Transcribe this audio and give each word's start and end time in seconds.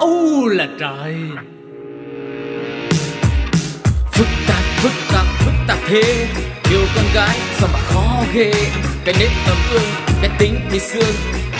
u 0.00 0.48
là 0.48 0.68
trời. 0.80 1.14
Phức 4.12 4.26
tạp 4.48 4.62
phức 4.76 4.92
tạp 5.12 5.26
phức 5.38 5.54
tạp 5.68 5.78
thế. 5.88 6.26
Yêu 6.70 6.80
con 6.94 7.04
gái 7.14 7.38
sao 7.58 7.68
mà 7.72 7.78
khó 7.78 8.24
ghê. 8.34 8.52
Cái 9.04 9.14
nết 9.18 9.30
ấm 9.46 9.56
ương 9.70 9.90
cái 10.22 10.30
tính 10.38 10.60
bị 10.72 10.78
xương. 10.78 11.14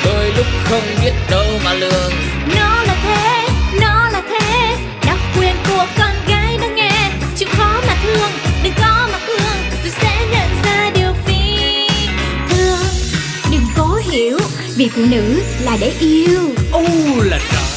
Đôi 0.04 0.32
lúc 0.36 0.46
không 0.64 0.82
biết 1.02 1.12
đâu 1.30 1.46
mà 1.64 1.74
lường. 1.74 2.12
Nó 2.56 2.82
là 2.82 2.96
thế 3.02 3.48
nó 3.80 4.08
là 4.08 4.22
thế. 4.28 4.76
Đặc 5.06 5.18
quyền 5.38 5.54
của 5.68 5.86
con 5.98 6.14
gái 6.28 6.58
nó 6.60 6.66
nghe. 6.76 7.10
Chịu 7.36 7.48
khó 7.56 7.80
mà 7.86 7.96
thương 8.02 8.30
đừng 8.62 8.74
có 8.80 9.08
mà 9.12 9.18
cương. 9.26 9.58
Rồi 9.82 9.92
sẽ 10.00 10.26
nhận 10.32 10.48
ra 10.64 10.90
điều 10.94 11.12
phi 11.26 11.88
thường. 12.50 12.86
Đừng 13.52 13.66
cố 13.76 14.00
hiểu 14.10 14.38
vì 14.76 14.88
phụ 14.88 15.02
nữ 15.10 15.42
là 15.60 15.76
để 15.80 15.92
yêu. 16.00 16.40
U 16.72 17.22
là 17.22 17.38
trời 17.52 17.69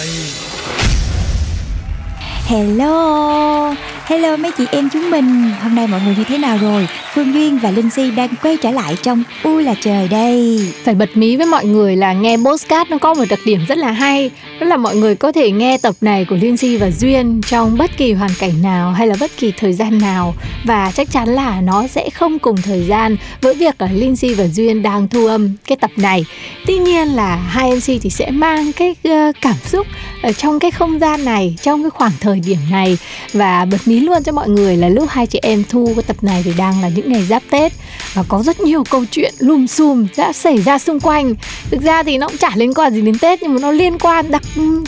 Hello, 2.45 3.73
hello 4.05 4.35
mấy 4.37 4.51
chị 4.57 4.65
em 4.71 4.89
chúng 4.93 5.09
mình 5.09 5.51
Hôm 5.61 5.75
nay 5.75 5.87
mọi 5.87 6.01
người 6.05 6.15
như 6.15 6.23
thế 6.23 6.37
nào 6.37 6.57
rồi? 6.57 6.87
Phương 7.15 7.33
Duyên 7.33 7.57
và 7.57 7.71
Linh 7.71 7.89
Si 7.89 8.11
đang 8.11 8.29
quay 8.41 8.57
trở 8.57 8.71
lại 8.71 8.97
trong 9.03 9.23
U 9.43 9.57
là 9.57 9.75
trời 9.81 10.07
đây. 10.07 10.59
Phải 10.83 10.95
bật 10.95 11.17
mí 11.17 11.35
với 11.35 11.45
mọi 11.45 11.65
người 11.65 11.95
là 11.95 12.13
nghe 12.13 12.37
podcast 12.37 12.89
nó 12.89 12.97
có 12.97 13.13
một 13.13 13.23
đặc 13.29 13.39
điểm 13.45 13.59
rất 13.67 13.77
là 13.77 13.91
hay 13.91 14.31
Đó 14.59 14.67
là 14.67 14.77
mọi 14.77 14.95
người 14.95 15.15
có 15.15 15.31
thể 15.31 15.51
nghe 15.51 15.77
tập 15.77 15.95
này 16.01 16.25
của 16.25 16.35
Lindsay 16.35 16.77
và 16.77 16.91
Duyên 16.91 17.41
trong 17.47 17.77
bất 17.77 17.97
kỳ 17.97 18.13
hoàn 18.13 18.31
cảnh 18.39 18.61
nào 18.61 18.91
hay 18.91 19.07
là 19.07 19.15
bất 19.19 19.31
kỳ 19.37 19.51
thời 19.57 19.73
gian 19.73 19.97
nào. 19.97 20.35
Và 20.63 20.91
chắc 20.91 21.11
chắn 21.11 21.29
là 21.29 21.61
nó 21.61 21.87
sẽ 21.87 22.09
không 22.09 22.39
cùng 22.39 22.57
thời 22.57 22.83
gian 22.83 23.17
với 23.41 23.53
việc 23.53 23.81
là 23.81 23.89
Si 24.17 24.33
và 24.33 24.47
Duyên 24.47 24.81
đang 24.81 25.07
thu 25.07 25.25
âm 25.25 25.49
cái 25.67 25.77
tập 25.81 25.91
này. 25.95 26.25
Tuy 26.67 26.77
nhiên 26.77 27.07
là 27.07 27.35
hai 27.35 27.71
MC 27.75 28.01
thì 28.01 28.09
sẽ 28.09 28.31
mang 28.31 28.73
cái 28.73 28.95
ờ, 29.03 29.31
cảm 29.41 29.55
xúc 29.65 29.87
ở 30.21 30.31
trong 30.31 30.59
cái 30.59 30.71
không 30.71 30.99
gian 30.99 31.25
này, 31.25 31.55
trong 31.61 31.83
cái 31.83 31.89
khoảng 31.89 32.11
thời 32.19 32.39
điểm 32.39 32.57
này. 32.71 32.97
Và 33.33 33.65
bật 33.65 33.77
mí 33.85 33.99
luôn 33.99 34.23
cho 34.23 34.31
mọi 34.31 34.49
người 34.49 34.77
là 34.77 34.89
lúc 34.89 35.09
hai 35.09 35.27
chị 35.27 35.39
em 35.41 35.63
thu 35.69 35.91
cái 35.95 36.03
tập 36.07 36.17
này 36.21 36.41
thì 36.45 36.51
đang 36.57 36.81
là 36.81 36.89
những 36.89 37.02
ngày 37.05 37.25
giáp 37.25 37.43
Tết. 37.49 37.71
Và 38.13 38.23
có 38.27 38.43
rất 38.43 38.59
nhiều 38.59 38.83
câu 38.83 39.05
chuyện 39.11 39.33
lùm 39.39 39.65
xùm 39.65 40.07
đã 40.17 40.33
xảy 40.33 40.61
ra 40.61 40.79
xung 40.79 40.99
quanh. 40.99 41.35
Thực 41.71 41.81
ra 41.81 42.03
thì 42.03 42.17
nó 42.17 42.27
cũng 42.27 42.37
chả 42.37 42.49
liên 42.55 42.73
quan 42.73 42.93
gì 42.93 43.01
đến 43.01 43.19
Tết, 43.19 43.41
Nhưng 43.41 43.53
mà 43.53 43.59
nó 43.61 43.71
liên 43.71 43.99
quan 43.99 44.31
đặc 44.31 44.43
ừ, 44.55 44.81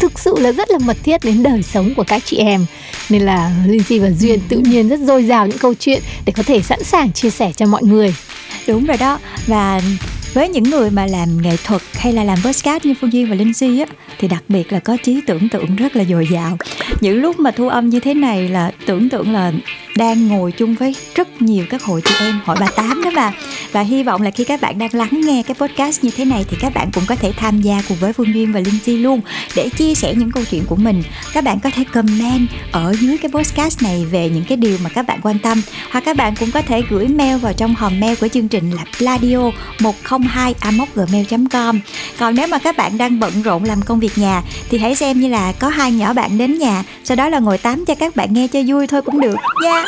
thực 0.00 0.18
sự 0.18 0.34
là 0.38 0.52
rất 0.52 0.70
là 0.70 0.78
mật 0.78 0.96
thiết 1.04 1.24
đến 1.24 1.42
đời 1.42 1.62
sống 1.62 1.94
của 1.96 2.04
các 2.04 2.22
chị 2.24 2.36
em. 2.36 2.66
Nên 3.08 3.22
là 3.22 3.50
Lindsay 3.66 3.98
và 3.98 4.10
Duyên 4.10 4.40
tự 4.48 4.58
nhiên 4.58 4.88
rất 4.88 5.00
dồi 5.00 5.24
dào 5.24 5.46
những 5.46 5.58
câu 5.58 5.74
chuyện 5.74 6.02
Để 6.26 6.32
có 6.36 6.42
thể 6.42 6.62
sẵn 6.62 6.84
sàng 6.84 7.12
chia 7.12 7.30
sẻ 7.30 7.52
cho 7.56 7.66
mọi 7.66 7.82
người. 7.82 8.14
Đúng 8.66 8.86
rồi 8.86 8.96
đó. 8.96 9.18
Và 9.46 9.80
với 10.38 10.48
những 10.48 10.64
người 10.64 10.90
mà 10.90 11.06
làm 11.06 11.42
nghệ 11.42 11.56
thuật 11.64 11.82
hay 11.94 12.12
là 12.12 12.24
làm 12.24 12.38
podcast 12.44 12.84
như 12.84 12.94
Phương 13.00 13.12
Duyên 13.12 13.28
và 13.28 13.34
Linh 13.34 13.54
Si 13.54 13.78
á, 13.80 13.86
thì 14.18 14.28
đặc 14.28 14.42
biệt 14.48 14.72
là 14.72 14.78
có 14.78 14.96
trí 15.02 15.20
tưởng 15.26 15.48
tượng 15.48 15.76
rất 15.76 15.96
là 15.96 16.04
dồi 16.04 16.28
dào. 16.32 16.58
Những 17.00 17.20
lúc 17.20 17.40
mà 17.40 17.50
thu 17.50 17.68
âm 17.68 17.88
như 17.88 18.00
thế 18.00 18.14
này 18.14 18.48
là 18.48 18.72
tưởng 18.86 19.08
tượng 19.08 19.32
là 19.32 19.52
đang 19.96 20.28
ngồi 20.28 20.52
chung 20.52 20.74
với 20.74 20.94
rất 21.14 21.42
nhiều 21.42 21.64
các 21.70 21.82
hội 21.82 22.02
chị 22.04 22.14
em, 22.20 22.40
hội 22.44 22.56
bà 22.60 22.66
tám 22.76 23.02
đó 23.04 23.10
mà 23.10 23.32
và 23.72 23.80
hy 23.80 24.02
vọng 24.02 24.22
là 24.22 24.30
khi 24.30 24.44
các 24.44 24.60
bạn 24.60 24.78
đang 24.78 24.94
lắng 24.94 25.20
nghe 25.24 25.42
cái 25.46 25.54
podcast 25.54 26.04
như 26.04 26.10
thế 26.16 26.24
này 26.24 26.44
thì 26.48 26.56
các 26.60 26.74
bạn 26.74 26.90
cũng 26.94 27.04
có 27.06 27.14
thể 27.14 27.32
tham 27.36 27.60
gia 27.60 27.82
cùng 27.88 27.96
với 28.00 28.12
Phương 28.12 28.34
Duyên 28.34 28.52
và 28.52 28.60
Linh 28.60 28.78
Chi 28.84 28.96
luôn 28.96 29.20
để 29.56 29.68
chia 29.68 29.94
sẻ 29.94 30.14
những 30.14 30.30
câu 30.30 30.44
chuyện 30.50 30.64
của 30.66 30.76
mình. 30.76 31.02
Các 31.32 31.44
bạn 31.44 31.60
có 31.60 31.70
thể 31.74 31.84
comment 31.84 32.48
ở 32.72 32.94
dưới 33.00 33.18
cái 33.18 33.30
podcast 33.30 33.82
này 33.82 34.04
về 34.10 34.28
những 34.28 34.44
cái 34.44 34.56
điều 34.56 34.78
mà 34.84 34.90
các 34.90 35.06
bạn 35.06 35.20
quan 35.22 35.38
tâm. 35.38 35.62
Hoặc 35.90 36.04
các 36.04 36.16
bạn 36.16 36.34
cũng 36.40 36.50
có 36.50 36.62
thể 36.62 36.82
gửi 36.90 37.08
mail 37.08 37.36
vào 37.36 37.52
trong 37.52 37.74
hòm 37.74 38.00
mail 38.00 38.14
của 38.20 38.28
chương 38.28 38.48
trình 38.48 38.70
là 38.70 38.84
pladio 38.98 39.50
102 39.80 40.27
gmail 40.94 41.26
com 41.50 41.80
còn 42.18 42.34
nếu 42.34 42.46
mà 42.46 42.58
các 42.58 42.76
bạn 42.76 42.98
đang 42.98 43.20
bận 43.20 43.42
rộn 43.42 43.64
làm 43.64 43.82
công 43.82 44.00
việc 44.00 44.18
nhà, 44.18 44.42
thì 44.70 44.78
hãy 44.78 44.94
xem 44.94 45.20
như 45.20 45.28
là 45.28 45.52
có 45.52 45.68
hai 45.68 45.92
nhỏ 45.92 46.12
bạn 46.12 46.38
đến 46.38 46.58
nhà, 46.58 46.84
sau 47.04 47.16
đó 47.16 47.28
là 47.28 47.38
ngồi 47.38 47.58
tám 47.58 47.84
cho 47.84 47.94
các 47.94 48.16
bạn 48.16 48.32
nghe 48.32 48.48
cho 48.48 48.60
vui 48.66 48.86
thôi 48.86 49.02
cũng 49.02 49.20
được 49.20 49.36
nha 49.62 49.70
yeah. 49.70 49.86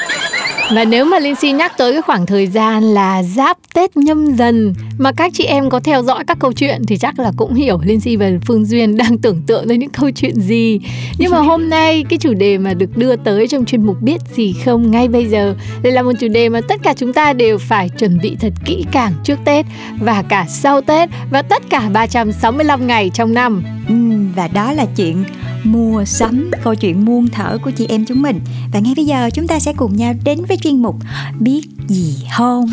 Và 0.74 0.84
nếu 0.84 1.04
mà 1.04 1.18
Linh 1.18 1.34
Si 1.34 1.52
nhắc 1.52 1.72
tới 1.78 1.92
cái 1.92 2.02
khoảng 2.02 2.26
thời 2.26 2.46
gian 2.46 2.82
là 2.82 3.22
giáp 3.22 3.56
Tết 3.74 3.96
nhâm 3.96 4.36
dần 4.36 4.74
mà 4.98 5.12
các 5.12 5.32
chị 5.34 5.44
em 5.44 5.70
có 5.70 5.80
theo 5.80 6.02
dõi 6.02 6.24
các 6.26 6.38
câu 6.40 6.52
chuyện 6.52 6.82
thì 6.86 6.96
chắc 6.96 7.18
là 7.18 7.32
cũng 7.36 7.54
hiểu 7.54 7.80
Linh 7.84 8.00
Si 8.00 8.16
và 8.16 8.30
Phương 8.46 8.64
Duyên 8.64 8.96
đang 8.96 9.18
tưởng 9.18 9.42
tượng 9.46 9.68
tới 9.68 9.78
những 9.78 9.90
câu 9.90 10.10
chuyện 10.10 10.40
gì. 10.40 10.80
Nhưng 11.18 11.30
mà 11.30 11.38
hôm 11.38 11.70
nay 11.70 12.04
cái 12.08 12.18
chủ 12.18 12.34
đề 12.34 12.58
mà 12.58 12.74
được 12.74 12.96
đưa 12.96 13.16
tới 13.16 13.48
trong 13.48 13.64
chuyên 13.64 13.86
mục 13.86 13.96
biết 14.00 14.20
gì 14.34 14.54
không 14.64 14.90
ngay 14.90 15.08
bây 15.08 15.26
giờ 15.26 15.54
đây 15.82 15.92
là 15.92 16.02
một 16.02 16.12
chủ 16.20 16.28
đề 16.28 16.48
mà 16.48 16.60
tất 16.68 16.80
cả 16.82 16.94
chúng 16.96 17.12
ta 17.12 17.32
đều 17.32 17.58
phải 17.58 17.88
chuẩn 17.88 18.18
bị 18.22 18.36
thật 18.40 18.52
kỹ 18.64 18.84
càng 18.92 19.12
trước 19.24 19.38
Tết 19.44 19.66
và 20.00 20.22
cả 20.22 20.46
sau 20.48 20.80
Tết 20.80 21.08
và 21.30 21.42
tất 21.42 21.62
cả 21.70 21.88
365 21.92 22.86
ngày 22.86 23.10
trong 23.14 23.34
năm. 23.34 23.62
Ừ, 23.88 23.94
và 24.36 24.48
đó 24.48 24.72
là 24.72 24.86
chuyện 24.96 25.24
mua 25.64 26.04
sắm 26.04 26.50
câu 26.62 26.74
chuyện 26.74 27.04
muôn 27.04 27.28
thở 27.28 27.58
của 27.64 27.70
chị 27.70 27.86
em 27.88 28.04
chúng 28.04 28.22
mình 28.22 28.40
và 28.72 28.80
ngay 28.80 28.92
bây 28.96 29.04
giờ 29.04 29.30
chúng 29.34 29.46
ta 29.46 29.58
sẽ 29.58 29.72
cùng 29.76 29.96
nhau 29.96 30.14
đến 30.24 30.44
với 30.48 30.56
chuyên 30.62 30.82
mục 30.82 30.96
biết 31.40 31.62
gì 31.88 32.16
không? 32.36 32.70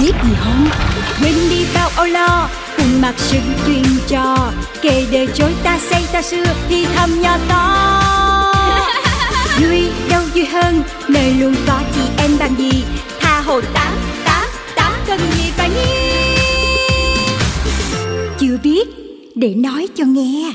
Biết 0.00 0.12
gì 0.24 0.34
không? 0.44 0.68
Quên 1.20 1.34
đi 1.50 1.66
bao 1.74 1.90
âu 1.96 2.06
lo 2.06 2.48
cùng 2.76 3.00
mặc 3.00 3.14
sự 3.16 3.38
chuyện 3.66 3.84
trò. 4.08 4.52
Kể 4.82 5.06
đời 5.12 5.28
chối 5.34 5.54
ta 5.62 5.78
xây 5.90 6.02
ta 6.12 6.22
xưa 6.22 6.44
thì 6.68 6.86
thầm 6.96 7.22
nhỏ 7.22 7.38
to. 7.48 8.00
Vui 9.60 9.90
đâu 10.10 10.22
vui 10.34 10.44
hơn 10.44 10.82
nơi 11.08 11.34
luôn 11.34 11.54
có 11.66 11.80
chị 11.94 12.00
em 12.18 12.30
bằng 12.38 12.54
gì? 12.58 12.84
Tha 13.20 13.40
hồ 13.40 13.60
tám 13.74 13.92
tám 14.24 14.46
tám 14.76 14.92
cần 15.06 15.20
gì 15.20 15.50
phải 15.56 15.70
nghi 15.70 16.14
chưa 18.38 18.58
biết 18.62 18.88
để 19.34 19.54
nói 19.54 19.88
cho 19.94 20.04
nghe. 20.04 20.52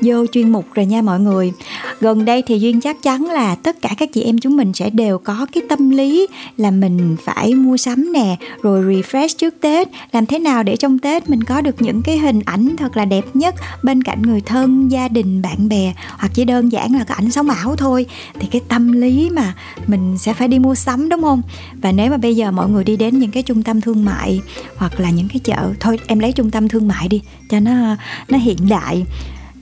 Vô 0.00 0.26
chuyên 0.32 0.52
mục 0.52 0.64
rồi 0.74 0.86
nha 0.86 1.02
mọi 1.02 1.20
người 1.20 1.52
gần 2.00 2.24
đây 2.24 2.42
thì 2.42 2.58
duyên 2.58 2.80
chắc 2.80 3.02
chắn 3.02 3.24
là 3.24 3.54
tất 3.54 3.82
cả 3.82 3.90
các 3.98 4.12
chị 4.12 4.22
em 4.22 4.38
chúng 4.38 4.56
mình 4.56 4.72
sẽ 4.74 4.90
đều 4.90 5.18
có 5.18 5.46
cái 5.52 5.62
tâm 5.68 5.90
lý 5.90 6.26
là 6.56 6.70
mình 6.70 7.16
phải 7.24 7.54
mua 7.54 7.76
sắm 7.76 8.12
nè, 8.12 8.36
rồi 8.62 8.84
refresh 8.84 9.28
trước 9.38 9.54
tết. 9.60 9.88
Làm 10.12 10.26
thế 10.26 10.38
nào 10.38 10.62
để 10.62 10.76
trong 10.76 10.98
tết 10.98 11.30
mình 11.30 11.44
có 11.44 11.60
được 11.60 11.82
những 11.82 12.02
cái 12.02 12.18
hình 12.18 12.40
ảnh 12.44 12.76
thật 12.76 12.96
là 12.96 13.04
đẹp 13.04 13.24
nhất 13.34 13.54
bên 13.82 14.02
cạnh 14.02 14.22
người 14.22 14.40
thân, 14.40 14.88
gia 14.88 15.08
đình, 15.08 15.42
bạn 15.42 15.68
bè, 15.68 15.92
hoặc 16.18 16.30
chỉ 16.34 16.44
đơn 16.44 16.72
giản 16.72 16.94
là 16.94 17.04
cái 17.04 17.16
ảnh 17.20 17.30
sống 17.30 17.48
ảo 17.48 17.76
thôi. 17.76 18.06
Thì 18.40 18.48
cái 18.50 18.60
tâm 18.68 18.92
lý 18.92 19.30
mà 19.30 19.54
mình 19.86 20.18
sẽ 20.18 20.32
phải 20.32 20.48
đi 20.48 20.58
mua 20.58 20.74
sắm, 20.74 21.08
đúng 21.08 21.22
không? 21.22 21.42
Và 21.82 21.92
nếu 21.92 22.10
mà 22.10 22.16
bây 22.16 22.36
giờ 22.36 22.50
mọi 22.50 22.68
người 22.68 22.84
đi 22.84 22.96
đến 22.96 23.18
những 23.18 23.30
cái 23.30 23.42
trung 23.42 23.62
tâm 23.62 23.80
thương 23.80 24.04
mại 24.04 24.40
hoặc 24.76 25.00
là 25.00 25.10
những 25.10 25.28
cái 25.28 25.38
chợ, 25.38 25.72
thôi 25.80 25.98
em 26.06 26.18
lấy 26.18 26.32
trung 26.32 26.50
tâm 26.50 26.68
thương 26.68 26.88
mại 26.88 27.08
đi 27.08 27.22
cho 27.50 27.60
nó 27.60 27.96
nó 28.28 28.38
hiện 28.38 28.58
đại 28.68 29.04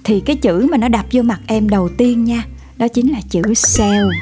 thì 0.07 0.21
cái 0.21 0.37
chữ 0.37 0.67
mà 0.71 0.77
nó 0.77 0.89
đập 0.89 1.07
vô 1.13 1.23
mặt 1.23 1.41
em 1.47 1.69
đầu 1.69 1.89
tiên 1.89 2.25
nha 2.25 2.45
đó 2.77 2.89
chính 2.89 3.13
là 3.13 3.21
chữ 3.29 3.43
sale 3.55 4.17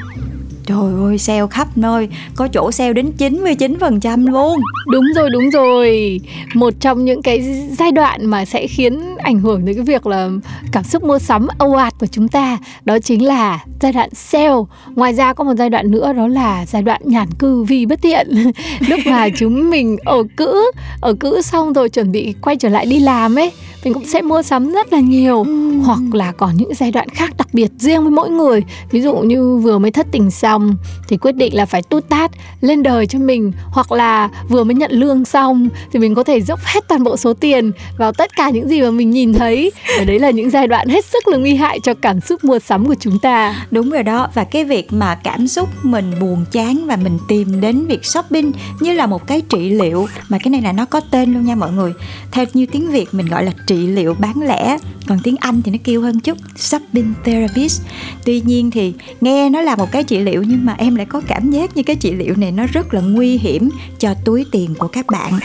Trời 0.67 0.93
ơi, 1.03 1.17
sale 1.17 1.47
khắp 1.51 1.67
nơi, 1.77 2.07
có 2.35 2.47
chỗ 2.47 2.71
sale 2.71 2.93
đến 2.93 3.11
99% 3.17 4.31
luôn. 4.31 4.59
Đúng 4.91 5.05
rồi, 5.15 5.29
đúng 5.29 5.49
rồi. 5.49 6.19
Một 6.53 6.73
trong 6.79 7.05
những 7.05 7.21
cái 7.21 7.67
giai 7.79 7.91
đoạn 7.91 8.25
mà 8.25 8.45
sẽ 8.45 8.67
khiến 8.67 9.15
ảnh 9.17 9.39
hưởng 9.39 9.65
đến 9.65 9.75
cái 9.75 9.85
việc 9.85 10.07
là 10.07 10.29
cảm 10.71 10.83
xúc 10.83 11.03
mua 11.03 11.19
sắm 11.19 11.47
âu 11.57 11.75
ạt 11.75 11.93
của 11.99 12.07
chúng 12.07 12.27
ta, 12.27 12.57
đó 12.85 12.99
chính 12.99 13.25
là 13.25 13.59
giai 13.81 13.91
đoạn 13.91 14.09
sale. 14.13 14.55
Ngoài 14.95 15.13
ra 15.13 15.33
có 15.33 15.43
một 15.43 15.53
giai 15.57 15.69
đoạn 15.69 15.91
nữa 15.91 16.13
đó 16.13 16.27
là 16.27 16.65
giai 16.65 16.81
đoạn 16.81 17.01
nhàn 17.05 17.27
cư 17.39 17.63
vì 17.63 17.85
bất 17.85 18.01
tiện. 18.01 18.27
Lúc 18.87 18.99
mà 19.05 19.29
chúng 19.37 19.69
mình 19.69 19.97
ở 20.05 20.23
cữ, 20.37 20.71
ở 21.01 21.13
cữ 21.13 21.41
xong 21.41 21.73
rồi 21.73 21.89
chuẩn 21.89 22.11
bị 22.11 22.33
quay 22.41 22.55
trở 22.55 22.69
lại 22.69 22.85
đi 22.85 22.99
làm 22.99 23.35
ấy 23.35 23.51
mình 23.85 23.93
cũng 23.93 24.05
sẽ 24.05 24.21
mua 24.21 24.41
sắm 24.41 24.71
rất 24.71 24.93
là 24.93 24.99
nhiều. 24.99 25.43
Ừ. 25.43 25.65
hoặc 25.85 25.99
là 26.13 26.31
có 26.31 26.51
những 26.55 26.73
giai 26.73 26.91
đoạn 26.91 27.09
khác 27.09 27.37
đặc 27.37 27.47
biệt 27.53 27.71
riêng 27.77 28.01
với 28.01 28.11
mỗi 28.11 28.29
người. 28.29 28.63
Ví 28.91 29.01
dụ 29.01 29.15
như 29.15 29.57
vừa 29.57 29.77
mới 29.77 29.91
thất 29.91 30.07
tình 30.11 30.31
xong 30.31 30.75
thì 31.07 31.17
quyết 31.17 31.35
định 31.35 31.55
là 31.55 31.65
phải 31.65 31.81
tút 31.81 32.09
tát 32.09 32.31
lên 32.61 32.83
đời 32.83 33.07
cho 33.07 33.19
mình. 33.19 33.51
Hoặc 33.71 33.91
là 33.91 34.29
vừa 34.49 34.63
mới 34.63 34.75
nhận 34.75 34.91
lương 34.91 35.25
xong 35.25 35.69
thì 35.91 35.99
mình 35.99 36.15
có 36.15 36.23
thể 36.23 36.41
dốc 36.41 36.59
hết 36.63 36.87
toàn 36.87 37.03
bộ 37.03 37.17
số 37.17 37.33
tiền 37.33 37.71
vào 37.97 38.11
tất 38.11 38.35
cả 38.35 38.49
những 38.49 38.69
gì 38.69 38.81
mà 38.81 38.91
mình 38.91 39.11
nhìn 39.11 39.33
thấy. 39.33 39.71
Và 39.97 40.03
đấy 40.03 40.19
là 40.19 40.29
những 40.29 40.49
giai 40.49 40.67
đoạn 40.67 40.87
hết 40.87 41.05
sức 41.05 41.27
là 41.27 41.37
nguy 41.37 41.55
hại 41.55 41.79
cho 41.79 41.93
cảm 41.93 42.21
xúc 42.21 42.43
mua 42.43 42.59
sắm 42.59 42.85
của 42.85 42.95
chúng 42.99 43.19
ta. 43.19 43.65
Đúng 43.71 43.89
rồi 43.89 44.03
đó. 44.03 44.29
Và 44.33 44.43
cái 44.43 44.63
việc 44.63 44.93
mà 44.93 45.15
cảm 45.15 45.47
xúc 45.47 45.69
mình 45.83 46.13
buồn 46.19 46.45
chán 46.51 46.87
và 46.87 46.95
mình 46.95 47.19
tìm 47.27 47.61
đến 47.61 47.85
việc 47.85 48.05
shopping 48.05 48.51
như 48.79 48.93
là 48.93 49.05
một 49.05 49.27
cái 49.27 49.41
trị 49.41 49.69
liệu. 49.69 50.07
Mà 50.29 50.37
cái 50.43 50.51
này 50.51 50.61
là 50.61 50.71
nó 50.71 50.85
có 50.85 50.99
tên 51.11 51.33
luôn 51.33 51.45
nha 51.45 51.55
mọi 51.55 51.71
người. 51.71 51.93
Theo 52.31 52.45
như 52.53 52.65
tiếng 52.65 52.91
việt 52.91 53.13
mình 53.13 53.25
gọi 53.25 53.45
là 53.45 53.51
trị 53.67 53.74
trị 53.75 53.87
liệu 53.87 54.13
bán 54.19 54.41
lẻ. 54.41 54.77
Còn 55.07 55.19
tiếng 55.23 55.35
Anh 55.39 55.61
thì 55.61 55.71
nó 55.71 55.77
kêu 55.83 56.01
hơn 56.01 56.19
chút 56.19 56.37
shopping 56.55 57.13
therapist. 57.23 57.81
Tuy 58.25 58.41
nhiên 58.41 58.71
thì 58.71 58.93
nghe 59.21 59.49
nó 59.49 59.61
là 59.61 59.75
một 59.75 59.91
cái 59.91 60.03
trị 60.03 60.19
liệu 60.19 60.43
nhưng 60.43 60.65
mà 60.65 60.75
em 60.77 60.95
lại 60.95 61.05
có 61.05 61.21
cảm 61.27 61.51
giác 61.51 61.77
như 61.77 61.83
cái 61.83 61.95
trị 61.95 62.13
liệu 62.13 62.35
này 62.37 62.51
nó 62.51 62.65
rất 62.73 62.93
là 62.93 63.01
nguy 63.01 63.37
hiểm 63.37 63.69
cho 63.99 64.13
túi 64.25 64.45
tiền 64.51 64.75
của 64.79 64.87
các 64.87 65.07
bạn. 65.07 65.39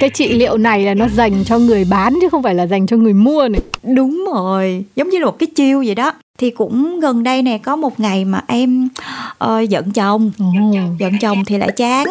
Cái 0.00 0.10
trị 0.10 0.32
liệu 0.32 0.56
này 0.56 0.84
là 0.84 0.94
nó 0.94 1.08
dành 1.08 1.44
cho 1.44 1.58
người 1.58 1.84
bán 1.84 2.18
chứ 2.20 2.28
không 2.28 2.42
phải 2.42 2.54
là 2.54 2.66
dành 2.66 2.86
cho 2.86 2.96
người 2.96 3.12
mua 3.12 3.48
này. 3.48 3.60
Đúng 3.94 4.24
rồi 4.32 4.84
giống 4.96 5.08
như 5.08 5.18
là 5.18 5.26
một 5.26 5.38
cái 5.38 5.46
chiêu 5.46 5.82
vậy 5.86 5.94
đó. 5.94 6.12
Thì 6.38 6.50
cũng 6.50 7.00
gần 7.00 7.22
đây 7.22 7.42
nè 7.42 7.58
có 7.58 7.76
một 7.76 8.00
ngày 8.00 8.24
mà 8.24 8.40
em 8.46 8.88
uh, 9.44 9.68
giận 9.68 9.90
chồng. 9.90 10.30
Oh. 10.42 10.98
giận 10.98 11.12
chồng 11.20 11.44
thì 11.46 11.58
lại 11.58 11.70
chán. 11.76 12.06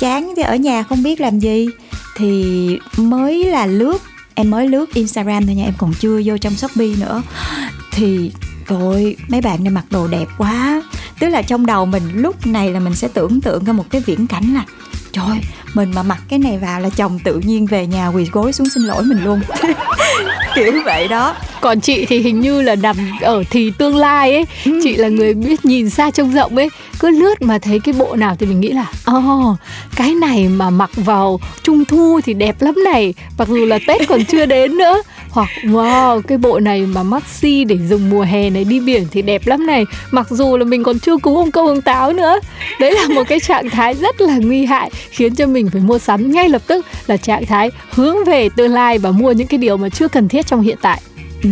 Chán 0.00 0.32
thì 0.36 0.42
ở 0.42 0.56
nhà 0.56 0.82
không 0.82 1.02
biết 1.02 1.20
làm 1.20 1.38
gì. 1.38 1.66
Thì 2.16 2.78
mới 2.96 3.44
là 3.44 3.66
lướt 3.66 4.02
em 4.40 4.50
mới 4.50 4.68
lướt 4.68 4.94
Instagram 4.94 5.46
thôi 5.46 5.54
nha, 5.54 5.64
em 5.64 5.74
còn 5.78 5.92
chưa 6.00 6.20
vô 6.24 6.38
trong 6.38 6.54
Shopee 6.54 6.94
nữa. 7.00 7.22
Thì 7.92 8.32
rồi 8.66 9.16
mấy 9.28 9.40
bạn 9.40 9.64
này 9.64 9.70
mặc 9.70 9.84
đồ 9.90 10.08
đẹp 10.08 10.26
quá. 10.38 10.82
Tức 11.20 11.28
là 11.28 11.42
trong 11.42 11.66
đầu 11.66 11.86
mình 11.86 12.02
lúc 12.14 12.46
này 12.46 12.72
là 12.72 12.80
mình 12.80 12.94
sẽ 12.94 13.08
tưởng 13.08 13.40
tượng 13.40 13.64
ra 13.64 13.72
một 13.72 13.84
cái 13.90 14.00
viễn 14.06 14.26
cảnh 14.26 14.54
là 14.54 14.64
Trời 15.12 15.40
mình 15.74 15.92
mà 15.94 16.02
mặc 16.02 16.18
cái 16.28 16.38
này 16.38 16.58
vào 16.58 16.80
là 16.80 16.88
chồng 16.96 17.18
tự 17.24 17.40
nhiên 17.44 17.66
về 17.66 17.86
nhà 17.86 18.08
quỳ 18.08 18.28
gối 18.32 18.52
xuống 18.52 18.68
xin 18.74 18.82
lỗi 18.82 19.02
mình 19.02 19.24
luôn. 19.24 19.40
Kiểu 20.54 20.72
vậy 20.84 21.08
đó. 21.08 21.34
Còn 21.60 21.80
chị 21.80 22.06
thì 22.06 22.18
hình 22.20 22.40
như 22.40 22.62
là 22.62 22.76
nằm 22.76 22.96
ở 23.20 23.44
thì 23.50 23.72
tương 23.78 23.96
lai 23.96 24.34
ấy. 24.34 24.46
Ừ. 24.64 24.80
chị 24.82 24.96
là 24.96 25.08
người 25.08 25.34
biết 25.34 25.64
nhìn 25.64 25.90
xa 25.90 26.10
trông 26.10 26.32
rộng 26.32 26.56
ấy. 26.56 26.68
Cứ 26.98 27.10
lướt 27.10 27.42
mà 27.42 27.58
thấy 27.58 27.80
cái 27.80 27.94
bộ 27.98 28.16
nào 28.16 28.36
thì 28.38 28.46
mình 28.46 28.60
nghĩ 28.60 28.68
là 28.72 28.86
oh, 29.16 29.56
cái 29.96 30.14
này 30.14 30.48
mà 30.48 30.70
mặc 30.70 30.90
vào 30.96 31.40
trung 31.62 31.84
thu 31.84 32.20
thì 32.24 32.34
đẹp 32.34 32.62
lắm 32.62 32.74
này. 32.84 33.14
Mặc 33.38 33.48
dù 33.48 33.64
là 33.64 33.78
tết 33.86 34.08
còn 34.08 34.24
chưa 34.24 34.46
đến 34.46 34.76
nữa 34.76 35.02
hoặc, 35.30 35.48
wow, 35.62 36.20
cái 36.20 36.38
bộ 36.38 36.60
này 36.60 36.80
mà 36.80 37.02
maxi 37.02 37.64
để 37.64 37.78
dùng 37.88 38.10
mùa 38.10 38.22
hè 38.22 38.50
này 38.50 38.64
đi 38.64 38.80
biển 38.80 39.06
thì 39.10 39.22
đẹp 39.22 39.46
lắm 39.46 39.66
này. 39.66 39.84
Mặc 40.10 40.26
dù 40.30 40.56
là 40.56 40.64
mình 40.64 40.84
còn 40.84 40.98
chưa 40.98 41.16
cúng 41.16 41.36
ông 41.36 41.50
câu 41.50 41.66
ông 41.66 41.80
táo 41.80 42.12
nữa. 42.12 42.40
Đấy 42.80 42.92
là 42.92 43.14
một 43.14 43.22
cái 43.28 43.40
trạng 43.40 43.70
thái 43.70 43.94
rất 43.94 44.20
là 44.20 44.38
nguy 44.38 44.64
hại, 44.64 44.90
khiến 45.10 45.34
cho 45.34 45.46
mình 45.46 45.70
phải 45.70 45.80
mua 45.80 45.98
sắm 45.98 46.32
ngay 46.32 46.48
lập 46.48 46.62
tức 46.66 46.86
là 47.06 47.16
trạng 47.16 47.46
thái 47.46 47.70
hướng 47.90 48.16
về 48.26 48.48
tương 48.56 48.72
lai 48.72 48.98
và 48.98 49.10
mua 49.10 49.32
những 49.32 49.46
cái 49.46 49.58
điều 49.58 49.76
mà 49.76 49.88
chưa 49.88 50.08
cần 50.08 50.28
thiết 50.28 50.46
trong 50.46 50.60
hiện 50.60 50.78
tại. 50.82 51.00
Ừ, 51.42 51.50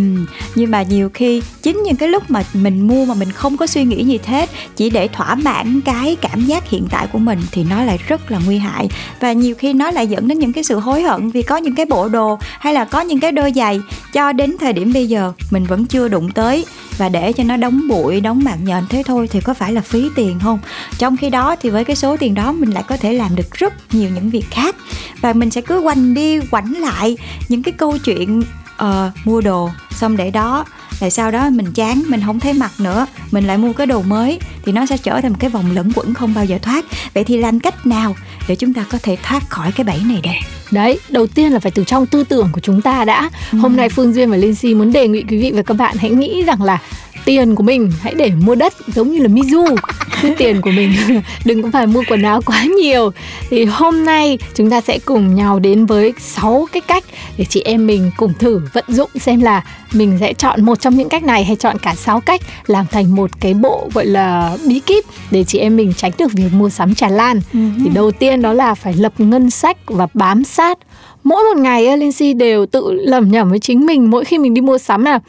nhưng 0.55 0.71
mà 0.71 0.83
nhiều 0.83 1.11
khi 1.15 1.43
chính 1.63 1.83
những 1.83 1.97
cái 1.97 2.09
lúc 2.09 2.31
mà 2.31 2.43
mình 2.55 2.87
mua 2.87 3.05
mà 3.05 3.15
mình 3.15 3.33
không 3.33 3.57
có 3.57 3.67
suy 3.67 3.85
nghĩ 3.85 4.05
gì 4.05 4.19
hết 4.25 4.51
chỉ 4.77 4.91
để 4.91 5.09
thỏa 5.09 5.35
mãn 5.35 5.81
cái 5.81 6.17
cảm 6.21 6.47
giác 6.47 6.71
hiện 6.71 6.87
tại 6.91 7.07
của 7.13 7.19
mình 7.19 7.39
thì 7.53 7.65
nó 7.65 7.85
lại 7.85 7.99
rất 8.09 8.31
là 8.31 8.41
nguy 8.47 8.59
hại. 8.59 8.89
Và 9.21 9.33
nhiều 9.33 9.55
khi 9.55 9.73
nó 9.73 9.91
lại 9.91 10.07
dẫn 10.07 10.29
đến 10.29 10.39
những 10.39 10.53
cái 10.53 10.65
sự 10.65 10.79
hối 10.79 11.03
hận 11.03 11.31
vì 11.31 11.43
có 11.43 11.57
những 11.57 11.75
cái 11.75 11.87
bộ 11.87 12.09
đồ 12.09 12.39
hay 12.59 12.75
là 12.75 12.85
có 12.85 13.01
những 13.01 13.21
cái 13.21 13.33
đôi 13.33 13.53
giày 13.57 13.81
cho 14.13 14.33
đến 14.33 14.57
thời 14.61 14.73
điểm 14.73 14.93
bây 14.93 15.07
giờ 15.07 15.33
mình 15.51 15.65
vẫn 15.65 15.87
chưa 15.87 16.09
đụng 16.09 16.33
tới. 16.33 16.65
Và 16.99 17.09
để 17.09 17.33
cho 17.33 17.45
nó 17.45 17.57
đóng 17.57 17.89
bụi 17.89 18.21
đóng 18.21 18.45
mạng 18.45 18.65
nhện 18.65 18.85
thế 18.89 19.03
thôi 19.07 19.29
thì 19.31 19.41
có 19.41 19.55
phải 19.55 19.73
là 19.73 19.81
phí 19.81 20.09
tiền 20.15 20.39
không? 20.43 20.59
Trong 20.99 21.17
khi 21.17 21.31
đó 21.31 21.57
thì 21.61 21.71
với 21.71 21.85
cái 21.85 21.97
số 21.97 22.17
tiền 22.17 22.35
đó 22.35 22.53
mình 22.53 22.71
lại 22.71 22.83
có 22.89 22.97
thể 22.97 23.13
làm 23.13 23.37
được 23.37 23.55
rất 23.55 23.95
nhiều 23.95 24.11
những 24.15 24.31
việc 24.31 24.45
khác. 24.51 24.77
Và 25.21 25.33
mình 25.33 25.51
sẽ 25.51 25.61
cứ 25.61 25.81
quanh 25.81 26.15
đi 26.15 26.39
quảnh 26.51 26.73
lại 26.73 27.17
những 27.49 27.63
cái 27.63 27.73
câu 27.73 27.99
chuyện 27.99 28.43
uh, 28.85 29.27
mua 29.27 29.41
đồ 29.41 29.71
xong 29.91 30.17
để 30.17 30.31
đó 30.31 30.65
lại 31.01 31.11
sau 31.11 31.31
đó 31.31 31.51
mình 31.51 31.73
chán 31.73 32.03
mình 32.07 32.21
không 32.27 32.41
thấy 32.41 32.53
mặc 32.53 32.73
nữa 32.79 33.07
mình 33.31 33.47
lại 33.47 33.59
mua 33.59 33.73
cái 33.73 33.87
đồ 33.87 34.03
mới 34.03 34.39
thì 34.65 34.73
nó 34.73 34.87
sẽ 34.87 34.97
trở 34.97 35.21
thành 35.21 35.33
một 35.33 35.39
cái 35.41 35.51
vòng 35.51 35.71
lẫn 35.75 35.93
quẩn 35.95 36.15
không 36.15 36.35
bao 36.35 36.45
giờ 36.45 36.59
thoát 36.63 36.85
vậy 37.15 37.25
thì 37.25 37.37
làm 37.37 37.61
cách 37.61 37.87
nào 37.87 38.17
để 38.49 38.55
chúng 38.55 38.75
ta 38.75 38.85
có 38.91 38.99
thể 39.03 39.17
thoát 39.23 39.51
khỏi 39.51 39.73
cái 39.73 39.85
bẫy 39.85 40.01
này 40.05 40.21
đây 40.23 40.37
Đấy, 40.71 41.01
đầu 41.09 41.27
tiên 41.27 41.53
là 41.53 41.59
phải 41.59 41.71
từ 41.71 41.85
trong 41.85 42.07
tư 42.07 42.25
tưởng 42.25 42.49
của 42.53 42.61
chúng 42.61 42.81
ta 42.81 43.05
đã. 43.05 43.31
Ừ. 43.53 43.59
Hôm 43.59 43.77
nay 43.77 43.89
Phương 43.89 44.13
Duyên 44.13 44.31
và 44.31 44.37
Linh 44.37 44.55
Si 44.55 44.75
muốn 44.75 44.93
đề 44.93 45.09
nghị 45.09 45.23
quý 45.23 45.39
vị 45.39 45.53
và 45.55 45.63
các 45.63 45.75
bạn 45.75 45.97
hãy 45.99 46.11
nghĩ 46.11 46.43
rằng 46.43 46.63
là 46.63 46.79
tiền 47.25 47.55
của 47.55 47.63
mình 47.63 47.93
hãy 48.01 48.15
để 48.15 48.31
mua 48.47 48.55
đất 48.55 48.75
giống 48.87 49.11
như 49.11 49.19
là 49.19 49.29
Mizu. 49.29 49.77
Tiền 50.39 50.61
của 50.61 50.71
mình 50.71 50.93
đừng 51.45 51.63
có 51.63 51.69
phải 51.73 51.87
mua 51.87 52.03
quần 52.09 52.23
áo 52.23 52.43
quá 52.47 52.65
nhiều. 52.65 53.11
Thì 53.51 53.65
hôm 53.65 54.05
nay 54.05 54.39
chúng 54.55 54.71
ta 54.71 54.81
sẽ 54.81 54.99
cùng 55.05 55.35
nhau 55.35 55.59
đến 55.59 55.87
với 55.87 56.13
6 56.21 56.69
cái 56.73 56.81
cách 56.81 57.05
để 57.37 57.45
chị 57.45 57.63
em 57.65 57.87
mình 57.87 58.11
cùng 58.17 58.33
thử 58.39 58.61
vận 58.73 58.85
dụng 58.89 59.11
xem 59.21 59.41
là 59.41 59.65
mình 59.93 60.17
sẽ 60.21 60.33
chọn 60.33 60.65
một 60.65 60.81
trong 60.81 60.97
những 60.97 61.09
cách 61.09 61.23
này 61.23 61.45
hay 61.45 61.57
chọn 61.57 61.79
cả 61.79 61.95
6 61.95 62.21
cách 62.21 62.41
làm 62.67 62.87
thành 62.91 63.17
một 63.17 63.31
cái 63.41 63.55
bộ 63.55 63.89
gọi 63.95 64.07
là 64.07 64.57
bí 64.69 64.81
kíp 64.81 65.05
để 65.31 65.45
chị 65.45 65.59
em 65.59 65.77
mình 65.77 65.93
tránh 65.97 66.13
được 66.19 66.33
việc 66.33 66.53
mua 66.53 66.71
sắm 66.71 66.95
tràn 66.95 67.13
lan. 67.13 67.41
Uh-huh. 67.53 67.71
thì 67.85 67.91
đầu 67.95 68.11
tiên 68.11 68.43
đó 68.43 68.53
là 68.53 68.75
phải 68.75 68.95
lập 68.95 69.13
ngân 69.19 69.51
sách 69.51 69.77
và 69.87 70.07
bám 70.15 70.45
sát. 70.45 70.79
Mỗi 71.25 71.43
một 71.43 71.61
ngày 71.61 71.97
Linh 71.97 72.13
Si 72.13 72.33
đều 72.33 72.67
tự 72.67 72.93
lẩm 72.93 73.31
nhẩm 73.31 73.51
với 73.51 73.59
chính 73.59 73.87
mình 73.87 74.11
mỗi 74.11 74.25
khi 74.25 74.39
mình 74.39 74.55
đi 74.55 74.61
mua 74.61 74.79
sắm 74.79 75.05
là 75.05 75.21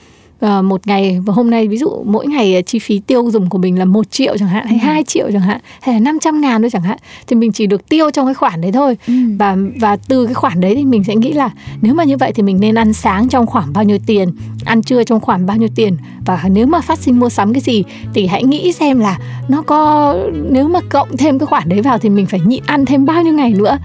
uh, 0.46 0.66
một 0.66 0.88
ngày 0.88 1.20
và 1.26 1.34
hôm 1.34 1.50
nay 1.50 1.68
ví 1.68 1.78
dụ 1.78 2.04
mỗi 2.06 2.28
ngày 2.28 2.56
ờ, 2.56 2.62
chi 2.62 2.80
phí 2.80 3.00
tiêu 3.00 3.30
dùng 3.32 3.50
của 3.50 3.58
mình 3.58 3.80
là 3.80 3.86
một 3.86 4.12
triệu 4.12 4.38
chẳng 4.38 4.50
hạn 4.50 4.66
hay 4.66 4.80
ừ. 4.82 4.86
2 4.86 5.04
triệu 5.04 5.32
chẳng 5.32 5.42
hạn 5.42 5.62
hay 5.82 5.96
là 5.96 6.00
500 6.00 6.42
ngàn 6.42 6.62
thôi 6.62 6.70
chẳng 6.70 6.82
hạn 6.82 6.98
thì 7.28 7.36
mình 7.36 7.52
chỉ 7.52 7.68
được 7.68 7.90
tiêu 7.90 8.12
trong 8.12 8.26
cái 8.28 8.34
khoản 8.34 8.62
đấy 8.62 8.72
thôi 8.72 8.98
ừ. 9.08 9.14
và 9.40 9.58
và 9.80 9.96
từ 9.96 10.26
cái 10.26 10.34
khoản 10.34 10.62
đấy 10.62 10.76
thì 10.76 10.86
mình 10.86 11.04
sẽ 11.04 11.16
nghĩ 11.16 11.34
là 11.34 11.50
nếu 11.82 11.94
mà 11.94 12.04
như 12.04 12.18
vậy 12.18 12.32
thì 12.36 12.44
mình 12.44 12.60
nên 12.60 12.76
ăn 12.76 12.94
sáng 12.94 13.30
trong 13.30 13.46
khoảng 13.46 13.74
bao 13.74 13.84
nhiêu 13.84 13.98
tiền 14.06 14.30
ăn 14.66 14.82
trưa 14.82 15.04
trong 15.04 15.20
khoảng 15.20 15.46
bao 15.46 15.58
nhiêu 15.58 15.70
tiền? 15.76 15.98
Và 16.26 16.44
nếu 16.52 16.68
mà 16.68 16.82
phát 16.82 17.00
sinh 17.00 17.20
mua 17.20 17.30
sắm 17.30 17.54
cái 17.54 17.62
gì 17.62 17.84
thì 18.14 18.28
hãy 18.28 18.44
nghĩ 18.44 18.72
xem 18.72 19.00
là 19.00 19.20
nó 19.48 19.62
có 19.62 20.16
nếu 20.52 20.68
mà 20.68 20.80
cộng 20.90 21.18
thêm 21.18 21.40
cái 21.40 21.46
khoản 21.46 21.70
đấy 21.70 21.82
vào 21.82 21.98
thì 21.98 22.10
mình 22.10 22.26
phải 22.26 22.40
nhịn 22.40 22.64
ăn 22.66 22.86
thêm 22.86 23.06
bao 23.06 23.24
nhiêu 23.24 23.34
ngày 23.34 23.54
nữa. 23.54 23.78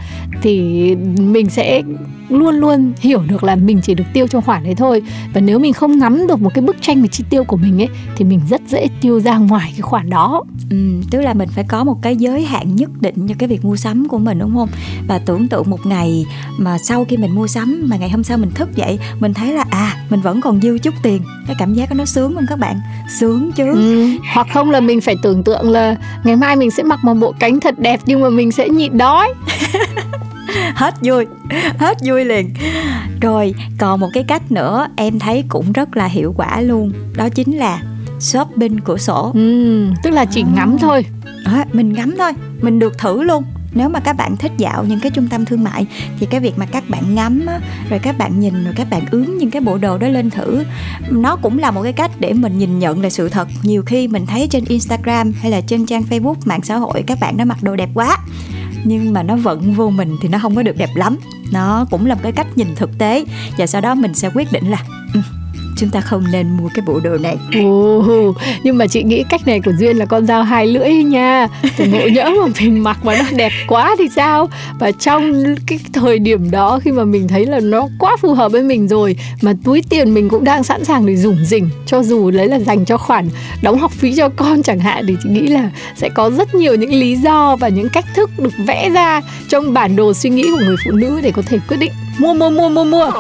Thì 0.43 0.95
mình 1.19 1.51
sẽ 1.51 1.83
luôn 2.29 2.55
luôn 2.55 2.93
hiểu 3.01 3.23
được 3.29 3.45
là 3.45 3.57
mình 3.57 3.81
chỉ 3.83 3.95
được 3.95 4.05
tiêu 4.13 4.27
trong 4.27 4.43
khoản 4.43 4.65
đấy 4.65 4.75
thôi. 4.75 5.03
Và 5.35 5.41
nếu 5.41 5.59
mình 5.59 5.73
không 5.73 5.99
ngắm 5.99 6.27
được 6.27 6.41
một 6.41 6.51
cái 6.55 6.65
bức 6.65 6.77
tranh 6.81 7.03
về 7.03 7.09
chi 7.09 7.25
tiêu 7.31 7.45
của 7.45 7.57
mình 7.57 7.83
ấy 7.83 7.89
thì 8.17 8.25
mình 8.25 8.41
rất 8.51 8.61
dễ 8.69 8.89
tiêu 9.01 9.21
ra 9.21 9.39
ngoài 9.39 9.71
cái 9.73 9.81
khoản 9.81 10.11
đó. 10.11 10.43
Ừ, 10.71 10.77
tức 11.11 11.21
là 11.21 11.35
mình 11.35 11.49
phải 11.49 11.65
có 11.69 11.85
một 11.85 12.03
cái 12.03 12.17
giới 12.17 12.45
hạn 12.45 12.77
nhất 12.77 12.91
định 13.01 13.29
cho 13.29 13.35
cái 13.39 13.49
việc 13.49 13.65
mua 13.65 13.77
sắm 13.77 14.09
của 14.09 14.19
mình 14.19 14.39
đúng 14.39 14.55
không? 14.55 14.69
Và 15.09 15.19
tưởng 15.19 15.49
tượng 15.49 15.71
một 15.71 15.87
ngày 15.87 16.27
mà 16.59 16.79
sau 16.79 17.05
khi 17.05 17.17
mình 17.17 17.35
mua 17.35 17.47
sắm 17.47 17.83
mà 17.87 17.97
ngày 17.97 18.11
hôm 18.11 18.25
sau 18.25 18.39
mình 18.39 18.51
thức 18.51 18.77
dậy 18.77 18.99
mình 19.21 19.35
thấy 19.35 19.53
là 19.53 19.65
à 19.71 19.97
mình 20.11 20.21
vẫn 20.21 20.41
còn 20.41 20.63
dư 20.65 20.79
chút 20.79 20.95
tiền 21.03 21.23
cái 21.47 21.57
cảm 21.59 21.75
giác 21.75 21.91
đó 21.91 21.95
nó 21.95 22.05
sướng 22.05 22.35
không 22.35 22.47
các 22.49 22.59
bạn. 22.59 22.81
Sướng 23.19 23.53
chứ. 23.53 23.73
Ừ, 23.75 24.09
hoặc 24.35 24.47
không 24.55 24.71
là 24.71 24.81
mình 24.81 25.01
phải 25.01 25.17
tưởng 25.23 25.45
tượng 25.45 25.71
là 25.71 25.97
ngày 26.25 26.37
mai 26.37 26.57
mình 26.57 26.71
sẽ 26.71 26.83
mặc 26.83 27.05
một 27.05 27.15
bộ 27.15 27.35
cánh 27.39 27.61
thật 27.61 27.79
đẹp 27.79 28.01
nhưng 28.07 28.21
mà 28.21 28.29
mình 28.29 28.53
sẽ 28.53 28.69
nhịn 28.69 28.99
đói. 28.99 29.35
Hết 30.75 30.95
vui 31.03 31.27
hết 31.79 31.99
vui 32.05 32.25
liền. 32.25 32.55
Rồi 33.21 33.55
còn 33.79 34.01
một 34.01 34.09
cái 34.15 34.25
cách 34.29 34.53
nữa 34.53 34.87
em 34.97 35.19
thấy 35.19 35.45
cũng 35.49 35.73
rất 35.73 35.97
là 35.97 36.07
hiệu 36.07 36.35
quả 36.37 36.61
luôn 36.61 36.93
đó 37.17 37.29
chính 37.29 37.57
là 37.57 37.83
shopping 38.21 38.81
cửa 38.81 38.97
sổ. 38.97 39.31
Ừ, 39.35 39.87
tức 40.03 40.11
là 40.11 40.25
chỉ 40.25 40.43
à. 40.43 40.53
ngắm 40.55 40.77
thôi. 40.81 41.05
À, 41.45 41.65
mình 41.73 41.93
ngắm 41.93 42.15
thôi 42.19 42.33
mình 42.63 42.79
được 42.79 42.99
thử 42.99 43.23
luôn 43.23 43.45
nếu 43.75 43.89
mà 43.89 44.01
các 44.01 44.17
bạn 44.17 44.37
thích 44.37 44.53
dạo 44.59 44.85
những 44.85 45.01
cái 45.01 45.11
trung 45.11 45.29
tâm 45.29 45.45
thương 45.45 45.65
mại 45.65 45.87
thì 46.19 46.27
cái 46.27 46.41
việc 46.41 46.59
mà 46.59 46.67
các 46.67 46.85
bạn 46.91 47.15
ngắm 47.15 47.47
á, 47.47 47.61
rồi 47.91 47.99
các 47.99 48.19
bạn 48.19 48.41
nhìn 48.41 48.65
rồi 48.65 48.75
các 48.77 48.91
bạn 48.91 49.03
ướm 49.11 49.39
những 49.39 49.51
cái 49.51 49.63
bộ 49.63 49.79
đồ 49.79 49.99
đó 49.99 50.09
lên 50.09 50.31
thử 50.31 50.65
nó 51.11 51.37
cũng 51.37 51.59
là 51.59 51.71
một 51.71 51.83
cái 51.83 51.93
cách 51.93 52.11
để 52.19 52.33
mình 52.33 52.59
nhìn 52.59 52.79
nhận 52.79 53.01
lại 53.01 53.11
sự 53.11 53.29
thật. 53.29 53.49
Nhiều 53.63 53.83
khi 53.83 54.09
mình 54.09 54.27
thấy 54.27 54.49
trên 54.51 54.65
Instagram 54.65 55.33
hay 55.33 55.51
là 55.51 55.61
trên 55.61 55.87
trang 55.87 56.03
Facebook 56.11 56.37
mạng 56.45 56.63
xã 56.63 56.77
hội 56.77 57.05
các 57.07 57.21
bạn 57.21 57.37
nó 57.37 57.45
mặc 57.45 57.63
đồ 57.63 57.77
đẹp 57.77 57.89
quá 57.95 58.19
nhưng 58.85 59.13
mà 59.13 59.23
nó 59.23 59.37
vẫn 59.37 59.73
vô 59.73 59.91
mình 59.91 60.17
thì 60.23 60.29
nó 60.29 60.39
không 60.39 60.57
có 60.57 60.63
được 60.63 60.77
đẹp 60.77 60.91
lắm. 60.95 61.19
Nó 61.53 61.87
cũng 61.91 62.07
là 62.07 62.15
một 62.15 62.21
cái 62.23 62.33
cách 62.33 62.47
nhìn 62.57 62.69
thực 62.77 62.99
tế 62.99 63.25
và 63.59 63.67
sau 63.67 63.81
đó 63.81 63.95
mình 63.95 64.15
sẽ 64.15 64.31
quyết 64.35 64.53
định 64.53 64.71
là 64.71 64.79
ừ, 65.15 65.21
chúng 65.77 65.91
ta 65.91 66.01
không 66.01 66.25
nên 66.33 66.57
mua 66.57 66.69
cái 66.75 66.83
bộ 66.87 67.01
đồ 67.01 67.17
này. 67.17 67.37
Ồ, 67.65 68.35
nhưng 68.63 68.79
mà 68.79 68.87
chị 68.87 69.03
nghĩ 69.03 69.25
cách 69.29 69.47
này 69.47 69.61
của 69.61 69.73
duyên 69.79 69.97
là 69.97 70.05
con 70.05 70.27
dao 70.27 70.43
hai 70.43 70.67
lưỡi 70.67 70.93
nha. 70.93 71.49
Từ 71.77 71.87
ngộ 71.87 72.09
nhỡ 72.09 72.31
mà 72.41 72.47
mình 72.61 72.83
mặc 72.83 73.05
mà 73.05 73.17
nó 73.19 73.25
đẹp 73.37 73.53
quá 73.69 73.97
thì 73.99 74.09
sao? 74.17 74.49
Và 74.79 74.93
trong 74.93 75.43
cái 75.67 75.79
thời 75.93 76.19
điểm 76.19 76.51
đó 76.51 76.81
khi 76.85 76.93
mà 76.93 77.05
mình 77.05 77.29
thấy 77.29 77.47
là 77.47 77.61
nó 77.61 77.89
quá 77.99 78.17
phù 78.21 78.35
hợp 78.35 78.53
với 78.53 78.63
mình 78.63 78.89
rồi 78.89 79.17
mà 79.43 79.53
túi 79.65 79.83
tiền 79.89 80.15
mình 80.15 80.29
cũng 80.29 80.45
đang 80.45 80.65
sẵn 80.65 80.85
sàng 80.85 81.07
để 81.07 81.17
dùng 81.17 81.37
rỉnh 81.45 81.71
cho 81.87 82.03
dù 82.03 82.31
đấy 82.31 82.49
là 82.49 82.59
dành 82.59 82.85
cho 82.85 82.97
khoản 82.97 83.29
đóng 83.63 83.79
học 83.79 83.93
phí 83.93 84.15
cho 84.15 84.29
con 84.29 84.63
chẳng 84.63 84.79
hạn 84.79 85.05
thì 85.09 85.17
chị 85.23 85.29
nghĩ 85.29 85.47
là 85.47 85.71
sẽ 85.97 86.09
có 86.09 86.31
rất 86.31 86.55
nhiều 86.55 86.75
những 86.75 86.95
lý 86.95 87.17
do 87.17 87.57
và 87.57 87.69
những 87.69 87.89
cách 87.89 88.05
thức 88.15 88.31
được 88.39 88.53
vẽ 88.67 88.91
ra 88.91 89.21
trong 89.49 89.73
bản 89.73 89.97
đồ 89.97 90.15
suy 90.15 90.31
nghĩ 90.31 90.43
của 90.43 90.65
người 90.67 90.77
phụ 90.85 90.91
nữ 90.91 91.21
để 91.23 91.31
có 91.31 91.43
thể 91.47 91.59
quyết 91.69 91.77
định 91.77 91.93
mua 92.19 92.35
mua 92.35 92.51
mua 92.51 92.69
mua 92.69 92.85
mua. 92.85 93.07
Oh 93.07 93.15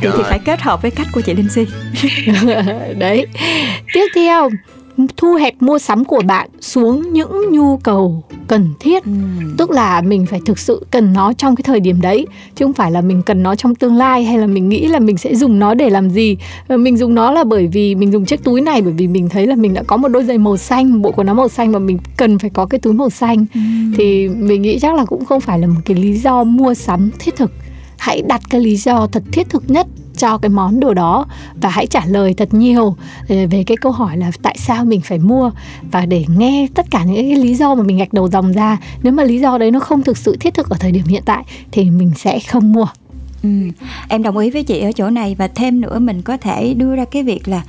thì, 0.00 0.08
thì 0.16 0.22
phải 0.22 0.38
kết 0.44 0.60
hợp 0.60 0.82
với 0.82 0.90
cách 0.90 1.06
của 1.12 1.20
chị 1.20 1.34
Linh 1.34 1.48
Si 1.48 1.66
đấy. 2.98 3.26
Tiếp 3.94 4.06
theo 4.14 4.50
thu 5.16 5.34
hẹp 5.34 5.62
mua 5.62 5.78
sắm 5.78 6.04
của 6.04 6.22
bạn 6.26 6.48
xuống 6.60 7.12
những 7.12 7.50
nhu 7.50 7.76
cầu 7.76 8.22
cần 8.48 8.68
thiết. 8.80 9.04
Ừ. 9.04 9.10
tức 9.58 9.70
là 9.70 10.00
mình 10.00 10.26
phải 10.26 10.40
thực 10.46 10.58
sự 10.58 10.86
cần 10.90 11.12
nó 11.12 11.32
trong 11.32 11.56
cái 11.56 11.62
thời 11.62 11.80
điểm 11.80 12.00
đấy 12.00 12.26
chứ 12.54 12.64
không 12.64 12.72
phải 12.72 12.90
là 12.90 13.00
mình 13.00 13.22
cần 13.22 13.42
nó 13.42 13.54
trong 13.54 13.74
tương 13.74 13.96
lai 13.96 14.24
hay 14.24 14.38
là 14.38 14.46
mình 14.46 14.68
nghĩ 14.68 14.86
là 14.86 14.98
mình 14.98 15.16
sẽ 15.16 15.34
dùng 15.34 15.58
nó 15.58 15.74
để 15.74 15.90
làm 15.90 16.10
gì. 16.10 16.36
Mình 16.68 16.96
dùng 16.96 17.14
nó 17.14 17.30
là 17.30 17.44
bởi 17.44 17.66
vì 17.66 17.94
mình 17.94 18.12
dùng 18.12 18.24
chiếc 18.24 18.44
túi 18.44 18.60
này 18.60 18.82
bởi 18.82 18.92
vì 18.92 19.08
mình 19.08 19.28
thấy 19.28 19.46
là 19.46 19.54
mình 19.54 19.74
đã 19.74 19.82
có 19.82 19.96
một 19.96 20.08
đôi 20.08 20.24
giày 20.24 20.38
màu 20.38 20.56
xanh 20.56 21.02
bộ 21.02 21.12
quần 21.12 21.26
áo 21.26 21.34
màu 21.34 21.48
xanh 21.48 21.72
mà 21.72 21.78
mình 21.78 21.98
cần 22.16 22.38
phải 22.38 22.50
có 22.50 22.66
cái 22.66 22.78
túi 22.78 22.92
màu 22.92 23.10
xanh. 23.10 23.46
Ừ. 23.54 23.60
thì 23.96 24.28
mình 24.28 24.62
nghĩ 24.62 24.78
chắc 24.78 24.94
là 24.94 25.04
cũng 25.04 25.24
không 25.24 25.40
phải 25.40 25.58
là 25.58 25.66
một 25.66 25.80
cái 25.84 25.96
lý 25.96 26.12
do 26.12 26.44
mua 26.44 26.74
sắm 26.74 27.10
thiết 27.18 27.36
thực 27.36 27.50
hãy 28.02 28.22
đặt 28.22 28.42
cái 28.50 28.60
lý 28.60 28.76
do 28.76 29.06
thật 29.06 29.22
thiết 29.32 29.48
thực 29.50 29.70
nhất 29.70 29.86
cho 30.16 30.38
cái 30.38 30.48
món 30.48 30.80
đồ 30.80 30.94
đó 30.94 31.26
và 31.60 31.68
hãy 31.68 31.86
trả 31.86 32.04
lời 32.06 32.34
thật 32.34 32.54
nhiều 32.54 32.96
ờ, 33.28 33.36
về 33.50 33.64
cái 33.66 33.76
câu 33.76 33.92
hỏi 33.92 34.16
là 34.16 34.30
tại 34.42 34.56
sao 34.58 34.84
mình 34.84 35.00
phải 35.00 35.18
mua. 35.18 35.50
Và 35.90 36.06
để 36.06 36.24
nghe 36.36 36.66
tất 36.74 36.86
cả 36.90 37.04
những 37.04 37.14
cái 37.14 37.36
lý 37.36 37.54
do 37.54 37.74
mà 37.74 37.82
mình 37.82 37.98
gạch 37.98 38.12
đầu 38.12 38.28
dòng 38.28 38.52
ra 38.52 38.78
nếu 39.02 39.12
mà 39.12 39.24
lý 39.24 39.40
do 39.40 39.58
đấy 39.58 39.70
nó 39.70 39.80
không 39.80 40.02
thực 40.02 40.18
sự 40.18 40.36
thiết 40.40 40.54
thực 40.54 40.68
ở 40.68 40.76
thời 40.80 40.92
điểm 40.92 41.04
hiện 41.06 41.22
tại 41.24 41.44
thì 41.72 41.90
mình 41.90 42.12
sẽ 42.16 42.40
không 42.40 42.72
mua. 42.72 42.86
Ừ, 43.42 43.48
em 44.08 44.22
đồng 44.22 44.38
ý 44.38 44.50
với 44.50 44.62
chị 44.62 44.80
ở 44.80 44.92
chỗ 44.92 45.10
này. 45.10 45.34
Và 45.34 45.48
thêm 45.48 45.80
nữa 45.80 45.98
mình 45.98 46.22
có 46.22 46.36
thể 46.36 46.74
đưa 46.74 46.96
ra 46.96 47.04
cái 47.04 47.22
việc 47.22 47.48
là 47.48 47.62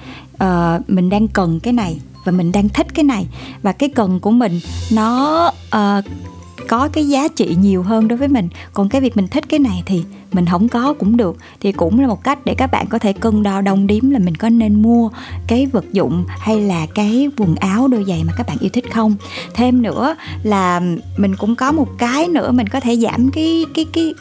uh, 0.43 0.89
mình 0.89 1.09
đang 1.09 1.27
cần 1.27 1.59
cái 1.59 1.73
này 1.73 1.99
và 2.25 2.31
mình 2.31 2.51
đang 2.51 2.69
thích 2.69 2.87
cái 2.93 3.03
này. 3.03 3.27
Và 3.61 3.71
cái 3.71 3.89
cần 3.89 4.19
của 4.19 4.31
mình 4.31 4.59
nó 4.91 5.47
uh, 5.75 6.05
có 6.67 6.89
cái 6.93 7.07
giá 7.07 7.27
trị 7.27 7.55
nhiều 7.59 7.83
hơn 7.83 8.07
đối 8.07 8.17
với 8.17 8.27
mình. 8.27 8.49
Còn 8.73 8.89
cái 8.89 9.01
việc 9.01 9.17
mình 9.17 9.27
thích 9.27 9.43
cái 9.49 9.59
này 9.59 9.83
thì 9.85 10.03
mình 10.35 10.45
không 10.45 10.69
có 10.69 10.93
cũng 10.93 11.17
được. 11.17 11.37
Thì 11.59 11.71
cũng 11.71 11.99
là 11.99 12.07
một 12.07 12.23
cách 12.23 12.45
để 12.45 12.55
các 12.57 12.71
bạn 12.71 12.85
có 12.89 12.99
thể 12.99 13.13
cân 13.13 13.43
đo 13.43 13.61
đong 13.61 13.87
đếm 13.87 14.09
là 14.09 14.19
mình 14.19 14.35
có 14.35 14.49
nên 14.49 14.81
mua 14.81 15.09
cái 15.47 15.65
vật 15.65 15.85
dụng 15.91 16.25
hay 16.27 16.61
là 16.61 16.85
cái 16.95 17.29
quần 17.37 17.55
áo, 17.55 17.87
đôi 17.87 18.03
giày 18.07 18.23
mà 18.23 18.33
các 18.37 18.47
bạn 18.47 18.57
yêu 18.59 18.69
thích 18.73 18.93
không. 18.93 19.15
Thêm 19.53 19.81
nữa 19.81 20.15
là 20.43 20.81
mình 21.17 21.35
cũng 21.35 21.55
có 21.55 21.71
một 21.71 21.87
cái 21.97 22.27
nữa, 22.27 22.51
mình 22.51 22.67
có 22.67 22.79
thể 22.79 22.97
giảm 22.97 23.31
cái 23.31 23.65
cái 23.75 23.85
cái 23.93 24.13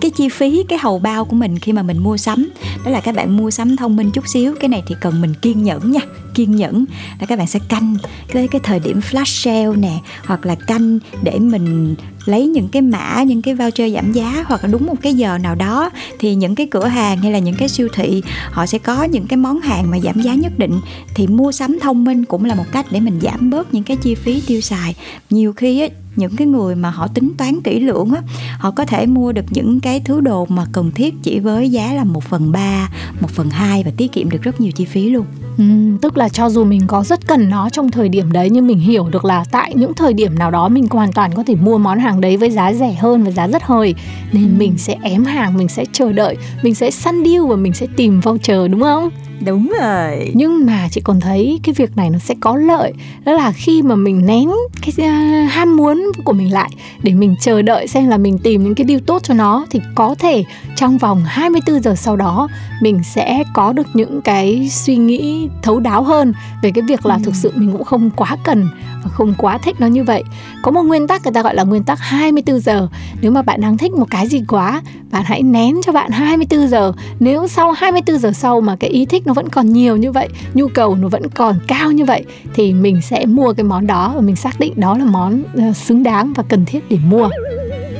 cái 0.00 0.10
chi 0.10 0.28
phí, 0.28 0.64
cái 0.68 0.78
hầu 0.78 0.98
bao 0.98 1.24
của 1.24 1.36
mình 1.36 1.58
khi 1.58 1.72
mà 1.72 1.82
mình 1.82 1.98
mua 1.98 2.16
sắm. 2.16 2.48
Đó 2.84 2.90
là 2.90 3.00
các 3.00 3.14
bạn 3.14 3.36
mua 3.36 3.50
sắm 3.50 3.76
thông 3.76 3.96
minh 3.96 4.10
chút 4.10 4.28
xíu, 4.28 4.54
cái 4.60 4.68
này 4.68 4.82
thì 4.86 4.94
cần 5.00 5.20
mình 5.20 5.34
kiên 5.34 5.62
nhẫn 5.62 5.92
nha, 5.92 6.00
kiên 6.34 6.56
nhẫn. 6.56 6.84
Là 7.20 7.26
các 7.26 7.38
bạn 7.38 7.46
sẽ 7.46 7.58
canh 7.68 7.96
cái 8.28 8.48
cái 8.48 8.60
thời 8.64 8.80
điểm 8.80 9.00
flash 9.10 9.24
sale 9.24 9.76
nè, 9.76 9.98
hoặc 10.24 10.46
là 10.46 10.54
canh 10.54 10.98
để 11.22 11.38
mình 11.38 11.94
lấy 12.24 12.46
những 12.46 12.68
cái 12.68 12.82
mã, 12.82 13.22
những 13.22 13.42
cái 13.42 13.54
voucher 13.54 13.94
giảm 13.94 14.12
giá, 14.12 14.44
hoặc 14.46 14.64
là 14.64 14.70
đúng 14.70 14.86
một 14.86 14.94
cái 15.02 15.14
giờ 15.14 15.38
nào 15.38 15.54
đó, 15.54 15.90
thì 16.18 16.34
những 16.34 16.54
cái 16.54 16.66
cửa 16.70 16.86
hàng 16.86 17.18
hay 17.18 17.32
là 17.32 17.38
những 17.38 17.54
cái 17.54 17.68
siêu 17.68 17.88
thị, 17.92 18.22
họ 18.50 18.66
sẽ 18.66 18.78
có 18.78 19.04
những 19.04 19.26
cái 19.26 19.36
món 19.36 19.60
hàng 19.60 19.90
mà 19.90 19.98
giảm 20.00 20.20
giá 20.20 20.34
nhất 20.34 20.58
định. 20.58 20.80
Thì 21.14 21.26
mua 21.26 21.52
sắm 21.52 21.78
thông 21.82 22.04
minh 22.04 22.24
cũng 22.24 22.44
là 22.44 22.54
một 22.54 22.64
cách 22.72 22.86
để 22.90 23.00
mình 23.00 23.20
giảm 23.22 23.50
bớt 23.50 23.74
những 23.74 23.84
cái 23.84 23.96
chi 23.96 24.14
phí 24.14 24.42
tiêu 24.46 24.60
xài. 24.60 24.94
Nhiều 25.30 25.52
khi 25.52 25.80
á 25.80 25.88
những 26.18 26.36
cái 26.36 26.46
người 26.46 26.74
mà 26.74 26.90
họ 26.90 27.08
tính 27.08 27.32
toán 27.38 27.60
kỹ 27.64 27.80
lưỡng 27.80 28.10
á, 28.10 28.22
họ 28.58 28.70
có 28.70 28.84
thể 28.84 29.06
mua 29.06 29.32
được 29.32 29.44
những 29.50 29.80
cái 29.80 30.00
thứ 30.00 30.20
đồ 30.20 30.46
mà 30.46 30.66
cần 30.72 30.90
thiết 30.90 31.14
chỉ 31.22 31.38
với 31.38 31.70
giá 31.70 31.92
là 31.92 32.04
một 32.04 32.24
phần 32.24 32.52
ba, 32.52 32.90
một 33.20 33.30
phần 33.30 33.50
hai 33.50 33.82
và 33.84 33.90
tiết 33.96 34.12
kiệm 34.12 34.30
được 34.30 34.42
rất 34.42 34.60
nhiều 34.60 34.72
chi 34.72 34.84
phí 34.84 35.10
luôn. 35.10 35.26
Ừ, 35.58 35.64
tức 36.00 36.16
là 36.16 36.28
cho 36.28 36.50
dù 36.50 36.64
mình 36.64 36.80
có 36.86 37.04
rất 37.04 37.26
cần 37.26 37.50
nó 37.50 37.68
trong 37.70 37.90
thời 37.90 38.08
điểm 38.08 38.32
đấy 38.32 38.48
nhưng 38.50 38.66
mình 38.66 38.78
hiểu 38.78 39.08
được 39.08 39.24
là 39.24 39.44
tại 39.50 39.72
những 39.74 39.94
thời 39.94 40.12
điểm 40.12 40.38
nào 40.38 40.50
đó 40.50 40.68
mình 40.68 40.86
hoàn 40.90 41.12
toàn 41.12 41.34
có 41.34 41.42
thể 41.46 41.54
mua 41.54 41.78
món 41.78 41.98
hàng 41.98 42.20
đấy 42.20 42.36
với 42.36 42.50
giá 42.50 42.72
rẻ 42.72 42.92
hơn 42.92 43.24
và 43.24 43.30
giá 43.30 43.48
rất 43.48 43.62
hời 43.62 43.94
nên 44.32 44.44
ừ. 44.44 44.48
mình 44.58 44.78
sẽ 44.78 44.96
ém 45.02 45.24
hàng 45.24 45.56
mình 45.56 45.68
sẽ 45.68 45.84
chờ 45.92 46.12
đợi 46.12 46.36
mình 46.62 46.74
sẽ 46.74 46.90
săn 46.90 47.24
deal 47.24 47.46
và 47.48 47.56
mình 47.56 47.74
sẽ 47.74 47.86
tìm 47.96 48.20
voucher 48.20 48.70
đúng 48.70 48.80
không 48.80 49.10
đúng 49.46 49.72
rồi 49.80 50.30
nhưng 50.34 50.66
mà 50.66 50.88
chị 50.90 51.00
còn 51.00 51.20
thấy 51.20 51.60
cái 51.62 51.74
việc 51.74 51.96
này 51.96 52.10
nó 52.10 52.18
sẽ 52.18 52.34
có 52.40 52.56
lợi 52.56 52.92
đó 53.24 53.32
là 53.32 53.52
khi 53.52 53.82
mà 53.82 53.94
mình 53.94 54.26
nén 54.26 54.50
cái 54.82 55.08
uh, 55.08 55.50
ham 55.50 55.76
muốn 55.76 56.06
của 56.24 56.32
mình 56.32 56.52
lại 56.52 56.70
để 57.02 57.14
mình 57.14 57.36
chờ 57.40 57.62
đợi 57.62 57.88
xem 57.88 58.08
là 58.08 58.18
mình 58.18 58.38
tìm 58.38 58.64
những 58.64 58.74
cái 58.74 58.84
điều 58.84 59.00
tốt 59.00 59.22
cho 59.22 59.34
nó 59.34 59.66
thì 59.70 59.80
có 59.94 60.14
thể 60.18 60.44
trong 60.76 60.98
vòng 60.98 61.22
24 61.26 61.82
giờ 61.82 61.94
sau 61.94 62.16
đó 62.16 62.48
mình 62.82 63.00
sẽ 63.04 63.42
có 63.54 63.72
được 63.72 63.86
những 63.94 64.20
cái 64.22 64.68
suy 64.70 64.96
nghĩ 64.96 65.47
thấu 65.62 65.80
đáo 65.80 66.02
hơn 66.02 66.32
về 66.62 66.70
cái 66.70 66.82
việc 66.88 67.06
là 67.06 67.14
ừ. 67.14 67.20
thực 67.24 67.34
sự 67.34 67.52
mình 67.54 67.72
cũng 67.72 67.84
không 67.84 68.10
quá 68.10 68.36
cần 68.44 68.68
và 69.02 69.10
không 69.10 69.34
quá 69.38 69.58
thích 69.58 69.76
nó 69.80 69.86
như 69.86 70.04
vậy. 70.04 70.24
Có 70.62 70.70
một 70.70 70.82
nguyên 70.82 71.06
tắc 71.06 71.24
người 71.24 71.32
ta 71.32 71.42
gọi 71.42 71.54
là 71.54 71.62
nguyên 71.62 71.84
tắc 71.84 71.98
24 72.00 72.60
giờ. 72.60 72.88
Nếu 73.20 73.30
mà 73.30 73.42
bạn 73.42 73.60
đang 73.60 73.78
thích 73.78 73.92
một 73.92 74.06
cái 74.10 74.26
gì 74.26 74.44
quá, 74.48 74.82
bạn 75.10 75.24
hãy 75.26 75.42
nén 75.42 75.80
cho 75.86 75.92
bạn 75.92 76.10
24 76.10 76.68
giờ. 76.68 76.92
Nếu 77.20 77.48
sau 77.48 77.72
24 77.72 78.18
giờ 78.18 78.32
sau 78.32 78.60
mà 78.60 78.76
cái 78.76 78.90
ý 78.90 79.06
thích 79.06 79.26
nó 79.26 79.32
vẫn 79.32 79.48
còn 79.48 79.72
nhiều 79.72 79.96
như 79.96 80.12
vậy, 80.12 80.28
nhu 80.54 80.68
cầu 80.68 80.94
nó 80.94 81.08
vẫn 81.08 81.22
còn 81.30 81.58
cao 81.66 81.92
như 81.92 82.04
vậy 82.04 82.24
thì 82.54 82.72
mình 82.72 83.00
sẽ 83.02 83.26
mua 83.26 83.52
cái 83.52 83.64
món 83.64 83.86
đó 83.86 84.12
và 84.14 84.20
mình 84.20 84.36
xác 84.36 84.60
định 84.60 84.72
đó 84.76 84.98
là 84.98 85.04
món 85.04 85.42
uh, 85.68 85.76
xứng 85.76 86.02
đáng 86.02 86.32
và 86.32 86.42
cần 86.48 86.64
thiết 86.64 86.88
để 86.88 86.98
mua. 87.08 87.28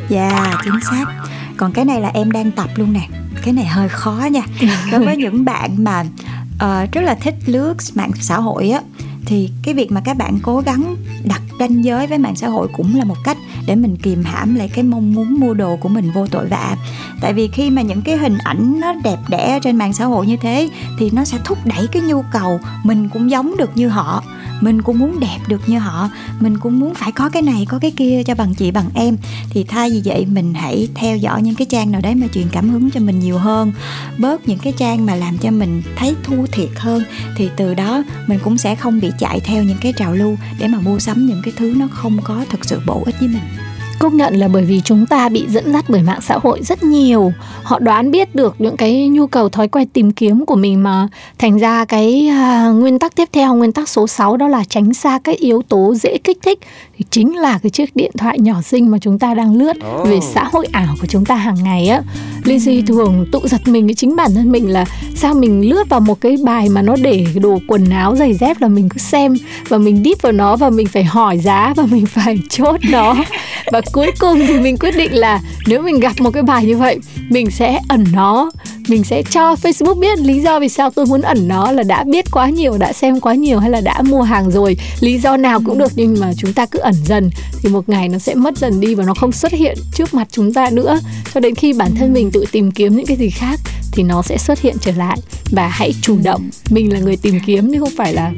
Dạ, 0.09 0.29
yeah, 0.29 0.59
chính 0.65 0.81
xác. 0.91 1.05
Còn 1.57 1.73
cái 1.73 1.85
này 1.85 2.01
là 2.01 2.11
em 2.15 2.33
đang 2.33 2.51
tập 2.51 2.69
luôn 2.77 2.93
nè. 2.93 3.09
Cái 3.45 3.55
này 3.55 3.67
hơi 3.67 3.89
khó 3.89 4.29
nha. 4.31 4.43
Đối 4.93 5.05
với 5.05 5.17
những 5.17 5.45
bạn 5.45 5.85
mà 5.85 6.05
uh, 6.65 6.93
rất 6.93 7.01
là 7.01 7.15
thích 7.15 7.35
lướt 7.47 7.75
mạng 7.95 8.11
xã 8.21 8.37
hội 8.37 8.71
á. 8.71 8.81
Thì 9.27 9.51
cái 9.63 9.75
việc 9.75 9.93
mà 9.93 10.01
các 10.05 10.17
bạn 10.17 10.39
cố 10.43 10.61
gắng 10.61 10.97
đặt 11.25 11.43
ranh 11.61 11.85
giới 11.85 12.07
với 12.07 12.19
mạng 12.19 12.37
xã 12.37 12.49
hội 12.49 12.69
cũng 12.73 12.97
là 12.97 13.05
một 13.05 13.17
cách 13.25 13.37
để 13.67 13.75
mình 13.75 13.97
kìm 13.97 14.25
hãm 14.25 14.55
lại 14.55 14.71
cái 14.75 14.85
mong 14.85 15.13
muốn 15.15 15.41
mua 15.41 15.55
đồ 15.55 15.77
của 15.77 15.89
mình 15.89 16.11
vô 16.15 16.27
tội 16.27 16.47
vạ. 16.47 16.77
Tại 17.21 17.33
vì 17.33 17.49
khi 17.49 17.71
mà 17.71 17.83
những 17.83 18.03
cái 18.03 18.17
hình 18.17 18.39
ảnh 18.39 18.81
nó 18.81 18.95
đẹp 19.05 19.19
đẽ 19.29 19.59
trên 19.63 19.77
mạng 19.77 19.93
xã 19.93 20.05
hội 20.05 20.27
như 20.27 20.37
thế 20.37 20.69
thì 20.99 21.11
nó 21.11 21.25
sẽ 21.25 21.39
thúc 21.45 21.59
đẩy 21.65 21.87
cái 21.87 22.03
nhu 22.03 22.23
cầu 22.33 22.61
mình 22.83 23.09
cũng 23.09 23.31
giống 23.31 23.57
được 23.57 23.71
như 23.77 23.89
họ 23.89 24.25
mình 24.61 24.83
cũng 24.83 24.99
muốn 24.99 25.21
đẹp 25.21 25.39
được 25.49 25.69
như 25.69 25.79
họ. 25.79 26.11
Mình 26.41 26.59
cũng 26.59 26.81
muốn 26.81 26.95
phải 26.95 27.13
có 27.13 27.29
cái 27.29 27.43
này, 27.43 27.67
có 27.69 27.79
cái 27.79 27.91
kia 27.91 28.23
cho 28.27 28.35
bằng 28.35 28.55
chị, 28.55 28.71
bằng 28.71 28.91
em. 28.95 29.17
Thì 29.51 29.65
thay 29.65 29.91
vì 29.91 30.03
vậy, 30.05 30.27
mình 30.27 30.55
hãy 30.55 30.89
theo 30.95 31.17
dõi 31.17 31.43
những 31.43 31.55
cái 31.55 31.67
trang 31.71 31.91
nào 31.91 32.01
đấy 32.01 32.15
mà 32.15 32.27
truyền 32.35 32.47
cảm 32.53 32.71
hứng 32.71 32.91
cho 32.91 33.01
mình 33.01 33.21
nhiều 33.21 33.39
hơn. 33.39 33.73
Bớt 34.19 34.49
những 34.49 34.59
cái 34.59 34.73
trang 34.77 35.07
mà 35.07 35.15
làm 35.15 35.39
cho 35.39 35.51
mình 35.51 35.83
thấy 35.97 36.15
thua 36.23 36.47
thiệt 36.47 36.71
hơn, 36.77 37.03
thì 37.37 37.51
từ 37.57 37.75
đó 37.75 38.03
mình 38.27 38.39
cũng 38.45 38.59
sẽ 38.59 38.75
không 38.75 39.01
bị 39.01 39.11
chạy 39.19 39.41
theo 39.41 39.63
những 39.63 39.79
cái 39.81 39.93
trào 39.93 40.15
lưu 40.15 40.37
để 40.59 40.69
mà 40.69 40.81
mua 40.81 40.99
sắm 40.99 41.27
những 41.27 41.43
cái 41.45 41.55
thứ 41.57 41.75
nó 41.77 41.89
không 41.91 42.19
có 42.25 42.45
thực 42.51 42.65
sự 42.65 42.81
bổ 42.87 43.03
ích 43.05 43.15
với 43.21 43.29
mình 43.29 43.68
công 43.99 44.17
nhận 44.17 44.35
là 44.35 44.49
bởi 44.49 44.65
vì 44.65 44.81
chúng 44.85 45.07
ta 45.07 45.29
bị 45.29 45.47
dẫn 45.49 45.73
dắt 45.73 45.85
bởi 45.89 46.03
mạng 46.03 46.21
xã 46.23 46.39
hội 46.43 46.61
rất 46.63 46.83
nhiều. 46.83 47.33
Họ 47.63 47.79
đoán 47.79 48.11
biết 48.11 48.35
được 48.35 48.55
những 48.59 48.77
cái 48.77 49.09
nhu 49.09 49.27
cầu 49.27 49.49
thói 49.49 49.69
quen 49.69 49.89
tìm 49.89 50.11
kiếm 50.11 50.47
của 50.47 50.57
mình 50.57 50.83
mà. 50.83 51.09
Thành 51.39 51.59
ra 51.59 51.85
cái 51.85 52.31
uh, 52.31 52.77
nguyên 52.77 52.99
tắc 52.99 53.17
tiếp 53.17 53.29
theo 53.33 53.55
nguyên 53.55 53.73
tắc 53.73 53.89
số 53.89 54.07
6 54.07 54.37
đó 54.37 54.49
là 54.49 54.65
tránh 54.69 54.95
xa 54.95 55.19
các 55.25 55.39
yếu 55.39 55.63
tố 55.69 55.95
dễ 55.95 56.19
kích 56.19 56.39
thích 56.43 56.59
thì 56.99 57.05
chính 57.11 57.37
là 57.37 57.59
cái 57.63 57.71
chiếc 57.71 57.97
điện 57.97 58.11
thoại 58.19 58.39
nhỏ 58.39 58.63
xinh 58.63 58.91
mà 58.91 58.99
chúng 59.01 59.19
ta 59.19 59.35
đang 59.35 59.57
lướt 59.57 59.77
oh. 60.01 60.09
về 60.09 60.21
xã 60.35 60.45
hội 60.53 60.67
ảo 60.73 60.95
của 61.01 61.07
chúng 61.07 61.25
ta 61.25 61.35
hàng 61.35 61.65
ngày 61.65 61.89
á. 61.89 62.03
Lizzy 62.45 62.87
thường 62.87 63.27
tự 63.33 63.41
giật 63.45 63.61
mình 63.67 63.89
cái 63.89 63.95
chính 63.95 64.17
bản 64.17 64.35
thân 64.35 64.53
mình 64.53 64.73
là 64.73 64.85
sao 65.17 65.35
mình 65.35 65.69
lướt 65.71 65.89
vào 65.89 66.01
một 66.01 66.21
cái 66.21 66.37
bài 66.45 66.69
mà 66.69 66.83
nó 66.83 66.97
để 67.03 67.27
đồ 67.35 67.59
quần 67.69 67.91
áo 67.91 68.17
giày 68.17 68.35
dép 68.35 68.61
là 68.61 68.69
mình 68.69 68.89
cứ 68.89 68.99
xem 68.99 69.37
và 69.69 69.79
mình 69.79 70.03
deep 70.05 70.23
vào 70.23 70.33
nó 70.33 70.57
và 70.57 70.71
mình 70.71 70.87
phải 70.87 71.05
hỏi 71.05 71.39
giá 71.39 71.73
và 71.77 71.87
mình 71.91 72.07
phải 72.07 72.39
chốt 72.51 72.81
nó. 72.91 73.15
Và 73.73 73.81
cuối 73.93 74.11
cùng 74.19 74.41
thì 74.47 74.59
mình 74.59 74.77
quyết 74.77 74.97
định 74.97 75.15
là 75.15 75.41
nếu 75.67 75.83
mình 75.83 76.01
gặp 76.01 76.13
một 76.19 76.31
cái 76.31 76.43
bài 76.43 76.65
như 76.65 76.77
vậy, 76.77 76.99
mình 77.29 77.51
sẽ 77.51 77.81
ẩn 77.89 78.05
nó 78.13 78.51
mình 78.89 79.05
sẽ 79.05 79.23
cho 79.23 79.55
Facebook 79.55 79.95
biết 79.95 80.19
lý 80.19 80.41
do 80.41 80.61
vì 80.61 80.69
sao 80.69 80.91
tôi 80.91 81.07
muốn 81.07 81.21
ẩn 81.21 81.49
nó 81.49 81.73
là 81.73 81.83
đã 81.83 82.05
biết 82.05 82.25
quá 82.31 82.51
nhiều 82.51 82.79
đã 82.79 82.93
xem 82.93 83.21
quá 83.21 83.35
nhiều 83.35 83.59
hay 83.59 83.71
là 83.71 83.81
đã 83.81 84.03
mua 84.03 84.23
hàng 84.23 84.51
rồi. 84.51 84.77
Lý 85.01 85.19
do 85.19 85.37
nào 85.37 85.61
cũng 85.67 85.79
được 85.79 85.93
nhưng 85.95 86.21
mà 86.21 86.33
chúng 86.37 86.53
ta 86.53 86.67
cứ 86.67 86.79
ẩn 86.79 86.95
dần 87.05 87.31
thì 87.63 87.69
một 87.69 87.89
ngày 87.89 88.09
nó 88.09 88.19
sẽ 88.19 88.35
mất 88.35 88.59
dần 88.59 88.81
đi 88.81 88.95
và 88.95 89.05
nó 89.05 89.15
không 89.15 89.33
xuất 89.33 89.53
hiện 89.53 89.79
trước 89.95 90.15
mặt 90.15 90.29
chúng 90.31 90.53
ta 90.53 90.71
nữa. 90.71 91.01
Cho 91.35 91.41
đến 91.41 91.55
khi 91.55 91.73
bản 91.73 91.95
thân 91.95 92.13
mình 92.13 92.31
tự 92.31 92.45
tìm 92.53 92.71
kiếm 92.71 92.97
những 92.97 93.07
cái 93.07 93.17
gì 93.17 93.31
khác 93.31 93.61
thì 93.93 94.03
nó 94.03 94.23
sẽ 94.23 94.39
xuất 94.39 94.61
hiện 94.61 94.77
trở 94.81 94.93
lại. 94.93 95.19
Và 95.51 95.69
hãy 95.69 95.95
chủ 96.03 96.19
động. 96.25 96.51
Mình 96.71 96.93
là 96.93 96.99
người 96.99 97.17
tìm 97.17 97.41
kiếm 97.47 97.73
chứ 97.73 97.81
không 97.81 97.93
phải 97.97 98.13
là 98.13 98.33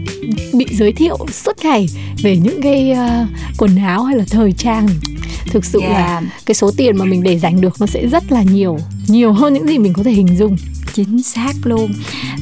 bị 0.52 0.66
giới 0.70 0.92
thiệu 0.92 1.18
suốt 1.32 1.64
ngày 1.64 1.86
về 2.22 2.36
những 2.36 2.62
cái 2.62 2.92
uh, 2.92 3.28
quần 3.58 3.76
áo 3.76 4.04
hay 4.04 4.16
là 4.16 4.24
thời 4.30 4.52
trang. 4.52 4.88
Thực 5.46 5.64
sự 5.64 5.80
yeah. 5.80 5.92
là 5.92 6.22
cái 6.46 6.54
số 6.54 6.70
tiền 6.76 6.96
mà 6.96 7.04
mình 7.04 7.22
để 7.22 7.38
dành 7.38 7.60
được 7.60 7.80
nó 7.80 7.86
sẽ 7.86 8.06
rất 8.06 8.32
là 8.32 8.42
nhiều 8.42 8.78
nhiều 9.08 9.32
hơn 9.32 9.52
những 9.52 9.68
gì 9.68 9.78
mình 9.78 9.92
có 9.92 10.02
thể 10.02 10.10
hình 10.10 10.38
dung. 10.38 10.56
Chính 10.94 11.22
xác 11.22 11.52
luôn. 11.64 11.92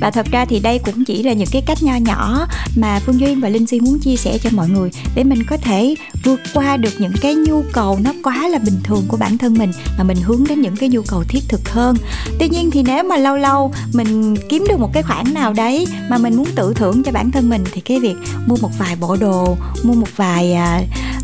Và 0.01 0.11
thật 0.11 0.27
ra 0.31 0.45
thì 0.45 0.61
đây 0.61 0.79
cũng 0.79 1.05
chỉ 1.05 1.23
là 1.23 1.33
những 1.33 1.49
cái 1.53 1.63
cách 1.67 1.83
nho 1.83 1.97
nhỏ 1.97 2.47
mà 2.77 3.01
phương 3.01 3.21
duyên 3.21 3.41
và 3.41 3.49
linh 3.49 3.67
si 3.67 3.81
muốn 3.81 3.99
chia 3.99 4.17
sẻ 4.17 4.39
cho 4.39 4.51
mọi 4.53 4.69
người 4.69 4.91
để 5.15 5.25
mình 5.25 5.45
có 5.45 5.57
thể 5.57 5.95
vượt 6.25 6.41
qua 6.55 6.77
được 6.77 6.93
những 6.99 7.13
cái 7.21 7.35
nhu 7.35 7.63
cầu 7.73 7.99
nó 8.05 8.13
quá 8.23 8.49
là 8.49 8.59
bình 8.59 8.81
thường 8.85 9.05
của 9.09 9.17
bản 9.17 9.39
thân 9.39 9.55
mình 9.55 9.73
mà 9.99 10.05
mình 10.05 10.17
hướng 10.17 10.45
đến 10.49 10.63
những 10.63 10.77
cái 10.77 10.89
nhu 10.89 11.03
cầu 11.03 11.25
thiết 11.29 11.41
thực 11.49 11.69
hơn. 11.69 11.97
Tuy 12.39 12.49
nhiên 12.49 12.71
thì 12.71 12.83
nếu 12.83 13.05
mà 13.05 13.17
lâu 13.17 13.37
lâu 13.37 13.73
mình 13.93 14.37
kiếm 14.49 14.65
được 14.69 14.81
một 14.81 14.91
cái 14.93 15.03
khoản 15.03 15.35
nào 15.35 15.53
đấy 15.53 15.87
mà 16.11 16.19
mình 16.19 16.37
muốn 16.37 16.47
tự 16.55 16.75
thưởng 16.75 17.03
cho 17.03 17.13
bản 17.13 17.31
thân 17.31 17.49
mình 17.49 17.65
thì 17.73 17.81
cái 17.81 18.01
việc 18.01 18.17
mua 18.47 18.57
một 18.61 18.71
vài 18.79 18.97
bộ 18.97 19.17
đồ 19.17 19.57
mua 19.83 19.95
một 19.95 20.17
vài 20.17 20.53
uh, 20.53 21.18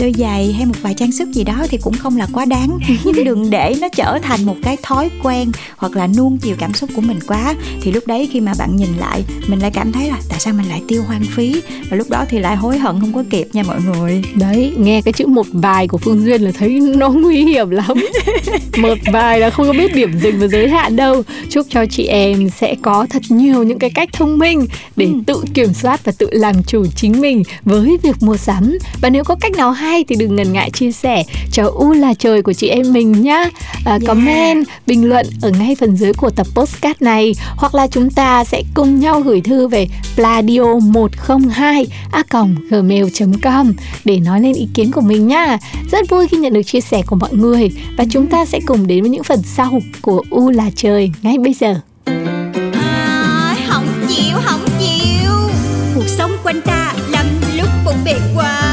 đôi 0.00 0.12
giày 0.18 0.52
hay 0.52 0.66
một 0.66 0.74
vài 0.82 0.94
trang 0.94 1.12
sức 1.12 1.28
gì 1.28 1.44
đó 1.44 1.66
thì 1.70 1.78
cũng 1.82 1.94
không 1.94 2.16
là 2.16 2.26
quá 2.32 2.44
đáng. 2.44 2.78
Nhưng 3.04 3.24
đừng 3.24 3.50
để 3.50 3.74
nó 3.80 3.88
trở 3.88 4.18
thành 4.22 4.44
một 4.44 4.56
cái 4.62 4.76
thói 4.82 5.10
quen 5.22 5.52
hoặc 5.76 5.96
là 5.96 6.06
nuông 6.06 6.38
chiều 6.38 6.56
cảm 6.58 6.74
xúc 6.74 6.90
của 6.94 7.00
mình 7.00 7.18
quá. 7.26 7.54
Thì 7.80 7.92
lúc 7.92 8.06
đấy 8.06 8.28
khi 8.32 8.40
mà 8.40 8.52
bạn 8.58 8.76
nhìn 8.76 8.88
lại 8.98 9.24
mình 9.46 9.58
lại 9.58 9.70
cảm 9.74 9.92
thấy 9.92 10.08
là 10.08 10.18
tại 10.28 10.40
sao 10.40 10.54
mình 10.54 10.68
lại 10.68 10.82
tiêu 10.88 11.02
hoang 11.02 11.24
phí? 11.24 11.62
Và 11.90 11.96
lúc 11.96 12.10
đó 12.10 12.24
thì 12.28 12.38
lại 12.38 12.56
hối 12.56 12.78
hận 12.78 13.00
không 13.00 13.12
có 13.12 13.24
kịp 13.30 13.46
nha 13.52 13.62
mọi 13.62 13.80
người. 13.80 14.22
Đấy 14.34 14.72
nghe 14.78 15.02
cái 15.02 15.12
chữ 15.12 15.26
một 15.26 15.46
vài 15.52 15.88
của 15.88 15.98
phương 15.98 16.24
duyên 16.24 16.42
là 16.42 16.50
thấy 16.58 16.80
nó 16.80 17.08
nguy 17.22 17.44
hiểm 17.44 17.70
lắm. 17.70 17.96
Một 18.78 18.98
vài 19.12 19.40
là 19.40 19.50
không 19.50 19.66
có 19.66 19.72
biết 19.72 19.94
điểm 19.94 20.18
dừng 20.18 20.38
và 20.38 20.46
giới 20.46 20.68
hạn 20.68 20.96
đâu. 20.96 21.22
Chúc 21.50 21.66
cho 21.70 21.86
chị 21.86 22.06
em 22.06 22.50
sẽ 22.50 22.74
có 22.82 23.06
thật 23.10 23.22
nhiều 23.28 23.62
những 23.62 23.78
cái 23.78 23.90
cách 23.90 24.08
thông 24.12 24.38
minh 24.38 24.66
để 24.96 25.06
ừ. 25.06 25.12
tự 25.26 25.44
kiểm 25.54 25.74
soát 25.74 26.04
và 26.04 26.12
tự 26.18 26.28
làm 26.32 26.62
chủ 26.62 26.86
chính 26.96 27.20
mình 27.20 27.42
với 27.64 27.96
việc 28.02 28.16
mua 28.20 28.36
sắm. 28.36 28.78
Và 29.00 29.10
nếu 29.10 29.24
có 29.24 29.36
cách 29.40 29.45
nào 29.50 29.70
hay 29.70 30.04
thì 30.04 30.16
đừng 30.16 30.36
ngần 30.36 30.52
ngại 30.52 30.70
chia 30.70 30.92
sẻ 30.92 31.22
cho 31.52 31.70
u 31.74 31.92
là 31.92 32.14
trời 32.14 32.42
của 32.42 32.52
chị 32.52 32.68
em 32.68 32.92
mình 32.92 33.12
nhá 33.22 33.44
à, 33.84 33.90
yeah. 33.90 34.02
comment 34.06 34.66
bình 34.86 35.08
luận 35.08 35.26
ở 35.42 35.50
ngay 35.50 35.76
phần 35.80 35.96
dưới 35.96 36.12
của 36.12 36.30
tập 36.30 36.46
postcard 36.54 37.02
này 37.02 37.34
hoặc 37.56 37.74
là 37.74 37.86
chúng 37.86 38.10
ta 38.10 38.44
sẽ 38.44 38.62
cùng 38.74 39.00
nhau 39.00 39.20
gửi 39.20 39.40
thư 39.40 39.68
về 39.68 39.88
pladio 40.16 40.78
102 40.78 41.86
a 42.12 42.22
gmail.com 42.70 43.72
để 44.04 44.20
nói 44.20 44.40
lên 44.40 44.52
ý 44.52 44.68
kiến 44.74 44.92
của 44.92 45.00
mình 45.00 45.26
nhá. 45.26 45.58
Rất 45.92 46.08
vui 46.08 46.28
khi 46.28 46.36
nhận 46.36 46.52
được 46.52 46.62
chia 46.62 46.80
sẻ 46.80 47.02
của 47.06 47.16
mọi 47.16 47.32
người 47.32 47.70
và 47.98 48.04
chúng 48.10 48.26
ta 48.26 48.44
sẽ 48.44 48.60
cùng 48.66 48.86
đến 48.86 49.00
với 49.00 49.10
những 49.10 49.24
phần 49.24 49.42
sau 49.42 49.80
của 50.02 50.22
U 50.30 50.50
là 50.50 50.70
trời 50.74 51.12
ngay 51.22 51.38
bây 51.38 51.54
giờ. 51.54 51.80
À, 52.72 53.56
không 53.68 53.86
chịu, 54.08 54.36
không 54.44 54.64
chịu. 54.78 55.30
Cuộc 55.94 56.08
sống 56.08 56.30
quanh 56.42 56.60
ta 56.60 56.94
lắm 57.10 57.26
lúc 57.56 57.68
bộn 57.84 57.94
bề 58.04 58.14
quá. 58.34 58.65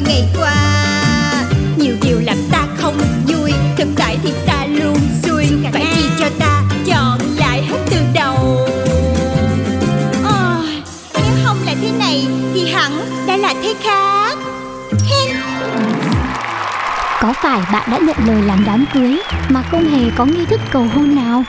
cho 0.00 0.06
ngày 0.06 0.24
qua. 0.38 0.54
Nhiều 1.76 1.94
điều 2.02 2.20
làm 2.20 2.36
ta 2.52 2.66
không 2.76 2.98
vui 3.28 3.52
thực 3.76 3.88
tại 3.96 4.18
thì 4.22 4.32
ta 4.46 4.66
luôn 4.66 4.96
xui. 5.22 5.46
Phải 5.72 5.86
chi 5.94 6.04
cho 6.20 6.28
ta 6.38 6.62
chọn 6.86 7.18
lại 7.38 7.62
hết 7.62 7.78
từ 7.90 7.96
đầu. 8.14 8.68
Oh 10.20 10.64
nếu 11.14 11.32
không 11.44 11.56
là 11.66 11.74
thế 11.82 11.90
này 11.98 12.26
thì 12.54 12.72
hẳn 12.72 12.92
đã 13.26 13.36
là 13.36 13.54
thế 13.62 13.74
khác. 13.82 14.38
Có 17.20 17.32
phải 17.42 17.60
bạn 17.72 17.90
đã 17.90 17.98
nhận 17.98 18.16
lời 18.26 18.42
làm 18.42 18.64
đám 18.66 18.84
cưới 18.94 19.20
mà 19.48 19.62
không 19.70 19.84
hề 19.84 20.10
có 20.16 20.24
nghi 20.24 20.44
thức 20.50 20.60
cầu 20.72 20.86
hôn 20.94 21.16
nào? 21.16 21.44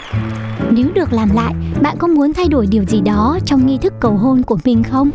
Nếu 0.72 0.88
được 0.96 1.14
làm 1.14 1.30
lại, 1.36 1.54
bạn 1.82 1.98
có 1.98 2.08
muốn 2.08 2.34
thay 2.34 2.48
đổi 2.48 2.68
điều 2.68 2.84
gì 2.84 3.02
đó 3.02 3.40
trong 3.46 3.66
nghi 3.66 3.78
thức 3.78 3.94
cầu 4.00 4.14
hôn 4.14 4.44
của 4.44 4.58
mình 4.66 4.84
không? 4.84 5.10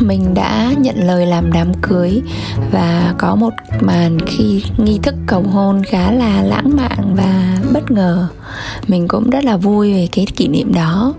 Mình 0.00 0.34
đã 0.34 0.72
nhận 0.78 0.96
lời 0.98 1.26
làm 1.26 1.52
đám 1.52 1.74
cưới 1.82 2.22
và 2.72 3.14
có 3.18 3.34
một 3.34 3.52
màn 3.80 4.18
khi 4.26 4.62
nghi 4.78 4.98
thức 5.02 5.14
cầu 5.26 5.42
hôn 5.42 5.82
khá 5.82 6.12
là 6.12 6.42
lãng 6.42 6.76
mạn 6.76 7.14
và 7.16 7.58
bất 7.72 7.90
ngờ. 7.90 8.28
Mình 8.88 9.08
cũng 9.08 9.30
rất 9.30 9.44
là 9.44 9.56
vui 9.56 9.92
về 9.92 10.08
cái 10.12 10.26
kỷ 10.36 10.48
niệm 10.48 10.74
đó. 10.74 11.14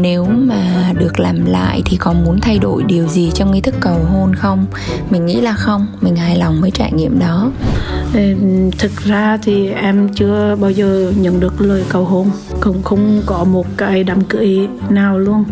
Nếu 0.00 0.24
mà 0.24 0.92
được 0.98 1.20
làm 1.20 1.44
lại 1.44 1.82
thì 1.84 1.96
có 1.96 2.12
muốn 2.12 2.40
thay 2.40 2.58
đổi 2.58 2.82
điều 2.82 3.06
gì 3.06 3.30
trong 3.34 3.50
nghi 3.50 3.60
thức 3.60 3.74
cầu 3.80 3.98
hôn 4.10 4.34
không? 4.34 4.66
Mình 5.10 5.26
nghĩ 5.26 5.40
là 5.40 5.52
không, 5.52 5.86
mình 6.00 6.16
hài 6.16 6.36
lòng 6.36 6.60
với 6.60 6.70
trải 6.70 6.92
nghiệm 6.92 7.18
đó. 7.18 7.50
Thực 8.78 8.96
ra 9.04 9.38
thì 9.42 9.68
em 9.68 10.08
chưa 10.14 10.56
bao 10.60 10.70
giờ 10.70 11.12
nhận 11.16 11.40
được 11.40 11.60
lời 11.60 11.84
cầu 11.88 12.04
hôn. 12.04 12.30
Cũng 12.60 12.82
không 12.82 13.22
có 13.26 13.44
một 13.44 13.66
cái 13.76 14.04
đám 14.04 14.24
cưới 14.24 14.58
nào 14.88 15.18
luôn. 15.18 15.44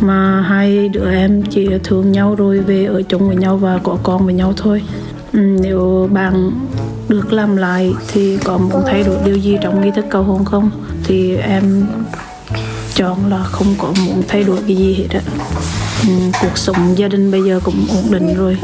Mà 0.00 0.40
hai 0.40 0.88
đứa 0.88 1.10
em 1.10 1.42
chỉ 1.42 1.68
thương 1.84 2.12
nhau 2.12 2.34
rồi 2.34 2.60
về 2.60 2.84
ở 2.84 3.02
chung 3.02 3.26
với 3.26 3.36
nhau 3.36 3.56
và 3.56 3.78
có 3.82 3.98
con 4.02 4.24
với 4.24 4.34
nhau 4.34 4.52
thôi. 4.56 4.82
Ừ, 5.32 5.38
nếu 5.38 6.08
bạn 6.12 6.50
được 7.08 7.32
làm 7.32 7.56
lại 7.56 7.94
thì 8.12 8.38
có 8.44 8.58
muốn 8.58 8.82
thay 8.86 9.02
đổi 9.02 9.16
điều 9.24 9.36
gì 9.36 9.58
trong 9.62 9.80
nghi 9.80 9.90
thức 9.96 10.04
cầu 10.10 10.22
hôn 10.22 10.44
không? 10.44 10.70
Thì 11.04 11.36
em 11.36 11.86
chọn 12.96 13.30
là 13.30 13.44
không 13.44 13.74
có 13.78 13.92
muốn 14.06 14.22
thay 14.28 14.44
đổi 14.44 14.58
cái 14.66 14.76
gì 14.76 14.94
hết 14.94 15.06
á. 15.10 15.20
Ừ, 16.08 16.12
cuộc 16.40 16.58
sống 16.58 16.98
gia 16.98 17.08
đình 17.08 17.30
bây 17.30 17.42
giờ 17.42 17.60
cũng 17.64 17.86
ổn 17.88 18.04
định 18.10 18.34
rồi. 18.34 18.56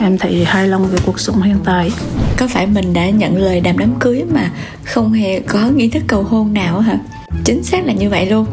Em 0.00 0.18
thấy 0.18 0.44
hài 0.44 0.68
lòng 0.68 0.86
về 0.86 0.98
cuộc 1.06 1.20
sống 1.20 1.42
hiện 1.42 1.56
tại. 1.64 1.92
Có 2.36 2.48
phải 2.48 2.66
mình 2.66 2.92
đã 2.92 3.10
nhận 3.10 3.36
lời 3.36 3.60
đàm 3.60 3.78
đám 3.78 3.94
cưới 4.00 4.24
mà 4.32 4.50
không 4.84 5.12
hề 5.12 5.40
có 5.40 5.68
nghi 5.68 5.88
thức 5.88 6.02
cầu 6.06 6.22
hôn 6.22 6.54
nào 6.54 6.80
hả? 6.80 6.98
Chính 7.44 7.62
xác 7.62 7.86
là 7.86 7.92
như 7.92 8.10
vậy 8.10 8.26
luôn. 8.26 8.46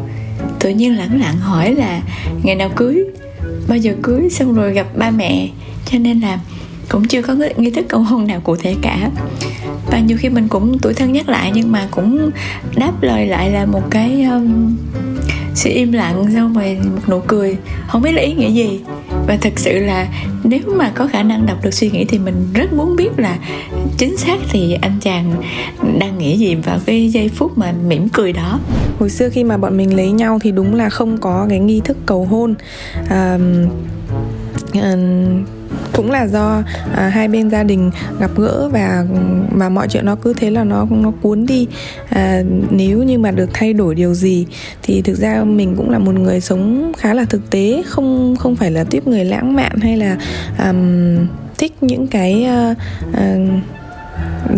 Tự 0.60 0.70
nhiên 0.70 0.96
lẳng 0.96 1.20
lặng 1.20 1.36
hỏi 1.36 1.74
là 1.74 2.00
ngày 2.42 2.54
nào 2.54 2.70
cưới? 2.76 3.04
Bao 3.68 3.78
giờ 3.78 3.94
cưới? 4.02 4.28
Xong 4.30 4.54
rồi 4.54 4.72
gặp 4.72 4.86
ba 4.96 5.10
mẹ. 5.10 5.48
Cho 5.90 5.98
nên 5.98 6.20
là 6.20 6.38
cũng 6.88 7.08
chưa 7.08 7.22
có 7.22 7.34
nghi 7.56 7.70
thức 7.70 7.84
cầu 7.88 8.00
hôn 8.00 8.26
nào 8.26 8.40
cụ 8.40 8.56
thể 8.56 8.74
cả 8.82 9.10
và 9.92 9.98
nhiều 9.98 10.16
khi 10.20 10.28
mình 10.28 10.48
cũng 10.48 10.78
tuổi 10.78 10.94
thân 10.94 11.12
nhắc 11.12 11.28
lại 11.28 11.50
nhưng 11.54 11.72
mà 11.72 11.88
cũng 11.90 12.30
đáp 12.76 13.02
lời 13.02 13.26
lại 13.26 13.50
là 13.50 13.66
một 13.66 13.90
cái 13.90 14.22
um, 14.22 14.76
sự 15.54 15.70
im 15.70 15.92
lặng 15.92 16.26
xong 16.34 16.54
rồi 16.54 16.78
một 16.94 17.08
nụ 17.08 17.20
cười. 17.20 17.56
Không 17.88 18.02
biết 18.02 18.12
là 18.12 18.22
ý 18.22 18.34
nghĩa 18.34 18.50
gì. 18.50 18.80
Và 19.26 19.36
thực 19.36 19.58
sự 19.58 19.78
là 19.78 20.08
nếu 20.44 20.60
mà 20.66 20.92
có 20.94 21.06
khả 21.06 21.22
năng 21.22 21.46
đọc 21.46 21.58
được 21.64 21.74
suy 21.74 21.90
nghĩ 21.90 22.04
thì 22.04 22.18
mình 22.18 22.34
rất 22.54 22.72
muốn 22.72 22.96
biết 22.96 23.08
là 23.16 23.38
chính 23.98 24.16
xác 24.16 24.36
thì 24.50 24.78
anh 24.82 24.98
chàng 25.00 25.42
đang 25.98 26.18
nghĩ 26.18 26.38
gì 26.38 26.54
vào 26.54 26.78
cái 26.86 27.08
giây 27.08 27.28
phút 27.28 27.58
mà 27.58 27.72
mỉm 27.86 28.08
cười 28.08 28.32
đó. 28.32 28.60
Hồi 28.98 29.10
xưa 29.10 29.28
khi 29.28 29.44
mà 29.44 29.56
bọn 29.56 29.76
mình 29.76 29.96
lấy 29.96 30.10
nhau 30.10 30.38
thì 30.42 30.52
đúng 30.52 30.74
là 30.74 30.88
không 30.88 31.18
có 31.18 31.46
cái 31.48 31.58
nghi 31.58 31.80
thức 31.84 31.96
cầu 32.06 32.24
hôn. 32.24 32.54
À, 33.08 33.38
um, 34.72 35.44
cũng 35.92 36.10
là 36.10 36.26
do 36.26 36.62
à, 36.94 37.08
hai 37.08 37.28
bên 37.28 37.50
gia 37.50 37.62
đình 37.62 37.90
gặp 38.20 38.30
gỡ 38.36 38.68
và 38.72 39.04
mà 39.52 39.68
mọi 39.68 39.88
chuyện 39.88 40.06
nó 40.06 40.14
cứ 40.14 40.32
thế 40.32 40.50
là 40.50 40.64
nó 40.64 40.86
nó 40.90 41.12
cuốn 41.22 41.46
đi. 41.46 41.66
À, 42.08 42.42
nếu 42.70 43.02
như 43.02 43.18
mà 43.18 43.30
được 43.30 43.50
thay 43.52 43.72
đổi 43.72 43.94
điều 43.94 44.14
gì 44.14 44.46
thì 44.82 45.02
thực 45.02 45.16
ra 45.18 45.44
mình 45.44 45.74
cũng 45.76 45.90
là 45.90 45.98
một 45.98 46.14
người 46.14 46.40
sống 46.40 46.92
khá 46.98 47.14
là 47.14 47.24
thực 47.24 47.50
tế 47.50 47.82
không 47.86 48.36
không 48.38 48.56
phải 48.56 48.70
là 48.70 48.84
tiếp 48.84 49.06
người 49.06 49.24
lãng 49.24 49.54
mạn 49.54 49.72
hay 49.80 49.96
là 49.96 50.16
um, 50.66 51.26
thích 51.58 51.72
những 51.80 52.06
cái 52.06 52.46
uh, 52.70 52.76
uh, 53.10 53.62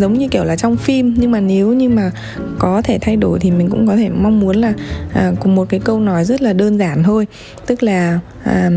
giống 0.01 0.15
như 0.15 0.29
kiểu 0.29 0.45
là 0.45 0.57
trong 0.57 0.77
phim. 0.77 1.15
Nhưng 1.19 1.31
mà 1.31 1.41
nếu 1.41 1.73
như 1.73 1.89
mà 1.89 2.11
có 2.59 2.83
thể 2.83 2.99
thay 3.01 3.17
đổi 3.17 3.41
thì 3.41 3.51
mình 3.51 3.71
cũng 3.71 3.87
có 3.87 3.97
thể 3.97 4.09
mong 4.09 4.41
muốn 4.41 4.57
là 4.57 4.73
à, 5.15 5.33
cùng 5.41 5.55
một 5.55 5.69
cái 5.69 5.81
câu 5.81 6.01
nói 6.01 6.25
rất 6.25 6.43
là 6.43 6.53
đơn 6.53 6.79
giản 6.79 7.03
thôi. 7.03 7.27
Tức 7.67 7.83
là 7.83 8.21
à, 8.45 8.71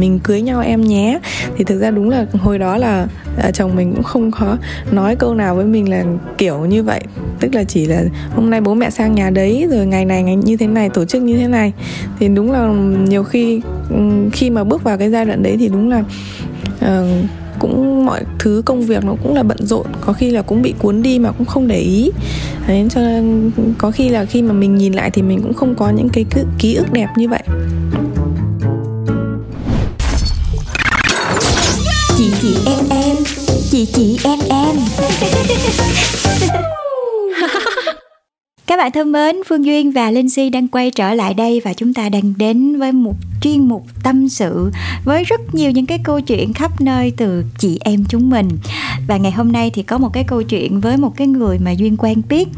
mình 0.00 0.18
cưới 0.18 0.42
nhau 0.42 0.60
em 0.60 0.80
nhé. 0.80 1.18
Thì 1.56 1.64
thực 1.64 1.80
ra 1.80 1.90
đúng 1.90 2.10
là 2.10 2.26
hồi 2.32 2.58
đó 2.58 2.76
là 2.76 3.06
à, 3.38 3.50
chồng 3.50 3.76
mình 3.76 3.92
cũng 3.94 4.02
không 4.02 4.30
có 4.30 4.56
nói 4.90 5.16
câu 5.16 5.34
nào 5.34 5.54
với 5.54 5.64
mình 5.64 5.90
là 5.90 6.04
kiểu 6.38 6.66
như 6.66 6.82
vậy. 6.82 7.00
Tức 7.40 7.54
là 7.54 7.64
chỉ 7.64 7.86
là 7.86 8.02
hôm 8.34 8.50
nay 8.50 8.60
bố 8.60 8.74
mẹ 8.74 8.90
sang 8.90 9.14
nhà 9.14 9.30
đấy 9.30 9.66
rồi 9.70 9.86
ngày 9.86 10.04
này 10.04 10.22
ngày 10.22 10.36
như 10.36 10.56
thế 10.56 10.66
này 10.66 10.90
tổ 10.90 11.04
chức 11.04 11.22
như 11.22 11.36
thế 11.36 11.48
này. 11.48 11.72
Thì 12.18 12.28
đúng 12.28 12.52
là 12.52 12.68
nhiều 13.08 13.24
khi 13.24 13.60
ừ, 13.90 13.96
khi 14.32 14.50
mà 14.50 14.64
bước 14.64 14.84
vào 14.84 14.98
cái 14.98 15.10
giai 15.10 15.24
đoạn 15.24 15.42
đấy 15.42 15.56
thì 15.58 15.68
đúng 15.68 15.90
là 15.90 16.04
uh, 16.84 17.28
cũng 17.58 18.06
mọi 18.06 18.24
thứ 18.38 18.62
công 18.64 18.82
việc 18.82 19.04
nó 19.04 19.14
cũng 19.22 19.34
là 19.34 19.42
bận 19.42 19.58
rộn 19.60 19.86
có 20.00 20.12
khi 20.12 20.30
là 20.30 20.42
cũng 20.42 20.62
bị 20.62 20.74
cuốn 20.78 21.02
đi 21.02 21.18
mà 21.18 21.32
cũng 21.32 21.46
không 21.46 21.68
để 21.68 21.78
ý. 21.78 22.10
Đấy 22.68 22.86
cho 22.90 23.00
nên 23.00 23.50
có 23.78 23.90
khi 23.90 24.08
là 24.08 24.24
khi 24.24 24.42
mà 24.42 24.52
mình 24.52 24.76
nhìn 24.76 24.92
lại 24.92 25.10
thì 25.10 25.22
mình 25.22 25.42
cũng 25.42 25.54
không 25.54 25.74
có 25.74 25.90
những 25.90 26.08
cái 26.08 26.24
ký 26.58 26.74
ức 26.74 26.92
đẹp 26.92 27.08
như 27.16 27.28
vậy. 27.28 27.42
Chị 33.76 33.86
chị 33.92 34.18
em 34.24 34.38
em. 34.50 34.76
Các 38.66 38.76
bạn 38.76 38.92
thân 38.92 39.12
mến, 39.12 39.36
Phương 39.46 39.64
Duyên 39.64 39.92
và 39.92 40.10
Linh 40.10 40.28
Si 40.28 40.50
đang 40.50 40.68
quay 40.68 40.90
trở 40.90 41.14
lại 41.14 41.34
đây 41.34 41.60
và 41.64 41.72
chúng 41.72 41.94
ta 41.94 42.08
đang 42.08 42.34
đến 42.36 42.78
với 42.78 42.92
một 42.92 43.14
chuyên 43.40 43.68
mục 43.68 43.86
tâm 44.02 44.28
sự 44.28 44.70
với 45.04 45.24
rất 45.24 45.54
nhiều 45.54 45.70
những 45.70 45.86
cái 45.86 45.98
câu 45.98 46.20
chuyện 46.20 46.52
khắp 46.52 46.80
nơi 46.80 47.12
từ 47.16 47.44
chị 47.58 47.78
em 47.80 48.04
chúng 48.08 48.30
mình. 48.30 48.48
Và 49.06 49.16
ngày 49.16 49.32
hôm 49.32 49.52
nay 49.52 49.70
thì 49.74 49.82
có 49.82 49.98
một 49.98 50.12
cái 50.12 50.24
câu 50.24 50.42
chuyện 50.42 50.80
với 50.80 50.96
một 50.96 51.16
cái 51.16 51.26
người 51.26 51.58
mà 51.58 51.70
Duyên 51.70 51.96
quen 51.96 52.22
biết 52.28 52.48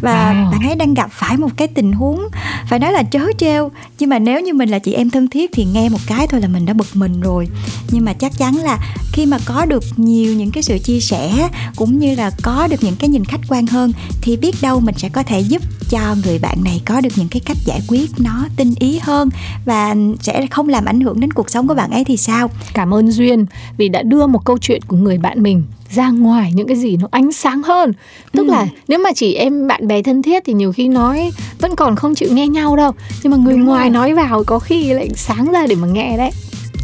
và 0.00 0.32
wow. 0.32 0.50
bạn 0.50 0.68
ấy 0.68 0.76
đang 0.76 0.94
gặp 0.94 1.10
phải 1.12 1.36
một 1.36 1.50
cái 1.56 1.68
tình 1.68 1.92
huống 1.92 2.20
phải 2.68 2.78
nói 2.78 2.92
là 2.92 3.02
chớ 3.02 3.26
treo 3.38 3.70
nhưng 3.98 4.10
mà 4.10 4.18
nếu 4.18 4.40
như 4.40 4.54
mình 4.54 4.68
là 4.68 4.78
chị 4.78 4.92
em 4.92 5.10
thân 5.10 5.28
thiết 5.28 5.50
thì 5.52 5.64
nghe 5.64 5.88
một 5.88 5.98
cái 6.06 6.26
thôi 6.26 6.40
là 6.40 6.48
mình 6.48 6.66
đã 6.66 6.72
bực 6.72 6.86
mình 6.94 7.20
rồi 7.20 7.48
nhưng 7.90 8.04
mà 8.04 8.12
chắc 8.12 8.38
chắn 8.38 8.56
là 8.56 8.78
khi 9.12 9.26
mà 9.26 9.38
có 9.44 9.64
được 9.64 9.84
nhiều 9.96 10.34
những 10.34 10.50
cái 10.50 10.62
sự 10.62 10.78
chia 10.78 11.00
sẻ 11.00 11.48
cũng 11.76 11.98
như 11.98 12.14
là 12.14 12.30
có 12.42 12.68
được 12.70 12.82
những 12.82 12.96
cái 12.96 13.08
nhìn 13.08 13.24
khách 13.24 13.40
quan 13.48 13.66
hơn 13.66 13.92
thì 14.22 14.36
biết 14.36 14.54
đâu 14.62 14.80
mình 14.80 14.94
sẽ 14.98 15.08
có 15.08 15.22
thể 15.22 15.40
giúp 15.40 15.62
cho 15.90 16.14
người 16.24 16.38
bạn 16.38 16.56
này 16.64 16.80
có 16.86 17.00
được 17.00 17.10
những 17.16 17.28
cái 17.28 17.40
cách 17.44 17.56
giải 17.64 17.80
quyết 17.88 18.10
nó 18.18 18.44
tinh 18.56 18.74
ý 18.78 18.98
hơn 19.02 19.28
và 19.64 19.94
sẽ 20.20 20.46
không 20.46 20.68
làm 20.68 20.84
ảnh 20.84 21.00
hưởng 21.00 21.20
đến 21.20 21.32
cuộc 21.32 21.50
sống 21.50 21.68
của 21.68 21.74
bạn 21.74 21.90
ấy 21.90 22.04
thì 22.04 22.16
sao 22.16 22.50
cảm 22.74 22.94
ơn 22.94 23.10
duyên 23.10 23.46
vì 23.76 23.88
đã 23.88 24.02
đưa 24.02 24.26
một 24.26 24.44
câu 24.44 24.58
chuyện 24.58 24.82
của 24.88 24.96
người 24.96 25.18
bạn 25.18 25.42
mình 25.42 25.62
ra 25.90 26.10
ngoài 26.10 26.52
những 26.54 26.66
cái 26.66 26.76
gì 26.76 26.96
nó 26.96 27.08
ánh 27.10 27.32
sáng 27.32 27.62
hơn 27.62 27.92
tức 28.32 28.46
ừ. 28.46 28.50
là 28.50 28.66
nếu 28.88 28.98
mà 28.98 29.10
chỉ 29.14 29.34
em 29.34 29.66
bạn 29.66 29.86
bè 29.86 30.02
thân 30.02 30.22
thiết 30.22 30.42
thì 30.46 30.52
nhiều 30.52 30.72
khi 30.72 30.88
nói 30.88 31.30
vẫn 31.60 31.76
còn 31.76 31.96
không 31.96 32.14
chịu 32.14 32.28
nghe 32.32 32.46
nhau 32.46 32.76
đâu 32.76 32.92
nhưng 33.22 33.30
mà 33.30 33.36
người 33.36 33.56
Đúng 33.56 33.66
ngoài 33.66 33.84
rồi. 33.84 33.90
nói 33.90 34.14
vào 34.14 34.44
có 34.46 34.58
khi 34.58 34.92
lại 34.92 35.08
sáng 35.16 35.52
ra 35.52 35.66
để 35.66 35.74
mà 35.74 35.88
nghe 35.88 36.16
đấy 36.16 36.30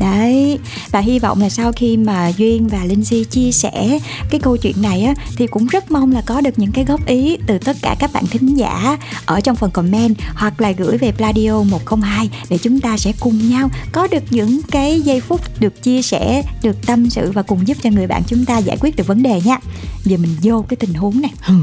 đấy, 0.01 0.59
và 0.91 1.01
hy 1.01 1.19
vọng 1.19 1.41
là 1.41 1.49
sau 1.49 1.73
khi 1.73 1.97
mà 1.97 2.33
duyên 2.37 2.69
và 2.69 2.85
linh 2.85 3.05
si 3.05 3.25
chia 3.25 3.53
sẻ 3.53 3.99
cái 4.31 4.41
câu 4.41 4.57
chuyện 4.57 4.83
này 4.83 5.03
á, 5.03 5.15
thì 5.37 5.47
cũng 5.47 5.67
rất 5.67 5.91
mong 5.91 6.13
là 6.13 6.23
có 6.27 6.41
được 6.41 6.59
những 6.59 6.73
cái 6.73 6.85
góp 6.85 7.07
ý 7.07 7.37
từ 7.47 7.59
tất 7.59 7.77
cả 7.83 7.97
các 7.99 8.13
bạn 8.13 8.27
thính 8.27 8.55
giả 8.55 8.99
ở 9.27 9.41
trong 9.41 9.57
phần 9.57 9.71
comment 9.71 10.17
hoặc 10.35 10.61
là 10.61 10.71
gửi 10.71 10.99
về 10.99 11.13
Pladio 11.13 11.63
102 11.63 12.31
để 12.49 12.59
chúng 12.59 12.81
ta 12.81 12.97
sẽ 12.97 13.13
cùng 13.21 13.49
nhau 13.51 13.69
có 13.93 14.07
được 14.11 14.23
những 14.31 14.61
cái 14.71 15.01
giây 15.01 15.21
phút 15.21 15.41
được 15.61 15.83
chia 15.83 16.03
sẻ, 16.03 16.43
được 16.63 16.87
tâm 16.87 17.11
sự 17.11 17.33
và 17.33 17.43
cùng 17.43 17.69
giúp 17.69 17.77
cho 17.83 17.91
người 17.91 18.07
bạn 18.07 18.23
chúng 18.27 18.45
ta 18.45 18.59
giải 18.59 18.77
quyết 18.81 18.97
được 18.97 19.07
vấn 19.07 19.23
đề 19.23 19.41
nha. 19.45 19.59
Giờ 20.05 20.17
mình 20.17 20.37
vô 20.43 20.65
cái 20.69 20.77
tình 20.77 20.95
huống 20.95 21.21
này. 21.21 21.33
Ừ 21.49 21.55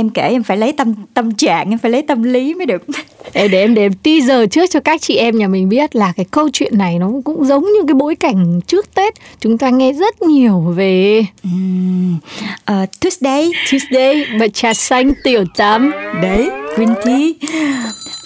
em 0.00 0.10
kể 0.10 0.22
em 0.22 0.42
phải 0.42 0.56
lấy 0.56 0.72
tâm 0.72 0.94
tâm 1.14 1.34
trạng 1.34 1.70
em 1.70 1.78
phải 1.78 1.90
lấy 1.90 2.02
tâm 2.02 2.22
lý 2.22 2.54
mới 2.54 2.66
được. 2.66 2.82
Để 3.34 3.48
để 3.48 3.60
em 3.60 3.74
để 3.74 3.82
em 3.82 3.92
teaser 3.92 4.50
trước 4.50 4.70
cho 4.70 4.80
các 4.80 5.00
chị 5.00 5.16
em 5.16 5.38
nhà 5.38 5.48
mình 5.48 5.68
biết 5.68 5.96
là 5.96 6.12
cái 6.16 6.26
câu 6.30 6.48
chuyện 6.52 6.78
này 6.78 6.98
nó 6.98 7.10
cũng 7.24 7.44
giống 7.44 7.64
như 7.64 7.80
cái 7.86 7.94
bối 7.94 8.14
cảnh 8.14 8.60
trước 8.66 8.94
Tết. 8.94 9.14
Chúng 9.40 9.58
ta 9.58 9.70
nghe 9.70 9.92
rất 9.92 10.22
nhiều 10.22 10.60
về. 10.60 11.24
Um, 11.44 12.18
uh, 12.72 12.88
Tuesday. 13.00 13.52
Tuesday 13.70 14.24
và 14.40 14.48
trà 14.48 14.74
xanh 14.74 15.12
tiểu 15.24 15.44
tắm. 15.56 15.92
Đấy 16.22 16.50
green 16.76 16.94
tea 17.04 17.48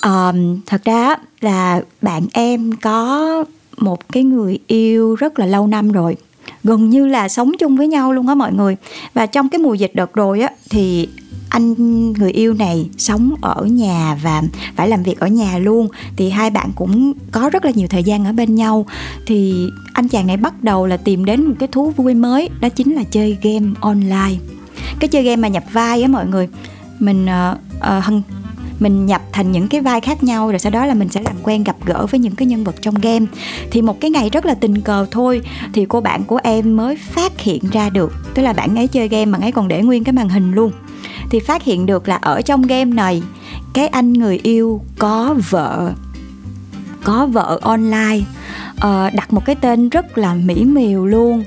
um, 0.02 0.60
thật 0.66 0.84
ra 0.84 1.16
là 1.40 1.80
bạn 2.02 2.26
em 2.32 2.72
có 2.82 3.44
một 3.76 4.08
cái 4.12 4.22
người 4.22 4.58
yêu 4.66 5.14
rất 5.14 5.38
là 5.38 5.46
lâu 5.46 5.66
năm 5.66 5.92
rồi. 5.92 6.16
Gần 6.64 6.90
như 6.90 7.06
là 7.06 7.28
sống 7.28 7.52
chung 7.58 7.76
với 7.76 7.88
nhau 7.88 8.12
luôn 8.12 8.28
á 8.28 8.34
mọi 8.34 8.52
người. 8.52 8.76
Và 9.14 9.26
trong 9.26 9.48
cái 9.48 9.58
mùa 9.58 9.74
dịch 9.74 9.94
đợt 9.94 10.14
rồi 10.14 10.40
á 10.40 10.50
thì 10.70 11.08
anh 11.54 12.12
người 12.12 12.30
yêu 12.30 12.54
này 12.54 12.88
sống 12.98 13.34
ở 13.40 13.64
nhà 13.64 14.18
và 14.22 14.42
phải 14.76 14.88
làm 14.88 15.02
việc 15.02 15.20
ở 15.20 15.26
nhà 15.26 15.58
luôn. 15.58 15.88
Thì 16.16 16.30
hai 16.30 16.50
bạn 16.50 16.70
cũng 16.74 17.12
có 17.32 17.50
rất 17.50 17.64
là 17.64 17.70
nhiều 17.70 17.88
thời 17.88 18.04
gian 18.04 18.24
ở 18.24 18.32
bên 18.32 18.54
nhau. 18.54 18.86
Thì 19.26 19.68
anh 19.92 20.08
chàng 20.08 20.26
này 20.26 20.36
bắt 20.36 20.62
đầu 20.62 20.86
là 20.86 20.96
tìm 20.96 21.24
đến 21.24 21.44
một 21.44 21.54
cái 21.58 21.68
thú 21.72 21.90
vui 21.90 22.14
mới 22.14 22.48
đó 22.60 22.68
chính 22.68 22.94
là 22.94 23.02
chơi 23.10 23.38
game 23.42 23.66
online. 23.80 24.36
Cái 25.00 25.08
chơi 25.08 25.22
game 25.22 25.36
mà 25.36 25.48
nhập 25.48 25.64
vai 25.72 26.02
á 26.02 26.08
mọi 26.08 26.26
người 26.26 26.48
mình 26.98 27.26
uh, 27.26 27.58
uh, 27.98 28.24
mình 28.80 29.06
nhập 29.06 29.22
thành 29.32 29.52
những 29.52 29.68
cái 29.68 29.80
vai 29.80 30.00
khác 30.00 30.24
nhau 30.24 30.50
rồi 30.50 30.58
sau 30.58 30.72
đó 30.72 30.86
là 30.86 30.94
mình 30.94 31.08
sẽ 31.08 31.22
làm 31.22 31.36
quen 31.42 31.64
gặp 31.64 31.76
gỡ 31.84 32.06
với 32.10 32.20
những 32.20 32.34
cái 32.34 32.46
nhân 32.46 32.64
vật 32.64 32.74
trong 32.82 32.94
game. 32.94 33.26
Thì 33.70 33.82
một 33.82 34.00
cái 34.00 34.10
ngày 34.10 34.30
rất 34.30 34.46
là 34.46 34.54
tình 34.54 34.80
cờ 34.80 35.06
thôi 35.10 35.40
thì 35.72 35.86
cô 35.88 36.00
bạn 36.00 36.24
của 36.24 36.40
em 36.42 36.76
mới 36.76 36.96
phát 36.96 37.40
hiện 37.40 37.62
ra 37.72 37.90
được. 37.90 38.12
Tức 38.34 38.42
là 38.42 38.52
bạn 38.52 38.76
ấy 38.76 38.88
chơi 38.88 39.08
game 39.08 39.26
mà 39.26 39.38
ấy 39.42 39.52
còn 39.52 39.68
để 39.68 39.82
nguyên 39.82 40.04
cái 40.04 40.12
màn 40.12 40.28
hình 40.28 40.52
luôn 40.52 40.72
thì 41.30 41.40
phát 41.40 41.62
hiện 41.62 41.86
được 41.86 42.08
là 42.08 42.16
ở 42.16 42.42
trong 42.42 42.62
game 42.62 42.84
này 42.84 43.22
cái 43.72 43.88
anh 43.88 44.12
người 44.12 44.40
yêu 44.42 44.80
có 44.98 45.34
vợ 45.50 45.92
có 47.04 47.26
vợ 47.26 47.58
online. 47.62 48.20
Uh, 48.74 49.14
đặt 49.14 49.32
một 49.32 49.44
cái 49.44 49.56
tên 49.56 49.88
rất 49.88 50.18
là 50.18 50.34
mỹ 50.34 50.64
miều 50.64 51.06
luôn. 51.06 51.44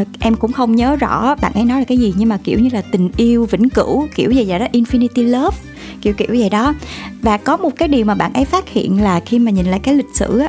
Uh, 0.00 0.06
em 0.20 0.34
cũng 0.34 0.52
không 0.52 0.76
nhớ 0.76 0.96
rõ 0.96 1.34
bạn 1.34 1.52
ấy 1.52 1.64
nói 1.64 1.78
là 1.78 1.84
cái 1.84 1.98
gì 1.98 2.14
nhưng 2.16 2.28
mà 2.28 2.38
kiểu 2.44 2.58
như 2.58 2.68
là 2.72 2.82
tình 2.90 3.10
yêu 3.16 3.46
vĩnh 3.50 3.68
cửu 3.70 4.06
kiểu 4.14 4.30
gì 4.30 4.44
vậy 4.48 4.58
đó 4.58 4.66
infinity 4.72 5.30
love 5.30 5.56
kiểu 6.02 6.12
kiểu 6.14 6.28
vậy 6.30 6.50
đó. 6.50 6.74
Và 7.22 7.36
có 7.36 7.56
một 7.56 7.70
cái 7.76 7.88
điều 7.88 8.04
mà 8.04 8.14
bạn 8.14 8.32
ấy 8.32 8.44
phát 8.44 8.68
hiện 8.68 9.02
là 9.02 9.20
khi 9.20 9.38
mà 9.38 9.50
nhìn 9.50 9.66
lại 9.66 9.80
cái 9.80 9.94
lịch 9.94 10.14
sử 10.14 10.38
á 10.38 10.48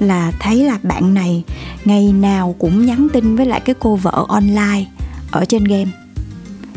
là 0.00 0.32
thấy 0.40 0.64
là 0.64 0.78
bạn 0.82 1.14
này 1.14 1.44
ngày 1.84 2.12
nào 2.12 2.54
cũng 2.58 2.86
nhắn 2.86 3.08
tin 3.12 3.36
với 3.36 3.46
lại 3.46 3.60
cái 3.60 3.74
cô 3.78 3.96
vợ 3.96 4.24
online 4.28 4.84
ở 5.30 5.44
trên 5.44 5.64
game 5.64 6.03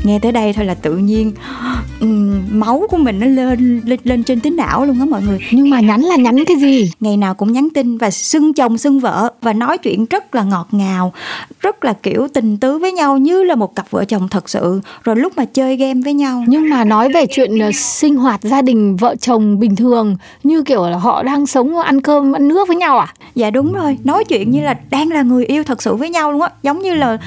nghe 0.03 0.19
tới 0.19 0.31
đây 0.31 0.53
thôi 0.53 0.65
là 0.65 0.73
tự 0.73 0.97
nhiên 0.97 1.31
um, 2.01 2.43
máu 2.49 2.83
của 2.89 2.97
mình 2.97 3.19
nó 3.19 3.27
lên 3.27 3.81
lên 3.85 3.99
lên 4.03 4.23
trên 4.23 4.39
tính 4.39 4.55
não 4.55 4.85
luôn 4.85 4.99
á 4.99 5.05
mọi 5.05 5.21
người. 5.21 5.39
Nhưng 5.51 5.69
mà 5.69 5.79
nhắn 5.79 6.01
là 6.01 6.15
nhắn 6.15 6.43
cái 6.47 6.57
gì? 6.57 6.91
Ngày 6.99 7.17
nào 7.17 7.33
cũng 7.33 7.53
nhắn 7.53 7.67
tin 7.73 7.97
và 7.97 8.11
xưng 8.11 8.53
chồng 8.53 8.77
xưng 8.77 8.99
vợ 8.99 9.33
và 9.41 9.53
nói 9.53 9.77
chuyện 9.77 10.05
rất 10.05 10.35
là 10.35 10.43
ngọt 10.43 10.67
ngào 10.71 11.13
rất 11.61 11.85
là 11.85 11.93
kiểu 11.93 12.27
tình 12.33 12.57
tứ 12.57 12.77
với 12.77 12.91
nhau 12.91 13.17
như 13.17 13.43
là 13.43 13.55
một 13.55 13.75
cặp 13.75 13.91
vợ 13.91 14.05
chồng 14.05 14.27
thật 14.29 14.49
sự. 14.49 14.81
Rồi 15.03 15.15
lúc 15.15 15.33
mà 15.35 15.45
chơi 15.45 15.75
game 15.75 15.99
với 16.03 16.13
nhau. 16.13 16.43
Nhưng 16.47 16.69
mà 16.69 16.83
nói 16.83 17.09
về 17.13 17.25
chuyện 17.25 17.67
uh, 17.67 17.75
sinh 17.75 18.15
hoạt 18.15 18.43
gia 18.43 18.61
đình 18.61 18.95
vợ 18.95 19.15
chồng 19.15 19.59
bình 19.59 19.75
thường 19.75 20.15
như 20.43 20.63
kiểu 20.63 20.83
là 20.89 20.97
họ 20.97 21.23
đang 21.23 21.45
sống 21.45 21.77
ăn 21.77 22.01
cơm 22.01 22.33
ăn 22.33 22.47
nước 22.47 22.67
với 22.67 22.77
nhau 22.77 22.97
à? 22.97 23.13
Dạ 23.35 23.51
đúng 23.51 23.73
rồi 23.73 23.97
nói 24.03 24.23
chuyện 24.23 24.51
như 24.51 24.61
là 24.61 24.75
đang 24.89 25.11
là 25.11 25.21
người 25.21 25.45
yêu 25.45 25.63
thật 25.63 25.81
sự 25.81 25.95
với 25.95 26.09
nhau 26.09 26.31
luôn 26.31 26.41
á. 26.41 26.49
Giống 26.63 26.79
như 26.79 26.93
là 26.93 27.17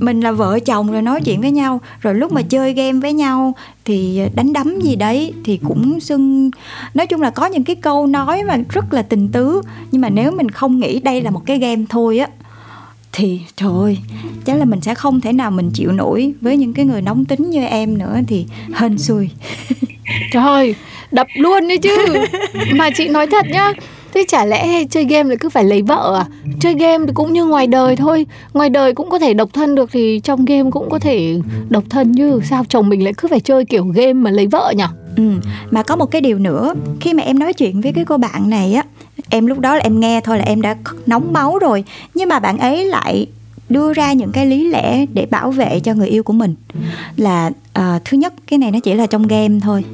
mình 0.00 0.20
là 0.20 0.32
vợ 0.32 0.58
chồng 0.58 0.92
rồi 0.92 1.02
nói 1.02 1.20
chuyện 1.24 1.40
với 1.40 1.50
nhau 1.50 1.80
rồi 2.00 2.14
lúc 2.18 2.32
mà 2.32 2.42
chơi 2.42 2.72
game 2.72 3.00
với 3.00 3.12
nhau 3.12 3.54
thì 3.84 4.20
đánh 4.34 4.52
đấm 4.52 4.80
gì 4.80 4.96
đấy 4.96 5.32
thì 5.44 5.60
cũng 5.68 6.00
xưng 6.00 6.50
nói 6.94 7.06
chung 7.06 7.22
là 7.22 7.30
có 7.30 7.46
những 7.46 7.64
cái 7.64 7.76
câu 7.76 8.06
nói 8.06 8.42
mà 8.42 8.56
rất 8.68 8.92
là 8.94 9.02
tình 9.02 9.28
tứ 9.28 9.62
nhưng 9.90 10.00
mà 10.00 10.08
nếu 10.08 10.30
mình 10.30 10.50
không 10.50 10.78
nghĩ 10.78 11.00
đây 11.00 11.22
là 11.22 11.30
một 11.30 11.42
cái 11.46 11.58
game 11.58 11.82
thôi 11.88 12.18
á 12.18 12.28
thì 13.12 13.40
trời 13.56 13.70
ơi 13.80 13.98
chắc 14.44 14.56
là 14.58 14.64
mình 14.64 14.80
sẽ 14.80 14.94
không 14.94 15.20
thể 15.20 15.32
nào 15.32 15.50
mình 15.50 15.70
chịu 15.74 15.92
nổi 15.92 16.32
với 16.40 16.56
những 16.56 16.72
cái 16.72 16.84
người 16.84 17.02
nóng 17.02 17.24
tính 17.24 17.50
như 17.50 17.64
em 17.64 17.98
nữa 17.98 18.16
thì 18.28 18.46
hên 18.74 18.98
xui. 18.98 19.30
Trời 20.32 20.74
đập 21.12 21.26
luôn 21.34 21.68
đấy 21.68 21.78
chứ. 21.78 21.96
Mà 22.74 22.90
chị 22.90 23.08
nói 23.08 23.26
thật 23.26 23.46
nhá 23.50 23.72
Thế 24.18 24.24
chả 24.28 24.44
lẽ 24.44 24.84
chơi 24.84 25.04
game 25.04 25.28
lại 25.28 25.36
cứ 25.40 25.48
phải 25.48 25.64
lấy 25.64 25.82
vợ 25.82 26.18
à? 26.18 26.26
Chơi 26.60 26.74
game 26.74 27.06
thì 27.06 27.12
cũng 27.14 27.32
như 27.32 27.44
ngoài 27.44 27.66
đời 27.66 27.96
thôi 27.96 28.26
Ngoài 28.54 28.70
đời 28.70 28.92
cũng 28.94 29.10
có 29.10 29.18
thể 29.18 29.34
độc 29.34 29.48
thân 29.52 29.74
được 29.74 29.90
Thì 29.92 30.20
trong 30.24 30.44
game 30.44 30.70
cũng 30.70 30.90
có 30.90 30.98
thể 30.98 31.40
độc 31.68 31.84
thân 31.90 32.12
như 32.12 32.40
Sao 32.44 32.64
chồng 32.68 32.88
mình 32.88 33.04
lại 33.04 33.12
cứ 33.18 33.28
phải 33.28 33.40
chơi 33.40 33.64
kiểu 33.64 33.84
game 33.84 34.12
mà 34.12 34.30
lấy 34.30 34.46
vợ 34.46 34.72
nhỉ? 34.76 34.84
Ừ, 35.16 35.22
mà 35.70 35.82
có 35.82 35.96
một 35.96 36.06
cái 36.06 36.20
điều 36.20 36.38
nữa 36.38 36.74
Khi 37.00 37.14
mà 37.14 37.22
em 37.22 37.38
nói 37.38 37.52
chuyện 37.52 37.80
với 37.80 37.92
cái 37.92 38.04
cô 38.04 38.16
bạn 38.16 38.50
này 38.50 38.74
á 38.74 38.82
Em 39.30 39.46
lúc 39.46 39.58
đó 39.58 39.74
là 39.74 39.80
em 39.80 40.00
nghe 40.00 40.20
thôi 40.20 40.38
là 40.38 40.44
em 40.44 40.62
đã 40.62 40.76
nóng 41.06 41.32
máu 41.32 41.58
rồi 41.58 41.84
Nhưng 42.14 42.28
mà 42.28 42.38
bạn 42.38 42.58
ấy 42.58 42.84
lại 42.84 43.26
đưa 43.68 43.92
ra 43.92 44.12
những 44.12 44.32
cái 44.32 44.46
lý 44.46 44.68
lẽ 44.68 45.06
để 45.06 45.26
bảo 45.26 45.50
vệ 45.50 45.80
cho 45.80 45.94
người 45.94 46.08
yêu 46.08 46.22
của 46.22 46.32
mình. 46.32 46.54
Là 47.16 47.50
uh, 47.78 47.84
thứ 48.04 48.16
nhất 48.16 48.34
cái 48.46 48.58
này 48.58 48.70
nó 48.70 48.80
chỉ 48.80 48.94
là 48.94 49.06
trong 49.06 49.26
game 49.26 49.60
thôi. 49.62 49.84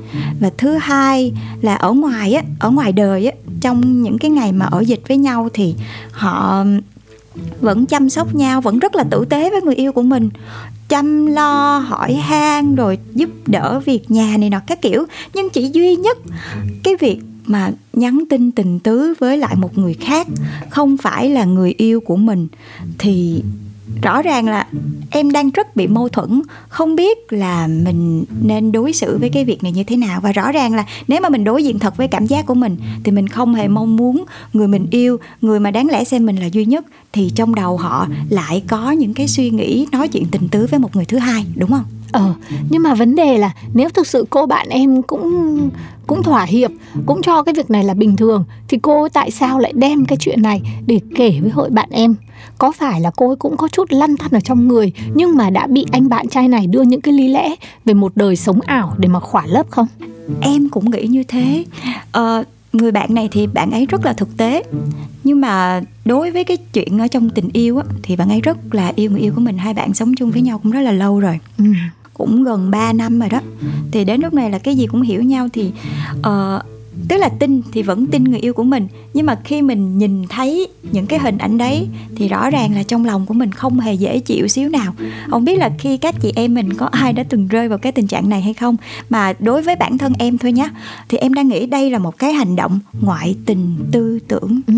Và 0.40 0.50
thứ 0.58 0.76
hai 0.80 1.32
là 1.60 1.74
ở 1.74 1.92
ngoài 1.92 2.34
á 2.34 2.42
ở 2.58 2.70
ngoài 2.70 2.92
đời 2.92 3.26
á 3.26 3.32
trong 3.60 4.02
những 4.02 4.18
cái 4.18 4.30
ngày 4.30 4.52
mà 4.52 4.66
ở 4.66 4.80
dịch 4.80 5.02
với 5.08 5.16
nhau 5.16 5.48
thì 5.54 5.74
họ 6.10 6.64
vẫn 7.60 7.86
chăm 7.86 8.10
sóc 8.10 8.34
nhau 8.34 8.60
vẫn 8.60 8.78
rất 8.78 8.94
là 8.94 9.04
tử 9.04 9.24
tế 9.24 9.50
với 9.50 9.62
người 9.62 9.74
yêu 9.74 9.92
của 9.92 10.02
mình. 10.02 10.30
Chăm 10.88 11.26
lo 11.26 11.78
hỏi 11.78 12.14
han 12.14 12.74
rồi 12.74 12.98
giúp 13.14 13.30
đỡ 13.46 13.80
việc 13.84 14.10
nhà 14.10 14.36
này 14.36 14.50
nọ 14.50 14.60
các 14.66 14.82
kiểu. 14.82 15.04
Nhưng 15.34 15.50
chỉ 15.50 15.70
duy 15.72 15.96
nhất 15.96 16.18
cái 16.82 16.96
việc 17.00 17.18
mà 17.46 17.70
nhắn 17.92 18.24
tin 18.30 18.50
tình 18.50 18.78
tứ 18.78 19.14
với 19.18 19.38
lại 19.38 19.56
một 19.56 19.78
người 19.78 19.94
khác 19.94 20.26
không 20.70 20.96
phải 20.96 21.30
là 21.30 21.44
người 21.44 21.74
yêu 21.76 22.00
của 22.00 22.16
mình 22.16 22.48
thì 22.98 23.42
rõ 24.02 24.22
ràng 24.22 24.48
là 24.48 24.66
em 25.10 25.30
đang 25.30 25.50
rất 25.50 25.76
bị 25.76 25.86
mâu 25.86 26.08
thuẫn, 26.08 26.42
không 26.68 26.96
biết 26.96 27.32
là 27.32 27.66
mình 27.66 28.24
nên 28.42 28.72
đối 28.72 28.92
xử 28.92 29.18
với 29.18 29.28
cái 29.28 29.44
việc 29.44 29.62
này 29.62 29.72
như 29.72 29.84
thế 29.84 29.96
nào. 29.96 30.20
Và 30.20 30.32
rõ 30.32 30.52
ràng 30.52 30.74
là 30.74 30.84
nếu 31.08 31.20
mà 31.20 31.28
mình 31.28 31.44
đối 31.44 31.64
diện 31.64 31.78
thật 31.78 31.96
với 31.96 32.08
cảm 32.08 32.26
giác 32.26 32.46
của 32.46 32.54
mình, 32.54 32.76
thì 33.04 33.12
mình 33.12 33.28
không 33.28 33.54
hề 33.54 33.68
mong 33.68 33.96
muốn 33.96 34.24
người 34.52 34.68
mình 34.68 34.86
yêu, 34.90 35.18
người 35.40 35.60
mà 35.60 35.70
đáng 35.70 35.88
lẽ 35.88 36.04
xem 36.04 36.26
mình 36.26 36.36
là 36.36 36.46
duy 36.46 36.64
nhất, 36.64 36.84
thì 37.12 37.30
trong 37.34 37.54
đầu 37.54 37.76
họ 37.76 38.08
lại 38.28 38.62
có 38.68 38.90
những 38.90 39.14
cái 39.14 39.28
suy 39.28 39.50
nghĩ 39.50 39.86
nói 39.92 40.08
chuyện 40.08 40.24
tình 40.30 40.48
tứ 40.48 40.66
với 40.70 40.80
một 40.80 40.96
người 40.96 41.04
thứ 41.04 41.18
hai, 41.18 41.46
đúng 41.56 41.70
không? 41.70 41.84
Ờ 42.14 42.34
nhưng 42.70 42.82
mà 42.82 42.94
vấn 42.94 43.14
đề 43.14 43.38
là 43.38 43.50
nếu 43.74 43.88
thực 43.88 44.06
sự 44.06 44.26
cô 44.30 44.46
bạn 44.46 44.68
em 44.68 45.02
cũng 45.02 45.70
cũng 46.06 46.22
thỏa 46.22 46.44
hiệp 46.44 46.70
cũng 47.06 47.22
cho 47.22 47.42
cái 47.42 47.54
việc 47.54 47.70
này 47.70 47.84
là 47.84 47.94
bình 47.94 48.16
thường 48.16 48.44
thì 48.68 48.78
cô 48.82 49.08
tại 49.08 49.30
sao 49.30 49.58
lại 49.58 49.72
đem 49.76 50.04
cái 50.04 50.16
chuyện 50.20 50.42
này 50.42 50.62
để 50.86 51.00
kể 51.16 51.38
với 51.42 51.50
hội 51.50 51.70
bạn 51.70 51.88
em? 51.90 52.14
Có 52.58 52.72
phải 52.72 53.00
là 53.00 53.10
cô 53.16 53.28
ấy 53.28 53.36
cũng 53.36 53.56
có 53.56 53.68
chút 53.68 53.92
lăn 53.92 54.16
tăn 54.16 54.30
ở 54.30 54.40
trong 54.40 54.68
người 54.68 54.92
nhưng 55.14 55.36
mà 55.36 55.50
đã 55.50 55.66
bị 55.66 55.84
anh 55.92 56.08
bạn 56.08 56.28
trai 56.28 56.48
này 56.48 56.66
đưa 56.66 56.82
những 56.82 57.00
cái 57.00 57.14
lý 57.14 57.28
lẽ 57.28 57.54
về 57.84 57.94
một 57.94 58.16
đời 58.16 58.36
sống 58.36 58.60
ảo 58.60 58.94
để 58.98 59.08
mà 59.08 59.20
khỏa 59.20 59.46
lấp 59.46 59.66
không? 59.70 59.86
Em 60.40 60.68
cũng 60.68 60.90
nghĩ 60.90 61.06
như 61.06 61.22
thế. 61.22 61.64
Ờ, 62.12 62.44
người 62.72 62.92
bạn 62.92 63.14
này 63.14 63.28
thì 63.32 63.46
bạn 63.46 63.70
ấy 63.70 63.86
rất 63.86 64.04
là 64.04 64.12
thực 64.12 64.36
tế. 64.36 64.62
Nhưng 65.24 65.40
mà 65.40 65.80
đối 66.04 66.30
với 66.30 66.44
cái 66.44 66.56
chuyện 66.56 66.98
ở 66.98 67.08
trong 67.08 67.30
tình 67.30 67.48
yêu 67.52 67.78
á, 67.78 67.84
thì 68.02 68.16
bạn 68.16 68.28
ấy 68.28 68.40
rất 68.40 68.74
là 68.74 68.92
yêu 68.96 69.10
người 69.10 69.20
yêu 69.20 69.32
của 69.34 69.40
mình. 69.40 69.58
Hai 69.58 69.74
bạn 69.74 69.94
sống 69.94 70.14
chung 70.14 70.30
với 70.30 70.42
nhau 70.42 70.58
cũng 70.62 70.72
rất 70.72 70.80
là 70.80 70.92
lâu 70.92 71.20
rồi. 71.20 71.38
Ừ 71.58 71.64
cũng 72.14 72.44
gần 72.44 72.70
3 72.70 72.92
năm 72.92 73.18
rồi 73.20 73.28
đó. 73.28 73.40
Thì 73.92 74.04
đến 74.04 74.20
lúc 74.20 74.34
này 74.34 74.50
là 74.50 74.58
cái 74.58 74.76
gì 74.76 74.86
cũng 74.86 75.02
hiểu 75.02 75.22
nhau 75.22 75.48
thì 75.52 75.72
uh, 76.18 76.62
tức 77.08 77.16
là 77.16 77.28
tin 77.28 77.62
thì 77.72 77.82
vẫn 77.82 78.06
tin 78.06 78.24
người 78.24 78.40
yêu 78.40 78.52
của 78.52 78.62
mình 78.62 78.88
nhưng 79.14 79.26
mà 79.26 79.38
khi 79.44 79.62
mình 79.62 79.98
nhìn 79.98 80.26
thấy 80.28 80.68
những 80.92 81.06
cái 81.06 81.18
hình 81.18 81.38
ảnh 81.38 81.58
đấy 81.58 81.88
thì 82.16 82.28
rõ 82.28 82.50
ràng 82.50 82.74
là 82.74 82.82
trong 82.82 83.04
lòng 83.04 83.26
của 83.26 83.34
mình 83.34 83.52
không 83.52 83.80
hề 83.80 83.94
dễ 83.94 84.18
chịu 84.18 84.48
xíu 84.48 84.68
nào. 84.68 84.92
Không 85.30 85.44
biết 85.44 85.58
là 85.58 85.70
khi 85.78 85.96
các 85.96 86.14
chị 86.20 86.32
em 86.36 86.54
mình 86.54 86.74
có 86.74 86.86
ai 86.86 87.12
đã 87.12 87.24
từng 87.28 87.48
rơi 87.48 87.68
vào 87.68 87.78
cái 87.78 87.92
tình 87.92 88.06
trạng 88.06 88.28
này 88.28 88.42
hay 88.42 88.54
không? 88.54 88.76
Mà 89.10 89.32
đối 89.38 89.62
với 89.62 89.76
bản 89.76 89.98
thân 89.98 90.12
em 90.18 90.38
thôi 90.38 90.52
nhé 90.52 90.68
thì 91.08 91.18
em 91.18 91.34
đang 91.34 91.48
nghĩ 91.48 91.66
đây 91.66 91.90
là 91.90 91.98
một 91.98 92.18
cái 92.18 92.32
hành 92.32 92.56
động 92.56 92.78
ngoại 93.00 93.34
tình 93.46 93.76
tư 93.92 94.18
tưởng. 94.28 94.60
Ừ. 94.66 94.74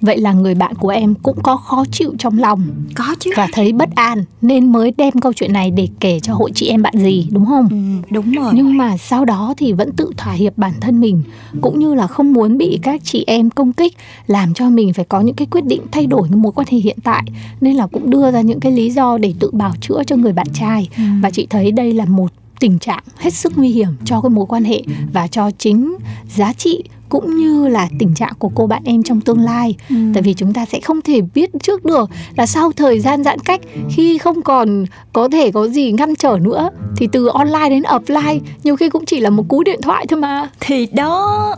vậy 0.00 0.18
là 0.18 0.32
người 0.32 0.54
bạn 0.54 0.74
của 0.74 0.88
em 0.88 1.14
cũng 1.14 1.38
có 1.42 1.56
khó 1.56 1.84
chịu 1.92 2.14
trong 2.18 2.38
lòng 2.38 2.62
có 2.94 3.14
chứ. 3.18 3.30
và 3.36 3.48
thấy 3.52 3.72
bất 3.72 3.88
an 3.94 4.24
nên 4.42 4.72
mới 4.72 4.92
đem 4.96 5.12
câu 5.20 5.32
chuyện 5.32 5.52
này 5.52 5.70
để 5.70 5.88
kể 6.00 6.20
cho 6.20 6.34
hội 6.34 6.50
chị 6.54 6.66
em 6.68 6.82
bạn 6.82 6.94
gì 6.96 7.28
đúng 7.30 7.46
không? 7.46 7.68
Ừ, 7.70 7.76
đúng 8.10 8.32
rồi. 8.32 8.52
Nhưng 8.54 8.76
mà 8.76 8.96
sau 8.96 9.24
đó 9.24 9.54
thì 9.56 9.72
vẫn 9.72 9.92
tự 9.92 10.10
thỏa 10.16 10.32
hiệp 10.32 10.58
bản 10.58 10.72
thân 10.80 11.00
mình 11.00 11.22
cũng 11.60 11.78
như 11.78 11.94
là 11.94 12.06
không 12.06 12.32
muốn 12.32 12.58
bị 12.58 12.78
các 12.82 13.00
chị 13.04 13.24
em 13.26 13.50
công 13.50 13.72
kích 13.72 13.96
làm 14.26 14.54
cho 14.54 14.70
mình 14.70 14.92
phải 14.92 15.04
có 15.04 15.20
những 15.20 15.34
cái 15.34 15.46
quyết 15.50 15.64
định 15.64 15.82
thay 15.92 16.06
đổi 16.06 16.28
cái 16.30 16.36
mối 16.36 16.52
quan 16.52 16.66
hệ 16.70 16.78
hiện 16.78 16.98
tại 17.02 17.22
nên 17.60 17.76
là 17.76 17.86
cũng 17.86 18.10
đưa 18.10 18.30
ra 18.30 18.40
những 18.40 18.60
cái 18.60 18.72
lý 18.72 18.90
do 18.90 19.18
để 19.18 19.34
tự 19.40 19.50
bào 19.52 19.72
chữa 19.80 20.02
cho 20.06 20.16
người 20.16 20.32
bạn 20.32 20.46
trai 20.54 20.88
ừ. 20.96 21.02
và 21.22 21.30
chị 21.30 21.46
thấy 21.50 21.72
đây 21.72 21.92
là 21.92 22.04
một 22.04 22.32
tình 22.60 22.78
trạng 22.78 23.02
hết 23.16 23.34
sức 23.34 23.52
nguy 23.56 23.68
hiểm 23.68 23.88
cho 24.04 24.20
cái 24.20 24.30
mối 24.30 24.46
quan 24.48 24.64
hệ 24.64 24.82
và 25.12 25.26
cho 25.26 25.50
chính 25.58 25.96
giá 26.36 26.52
trị 26.52 26.84
cũng 27.08 27.36
như 27.36 27.68
là 27.68 27.88
tình 27.98 28.14
trạng 28.14 28.32
của 28.38 28.50
cô 28.54 28.66
bạn 28.66 28.82
em 28.84 29.02
trong 29.02 29.20
tương 29.20 29.40
lai. 29.40 29.76
Ừ. 29.88 29.96
tại 30.14 30.22
vì 30.22 30.34
chúng 30.34 30.52
ta 30.52 30.66
sẽ 30.66 30.80
không 30.80 31.00
thể 31.00 31.20
biết 31.20 31.50
trước 31.62 31.84
được 31.84 32.10
là 32.36 32.46
sau 32.46 32.72
thời 32.72 33.00
gian 33.00 33.24
giãn 33.24 33.38
cách 33.38 33.60
khi 33.90 34.18
không 34.18 34.42
còn 34.42 34.84
có 35.12 35.28
thể 35.28 35.50
có 35.50 35.68
gì 35.68 35.92
ngăn 35.92 36.16
trở 36.16 36.38
nữa 36.40 36.70
thì 36.96 37.08
từ 37.12 37.26
online 37.26 37.70
đến 37.70 37.82
offline 37.82 38.40
nhiều 38.64 38.76
khi 38.76 38.88
cũng 38.88 39.04
chỉ 39.04 39.20
là 39.20 39.30
một 39.30 39.44
cú 39.48 39.62
điện 39.62 39.80
thoại 39.82 40.06
thôi 40.08 40.20
mà. 40.20 40.50
Thì 40.60 40.86
đó. 40.86 41.54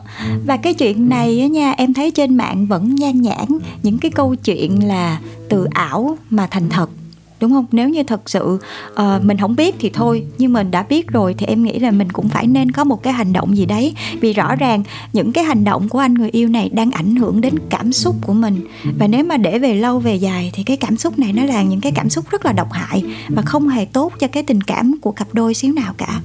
Và 0.47 0.57
cái 0.57 0.75
chuyện 0.75 1.09
này 1.09 1.41
á 1.41 1.47
nha 1.47 1.75
em 1.77 1.95
thấy 1.95 2.11
trên 2.11 2.37
mạng 2.37 2.67
vẫn 2.67 2.95
nhan 2.95 3.21
nhản 3.21 3.47
những 3.83 3.99
cái 3.99 4.11
câu 4.11 4.35
chuyện 4.35 4.89
là 4.89 5.19
từ 5.49 5.67
ảo 5.71 6.17
mà 6.31 6.47
thành 6.47 6.69
thật 6.69 6.91
đúng 7.41 7.51
không? 7.51 7.67
Nếu 7.73 7.89
như 7.89 8.03
thật 8.03 8.31
sự 8.31 8.59
uh, 8.93 9.25
mình 9.25 9.39
không 9.39 9.57
biết 9.57 9.75
thì 9.79 9.91
thôi 9.95 10.25
nhưng 10.39 10.53
mình 10.53 10.71
đã 10.71 10.83
biết 10.83 11.09
rồi 11.09 11.35
thì 11.39 11.47
em 11.47 11.63
nghĩ 11.63 11.79
là 11.79 11.91
mình 11.91 12.13
cũng 12.13 12.29
phải 12.29 12.47
nên 12.47 12.73
có 12.73 12.85
một 12.85 13.03
cái 13.03 13.13
hành 13.13 13.33
động 13.33 13.57
gì 13.57 13.67
đấy. 13.67 13.95
Vì 14.21 14.33
rõ 14.33 14.57
ràng 14.57 14.83
những 15.13 15.33
cái 15.33 15.45
hành 15.45 15.65
động 15.65 15.89
của 15.89 15.99
anh 15.99 16.15
người 16.15 16.31
yêu 16.31 16.49
này 16.49 16.69
đang 16.69 16.91
ảnh 16.91 17.17
hưởng 17.17 17.41
đến 17.41 17.55
cảm 17.71 17.93
xúc 17.93 18.17
của 18.27 18.33
mình. 18.33 18.67
Và 18.99 19.07
nếu 19.07 19.25
mà 19.25 19.37
để 19.37 19.59
về 19.59 19.75
lâu 19.75 19.99
về 19.99 20.15
dài 20.15 20.51
thì 20.55 20.63
cái 20.63 20.77
cảm 20.77 20.97
xúc 20.97 21.19
này 21.19 21.33
nó 21.33 21.45
là 21.45 21.63
những 21.63 21.81
cái 21.81 21.93
cảm 21.93 22.11
xúc 22.11 22.25
rất 22.31 22.47
là 22.47 22.53
độc 22.53 22.73
hại 22.73 23.05
và 23.29 23.43
không 23.43 23.69
hề 23.69 23.85
tốt 23.85 24.13
cho 24.19 24.27
cái 24.27 24.43
tình 24.43 24.61
cảm 24.61 24.95
của 25.01 25.13
cặp 25.13 25.29
đôi 25.35 25.55
xíu 25.55 25.73
nào 25.73 25.95
cả 25.99 26.21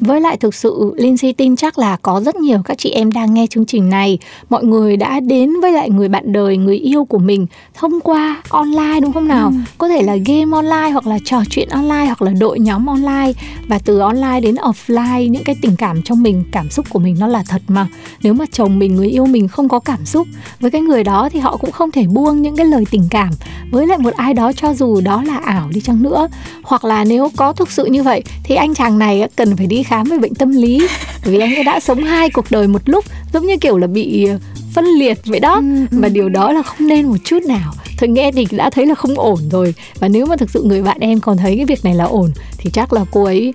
với 0.00 0.20
lại 0.20 0.36
thực 0.36 0.54
sự 0.54 0.92
Lindsay 0.96 1.32
tin 1.32 1.56
chắc 1.56 1.78
là 1.78 1.96
có 2.02 2.20
rất 2.20 2.36
nhiều 2.36 2.62
các 2.64 2.78
chị 2.78 2.90
em 2.90 3.12
đang 3.12 3.34
nghe 3.34 3.46
chương 3.46 3.66
trình 3.66 3.88
này. 3.88 4.18
Mọi 4.50 4.64
người 4.64 4.96
đã 4.96 5.20
đến 5.20 5.60
với 5.62 5.72
lại 5.72 5.90
người 5.90 6.08
bạn 6.08 6.32
đời 6.32 6.56
người 6.56 6.76
yêu 6.76 7.04
của 7.04 7.18
mình 7.18 7.46
thông 7.74 8.00
qua 8.00 8.42
online 8.48 9.00
đúng 9.02 9.12
không 9.12 9.28
nào? 9.28 9.48
Ừ. 9.48 9.54
có 9.78 9.88
thể 9.88 10.02
là 10.02 10.16
game 10.16 10.52
online 10.52 10.90
hoặc 10.90 11.06
là 11.06 11.18
trò 11.24 11.42
chuyện 11.50 11.68
online 11.68 12.04
hoặc 12.04 12.22
là 12.22 12.32
đội 12.40 12.60
nhóm 12.60 12.86
online. 12.86 13.32
Và 13.68 13.78
từ 13.78 13.98
online 13.98 14.40
đến 14.40 14.54
offline 14.54 15.28
những 15.28 15.44
cái 15.44 15.56
tình 15.62 15.76
cảm 15.76 16.02
trong 16.02 16.22
mình 16.22 16.44
cảm 16.52 16.70
xúc 16.70 16.86
của 16.90 16.98
mình 16.98 17.16
nó 17.18 17.26
là 17.26 17.42
thật 17.48 17.62
mà. 17.68 17.86
Nếu 18.22 18.34
mà 18.34 18.44
chồng 18.52 18.78
mình 18.78 18.96
người 18.96 19.08
yêu 19.08 19.26
mình 19.26 19.48
không 19.48 19.68
có 19.68 19.78
cảm 19.78 20.04
xúc 20.04 20.26
với 20.60 20.70
cái 20.70 20.80
người 20.80 21.04
đó 21.04 21.28
thì 21.32 21.40
họ 21.40 21.56
cũng 21.56 21.72
không 21.72 21.90
thể 21.90 22.06
buông 22.06 22.42
những 22.42 22.56
cái 22.56 22.66
lời 22.66 22.84
tình 22.90 23.08
cảm. 23.10 23.30
Với 23.70 23.86
lại 23.86 23.98
một 23.98 24.14
ai 24.14 24.34
đó 24.34 24.52
cho 24.52 24.74
dù 24.74 25.00
đó 25.00 25.22
là 25.22 25.36
ảo 25.36 25.68
đi 25.74 25.80
chăng 25.80 26.02
nữa. 26.02 26.28
Hoặc 26.62 26.84
là 26.84 27.04
nếu 27.04 27.30
có 27.36 27.52
thực 27.52 27.70
sự 27.70 27.84
như 27.84 28.02
vậy 28.02 28.22
thì 28.44 28.54
anh 28.54 28.74
chàng 28.74 28.98
này 28.98 29.28
cần 29.36 29.56
phải 29.56 29.66
đi 29.66 29.82
khám 29.88 30.06
về 30.06 30.18
bệnh 30.18 30.34
tâm 30.34 30.50
lý. 30.50 30.88
Vì 31.22 31.38
anh 31.38 31.54
ấy 31.54 31.64
đã 31.64 31.80
sống 31.80 32.04
hai 32.04 32.30
cuộc 32.30 32.44
đời 32.50 32.68
một 32.68 32.82
lúc 32.84 33.04
giống 33.32 33.46
như 33.46 33.56
kiểu 33.56 33.78
là 33.78 33.86
bị 33.86 34.24
ờ, 34.24 34.38
phân 34.74 34.84
liệt 34.84 35.18
vậy 35.26 35.40
đó. 35.40 35.54
Ừ, 35.54 35.86
ừ. 35.90 35.98
và 36.00 36.08
điều 36.08 36.28
đó 36.28 36.52
là 36.52 36.62
không 36.62 36.88
nên 36.88 37.06
một 37.06 37.16
chút 37.24 37.42
nào. 37.42 37.72
Thôi 37.98 38.08
nghe 38.08 38.32
thì 38.32 38.46
đã 38.50 38.70
thấy 38.70 38.86
là 38.86 38.94
không 38.94 39.18
ổn 39.18 39.38
rồi. 39.50 39.74
Và 39.98 40.08
nếu 40.08 40.26
mà 40.26 40.36
thực 40.36 40.50
sự 40.50 40.62
người 40.62 40.82
bạn 40.82 40.96
em 41.00 41.20
còn 41.20 41.36
thấy 41.36 41.56
cái 41.56 41.64
việc 41.64 41.84
này 41.84 41.94
là 41.94 42.04
ổn 42.04 42.30
thì 42.58 42.70
chắc 42.70 42.92
là 42.92 43.04
cô 43.10 43.24
ấy 43.24 43.54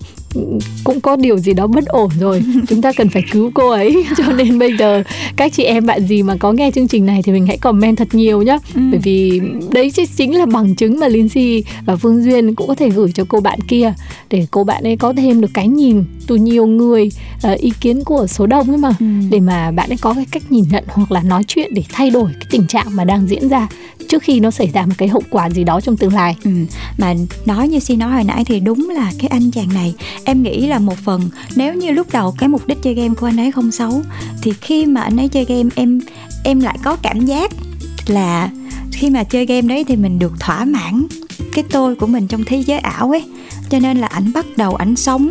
cũng 0.83 1.01
có 1.01 1.15
điều 1.15 1.37
gì 1.37 1.53
đó 1.53 1.67
bất 1.67 1.85
ổn 1.85 2.09
rồi 2.19 2.43
chúng 2.67 2.81
ta 2.81 2.91
cần 2.91 3.09
phải 3.09 3.23
cứu 3.31 3.51
cô 3.53 3.69
ấy 3.69 4.05
cho 4.17 4.23
nên 4.33 4.59
bây 4.59 4.77
giờ 4.77 5.03
các 5.35 5.53
chị 5.53 5.63
em 5.63 5.85
bạn 5.85 6.07
gì 6.07 6.23
mà 6.23 6.35
có 6.39 6.51
nghe 6.51 6.71
chương 6.71 6.87
trình 6.87 7.05
này 7.05 7.21
thì 7.23 7.31
mình 7.31 7.47
hãy 7.47 7.57
comment 7.57 7.97
thật 7.97 8.07
nhiều 8.11 8.41
nhá 8.41 8.57
ừ. 8.75 8.81
bởi 8.91 8.99
vì 9.03 9.41
đấy 9.71 9.91
chính 10.17 10.35
là 10.35 10.45
bằng 10.45 10.75
chứng 10.75 10.99
mà 10.99 11.07
Lindsay 11.07 11.63
và 11.85 11.95
Phương 11.95 12.23
Duyên 12.23 12.55
cũng 12.55 12.67
có 12.67 12.75
thể 12.75 12.89
gửi 12.89 13.11
cho 13.11 13.25
cô 13.29 13.39
bạn 13.39 13.59
kia 13.67 13.93
để 14.29 14.47
cô 14.51 14.63
bạn 14.63 14.83
ấy 14.83 14.97
có 14.97 15.13
thêm 15.13 15.41
được 15.41 15.51
cái 15.53 15.67
nhìn 15.67 16.03
từ 16.27 16.35
nhiều 16.35 16.65
người 16.65 17.09
uh, 17.53 17.59
ý 17.59 17.71
kiến 17.81 18.03
của 18.03 18.27
số 18.27 18.47
đông 18.47 18.69
ấy 18.69 18.77
mà 18.77 18.95
ừ. 18.99 19.05
để 19.29 19.39
mà 19.39 19.71
bạn 19.71 19.89
ấy 19.89 19.97
có 20.01 20.13
cái 20.13 20.25
cách 20.31 20.43
nhìn 20.49 20.65
nhận 20.69 20.83
hoặc 20.87 21.11
là 21.11 21.23
nói 21.23 21.43
chuyện 21.47 21.73
để 21.73 21.83
thay 21.89 22.09
đổi 22.09 22.29
cái 22.33 22.47
tình 22.49 22.67
trạng 22.67 22.95
mà 22.95 23.03
đang 23.03 23.27
diễn 23.27 23.49
ra 23.49 23.67
trước 24.07 24.23
khi 24.23 24.39
nó 24.39 24.51
xảy 24.51 24.69
ra 24.73 24.85
một 24.85 24.93
cái 24.97 25.07
hậu 25.07 25.23
quả 25.29 25.49
gì 25.49 25.63
đó 25.63 25.81
trong 25.81 25.97
tương 25.97 26.13
lai 26.13 26.35
ừ. 26.43 26.51
mà 26.97 27.13
nói 27.45 27.67
như 27.67 27.79
si 27.79 27.95
nói 27.95 28.11
hồi 28.11 28.23
nãy 28.23 28.45
thì 28.45 28.59
đúng 28.59 28.89
là 28.89 29.11
cái 29.19 29.27
anh 29.27 29.51
chàng 29.51 29.73
này 29.73 29.93
em 30.25 30.43
nghĩ 30.43 30.67
là 30.67 30.79
một 30.79 30.97
phần. 30.97 31.29
Nếu 31.55 31.73
như 31.73 31.91
lúc 31.91 32.07
đầu 32.11 32.35
cái 32.37 32.49
mục 32.49 32.67
đích 32.67 32.81
chơi 32.81 32.93
game 32.93 33.13
của 33.15 33.25
anh 33.25 33.39
ấy 33.39 33.51
không 33.51 33.71
xấu, 33.71 34.01
thì 34.41 34.53
khi 34.61 34.85
mà 34.85 35.01
anh 35.01 35.17
ấy 35.17 35.27
chơi 35.27 35.45
game, 35.45 35.69
em 35.75 35.99
em 36.43 36.59
lại 36.59 36.77
có 36.83 36.95
cảm 36.95 37.25
giác 37.25 37.51
là 38.07 38.49
khi 38.91 39.09
mà 39.09 39.23
chơi 39.23 39.45
game 39.45 39.61
đấy 39.61 39.83
thì 39.87 39.95
mình 39.95 40.19
được 40.19 40.33
thỏa 40.39 40.65
mãn 40.65 41.03
cái 41.53 41.63
tôi 41.69 41.95
của 41.95 42.07
mình 42.07 42.27
trong 42.27 42.43
thế 42.43 42.57
giới 42.57 42.79
ảo 42.79 43.11
ấy. 43.11 43.23
Cho 43.69 43.79
nên 43.79 43.97
là 43.97 44.07
ảnh 44.07 44.31
bắt 44.33 44.45
đầu 44.57 44.75
ảnh 44.75 44.95
sống 44.95 45.29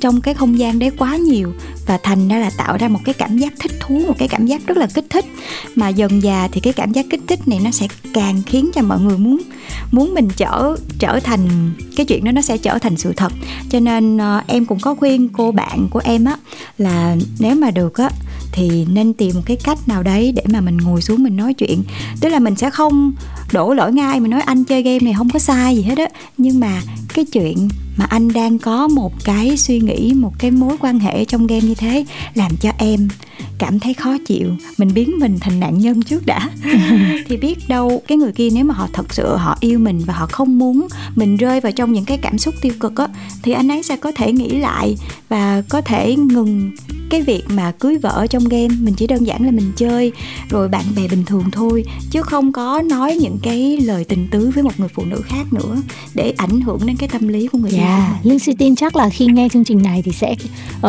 trong 0.00 0.20
cái 0.20 0.34
không 0.34 0.58
gian 0.58 0.78
đấy 0.78 0.90
quá 0.98 1.16
nhiều 1.16 1.52
và 1.86 1.98
thành 2.02 2.28
ra 2.28 2.38
là 2.38 2.50
tạo 2.56 2.76
ra 2.76 2.88
một 2.88 3.00
cái 3.04 3.14
cảm 3.14 3.38
giác 3.38 3.52
thích 3.60 3.72
thú 3.80 4.02
một 4.06 4.14
cái 4.18 4.28
cảm 4.28 4.46
giác 4.46 4.66
rất 4.66 4.76
là 4.76 4.86
kích 4.94 5.04
thích. 5.10 5.24
Mà 5.74 5.88
dần 5.88 6.22
già 6.22 6.48
thì 6.52 6.60
cái 6.60 6.72
cảm 6.72 6.92
giác 6.92 7.06
kích 7.10 7.20
thích 7.28 7.48
này 7.48 7.60
nó 7.64 7.70
sẽ 7.70 7.86
càng 8.14 8.42
khiến 8.46 8.70
cho 8.74 8.82
mọi 8.82 9.00
người 9.00 9.18
muốn 9.18 9.38
muốn 9.90 10.14
mình 10.14 10.28
trở 10.36 10.76
trở 10.98 11.20
thành 11.20 11.72
cái 11.96 12.06
chuyện 12.06 12.24
đó 12.24 12.32
nó 12.32 12.42
sẽ 12.42 12.58
trở 12.58 12.78
thành 12.78 12.96
sự 12.96 13.12
thật. 13.16 13.32
Cho 13.70 13.80
nên 13.80 14.16
uh, 14.16 14.46
em 14.46 14.66
cũng 14.66 14.80
có 14.80 14.94
khuyên 14.94 15.28
cô 15.28 15.52
bạn 15.52 15.88
của 15.90 16.00
em 16.04 16.24
á 16.24 16.36
là 16.78 17.16
nếu 17.38 17.54
mà 17.54 17.70
được 17.70 17.96
á 17.96 18.10
thì 18.52 18.86
nên 18.92 19.12
tìm 19.12 19.34
một 19.34 19.42
cái 19.46 19.56
cách 19.56 19.88
nào 19.88 20.02
đấy 20.02 20.32
để 20.32 20.42
mà 20.52 20.60
mình 20.60 20.76
ngồi 20.76 21.02
xuống 21.02 21.22
mình 21.22 21.36
nói 21.36 21.54
chuyện. 21.54 21.82
Tức 22.20 22.28
là 22.28 22.38
mình 22.38 22.54
sẽ 22.56 22.70
không 22.70 23.12
đổ 23.52 23.74
lỗi 23.74 23.92
ngay 23.92 24.20
mình 24.20 24.30
nói 24.30 24.40
anh 24.40 24.64
chơi 24.64 24.82
game 24.82 24.98
này 25.02 25.14
không 25.14 25.30
có 25.30 25.38
sai 25.38 25.76
gì 25.76 25.82
hết 25.82 25.98
á. 25.98 26.08
Nhưng 26.38 26.60
mà 26.60 26.82
cái 27.14 27.24
chuyện 27.24 27.68
mà 27.96 28.04
anh 28.04 28.32
đang 28.32 28.58
có 28.58 28.88
một 28.88 29.12
cái 29.24 29.56
suy 29.56 29.80
nghĩ 29.80 30.12
một 30.16 30.32
cái 30.38 30.50
mối 30.50 30.76
quan 30.80 30.98
hệ 30.98 31.24
trong 31.24 31.46
game 31.46 31.60
như 31.60 31.74
thế 31.74 32.04
làm 32.34 32.56
cho 32.56 32.70
em 32.78 33.08
cảm 33.58 33.80
thấy 33.80 33.94
khó 33.94 34.16
chịu. 34.26 34.48
Mình 34.78 34.94
biến 34.94 35.18
mình 35.18 35.38
thành 35.40 35.60
nạn 35.60 35.78
nhân 35.78 36.02
trước 36.02 36.26
đã. 36.26 36.48
Thì 37.28 37.36
biết 37.36 37.68
đâu 37.68 38.02
cái 38.08 38.18
người 38.18 38.32
kia 38.32 38.48
nếu 38.52 38.64
mà 38.64 38.74
họ 38.74 38.88
thật 38.92 39.14
sự 39.14 39.36
họ 39.36 39.56
yêu 39.60 39.78
mình 39.78 40.02
và 40.06 40.14
họ 40.14 40.26
không 40.26 40.58
muốn 40.58 40.88
mình 41.14 41.36
rơi 41.36 41.60
vào 41.60 41.72
trong 41.72 41.92
những 41.92 42.04
cái 42.04 42.18
cảm 42.18 42.38
xúc 42.38 42.54
tiêu 42.60 42.72
cực 42.80 42.96
á 42.96 43.06
thì 43.42 43.52
anh 43.52 43.68
ấy 43.68 43.82
sẽ 43.82 43.96
có 43.96 44.12
thể 44.16 44.32
nghĩ 44.32 44.48
lại 44.48 44.96
và 45.28 45.62
có 45.68 45.80
thể 45.80 46.16
ngừng 46.16 46.70
cái 47.12 47.22
việc 47.22 47.42
mà 47.48 47.72
cưới 47.72 47.96
vợ 48.02 48.26
trong 48.30 48.44
game 48.44 48.68
mình 48.80 48.94
chỉ 48.94 49.06
đơn 49.06 49.26
giản 49.26 49.44
là 49.44 49.50
mình 49.50 49.72
chơi 49.76 50.12
rồi 50.48 50.68
bạn 50.68 50.84
bè 50.96 51.08
bình 51.08 51.24
thường 51.24 51.44
thôi 51.52 51.84
chứ 52.10 52.22
không 52.22 52.52
có 52.52 52.82
nói 52.82 53.16
những 53.20 53.38
cái 53.42 53.78
lời 53.80 54.04
tình 54.04 54.28
tứ 54.30 54.50
với 54.54 54.64
một 54.64 54.80
người 54.80 54.88
phụ 54.88 55.04
nữ 55.04 55.20
khác 55.24 55.52
nữa 55.52 55.76
để 56.14 56.34
ảnh 56.36 56.60
hưởng 56.60 56.78
đến 56.86 56.96
cái 56.96 57.08
tâm 57.08 57.28
lý 57.28 57.46
của 57.46 57.58
người 57.58 57.70
yeah. 57.70 57.82
Dạ, 57.82 58.18
Linh 58.22 58.38
Si 58.38 58.54
tin 58.54 58.76
chắc 58.76 58.96
là 58.96 59.08
khi 59.08 59.26
nghe 59.26 59.48
chương 59.52 59.64
trình 59.64 59.82
này 59.82 60.02
thì 60.02 60.12
sẽ 60.12 60.34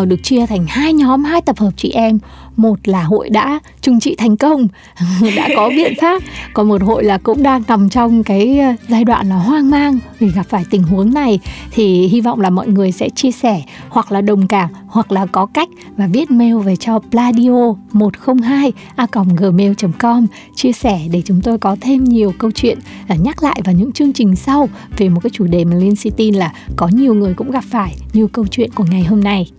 uh, 0.02 0.08
được 0.08 0.24
chia 0.24 0.46
thành 0.46 0.66
hai 0.68 0.94
nhóm 0.94 1.24
hai 1.24 1.42
tập 1.42 1.60
hợp 1.60 1.72
chị 1.78 1.90
em 1.90 2.20
một 2.56 2.80
là 2.84 3.04
hội 3.04 3.30
đã 3.30 3.60
trừng 3.82 4.00
trị 4.00 4.16
thành 4.16 4.38
công, 4.38 4.68
đã 5.36 5.50
có 5.56 5.70
biện 5.70 5.94
pháp, 6.02 6.24
còn 6.54 6.68
một 6.70 6.82
hội 6.82 7.04
là 7.04 7.18
cũng 7.18 7.44
đang 7.44 7.64
nằm 7.68 7.90
trong 7.90 8.24
cái 8.24 8.60
ờ, 8.60 8.74
giai 8.88 9.04
đoạn 9.04 9.30
là 9.30 9.36
hoang 9.36 9.70
mang 9.70 10.00
vì 10.20 10.30
gặp 10.30 10.46
phải 10.50 10.64
tình 10.70 10.84
huống 10.84 11.14
này 11.14 11.40
thì 11.72 12.08
hy 12.08 12.22
vọng 12.22 12.42
là 12.42 12.50
mọi 12.50 12.68
người 12.68 12.92
sẽ 12.92 13.10
chia 13.10 13.32
sẻ 13.32 13.64
hoặc 13.90 14.12
là 14.12 14.22
đồng 14.22 14.48
cảm 14.48 14.70
hoặc 14.88 15.12
là 15.12 15.26
có 15.26 15.46
cách 15.46 15.70
và 15.98 16.08
viết 16.08 16.32
mail 16.32 16.58
về 16.58 16.76
cho 16.76 17.00
pladio 17.12 17.74
102 17.92 18.74
a 18.96 19.08
gmail.com 19.38 20.28
chia 20.56 20.72
sẻ 20.72 21.02
để 21.12 21.22
chúng 21.26 21.42
tôi 21.42 21.58
có 21.58 21.76
thêm 21.82 22.04
nhiều 22.04 22.34
câu 22.38 22.52
chuyện 22.52 22.80
và 23.08 23.16
nhắc 23.16 23.44
lại 23.44 23.62
vào 23.66 23.76
những 23.76 23.92
chương 23.92 24.14
trình 24.14 24.36
sau 24.36 24.70
về 24.98 25.10
một 25.10 25.20
cái 25.24 25.30
chủ 25.30 25.48
đề 25.48 25.66
mà 25.66 25.76
Linh 25.76 25.96
tin 26.18 26.36
là 26.36 26.54
có 26.76 26.88
nhiều 26.88 27.14
người 27.14 27.34
cũng 27.34 27.52
gặp 27.52 27.64
phải 27.70 27.96
như 28.14 28.28
câu 28.28 28.46
chuyện 28.48 28.72
của 28.72 28.86
ngày 28.92 29.04
hôm 29.04 29.24
nay. 29.24 29.52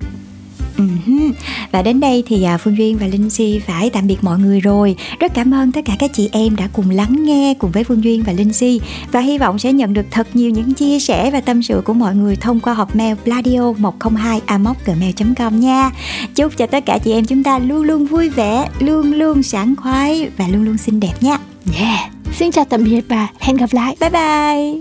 Uh-huh. 0.76 1.32
Và 1.72 1.82
đến 1.82 2.00
đây 2.00 2.22
thì 2.26 2.42
à, 2.42 2.58
Phương 2.58 2.78
Duyên 2.78 2.98
và 2.98 3.06
Linh 3.06 3.30
Si 3.30 3.60
phải 3.66 3.90
tạm 3.90 4.06
biệt 4.06 4.24
mọi 4.24 4.38
người 4.38 4.60
rồi. 4.60 4.96
Rất 5.20 5.34
cảm 5.34 5.54
ơn 5.54 5.72
tất 5.72 5.80
cả 5.84 5.92
các 5.98 6.10
chị 6.14 6.28
em 6.32 6.56
đã 6.56 6.68
cùng 6.72 6.90
lắng 6.90 7.24
nghe 7.24 7.54
cùng 7.58 7.70
với 7.70 7.84
Phương 7.84 8.04
Duyên 8.04 8.22
và 8.22 8.32
Linh 8.32 8.52
Si 8.52 8.80
và 9.12 9.20
hy 9.20 9.38
vọng 9.38 9.58
sẽ 9.58 9.72
nhận 9.72 9.94
được 9.94 10.06
thật 10.10 10.26
nhiều 10.34 10.50
những 10.50 10.74
chia 10.74 10.98
sẻ 10.98 11.30
và 11.30 11.40
tâm 11.40 11.62
sự 11.62 11.82
của 11.84 11.94
mọi 11.94 12.14
người 12.14 12.37
thông 12.37 12.60
qua 12.60 12.74
hộp 12.74 12.96
mail 12.96 13.16
pladio 13.24 13.72
102 13.78 14.40
gmail.com 14.87 15.60
nha. 15.60 15.90
Chúc 16.34 16.56
cho 16.56 16.66
tất 16.66 16.87
cả 16.87 16.98
chị 16.98 17.12
em 17.12 17.24
chúng 17.24 17.42
ta 17.42 17.58
luôn 17.58 17.82
luôn 17.82 18.06
vui 18.06 18.28
vẻ, 18.28 18.68
luôn 18.78 19.12
luôn 19.12 19.42
sảng 19.42 19.76
khoái 19.76 20.28
và 20.37 20.48
luôn 20.48 20.64
luôn 20.64 20.78
xinh 20.78 21.00
đẹp 21.00 21.14
nha. 21.20 21.38
Yeah. 21.80 22.10
Xin 22.32 22.50
chào 22.50 22.64
tạm 22.64 22.84
biệt 22.84 23.00
và 23.08 23.28
hẹn 23.38 23.56
gặp 23.56 23.70
lại. 23.72 23.96
Bye 24.00 24.10
bye. 24.10 24.80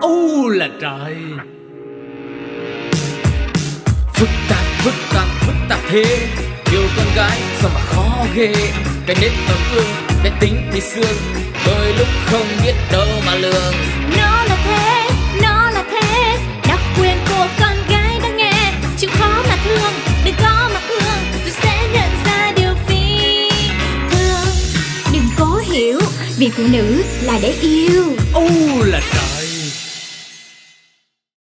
Ô 0.00 0.48
là 0.48 0.68
trời 0.80 1.16
phức 4.16 4.28
tạp 4.48 4.64
phức 4.84 4.94
tạp 5.14 5.28
phức 5.40 5.54
tạp 5.68 5.78
thế. 5.90 6.28
Yêu 6.72 6.82
con 6.96 7.06
gái 7.16 7.38
sao 7.60 7.70
mà 7.74 7.80
khó 7.80 8.26
ghê. 8.34 8.54
Cái 9.06 9.16
nết 9.20 9.32
ấm 9.48 9.58
ương 9.74 9.86
cái 10.22 10.32
tính 10.40 10.70
thì 10.72 10.80
xương. 10.80 11.16
Đôi 11.66 11.92
lúc 11.98 12.08
không 12.26 12.46
biết 12.62 12.74
đâu 12.92 13.06
mà 13.26 13.34
lường. 13.34 13.74
Nó 14.16 14.44
là 14.44 14.56
thế 14.64 15.08
nó 15.42 15.70
là 15.70 15.84
thế. 15.90 16.38
Đặc 16.68 16.80
quyền 17.00 17.16
của 17.28 17.46
con 17.60 17.76
gái 17.90 18.18
đang 18.22 18.36
nghe. 18.36 18.72
Chịu 18.98 19.10
khó 19.18 19.42
mà 19.48 19.56
thương 19.64 19.92
đừng 20.24 20.34
có 20.42 20.70
mà 20.74 20.80
cương. 20.88 21.40
Tôi 21.42 21.52
sẽ 21.62 21.88
nhận 21.92 22.10
ra 22.26 22.52
điều 22.56 22.74
phi 22.88 23.48
thường. 24.10 24.48
Đừng 25.12 25.28
cố 25.38 25.60
hiểu 25.72 26.00
vì 26.38 26.50
phụ 26.56 26.62
nữ 26.72 27.02
là 27.22 27.38
để 27.42 27.54
yêu. 27.60 28.04
Ô 28.32 28.48
là 28.84 29.00
trời 29.14 29.35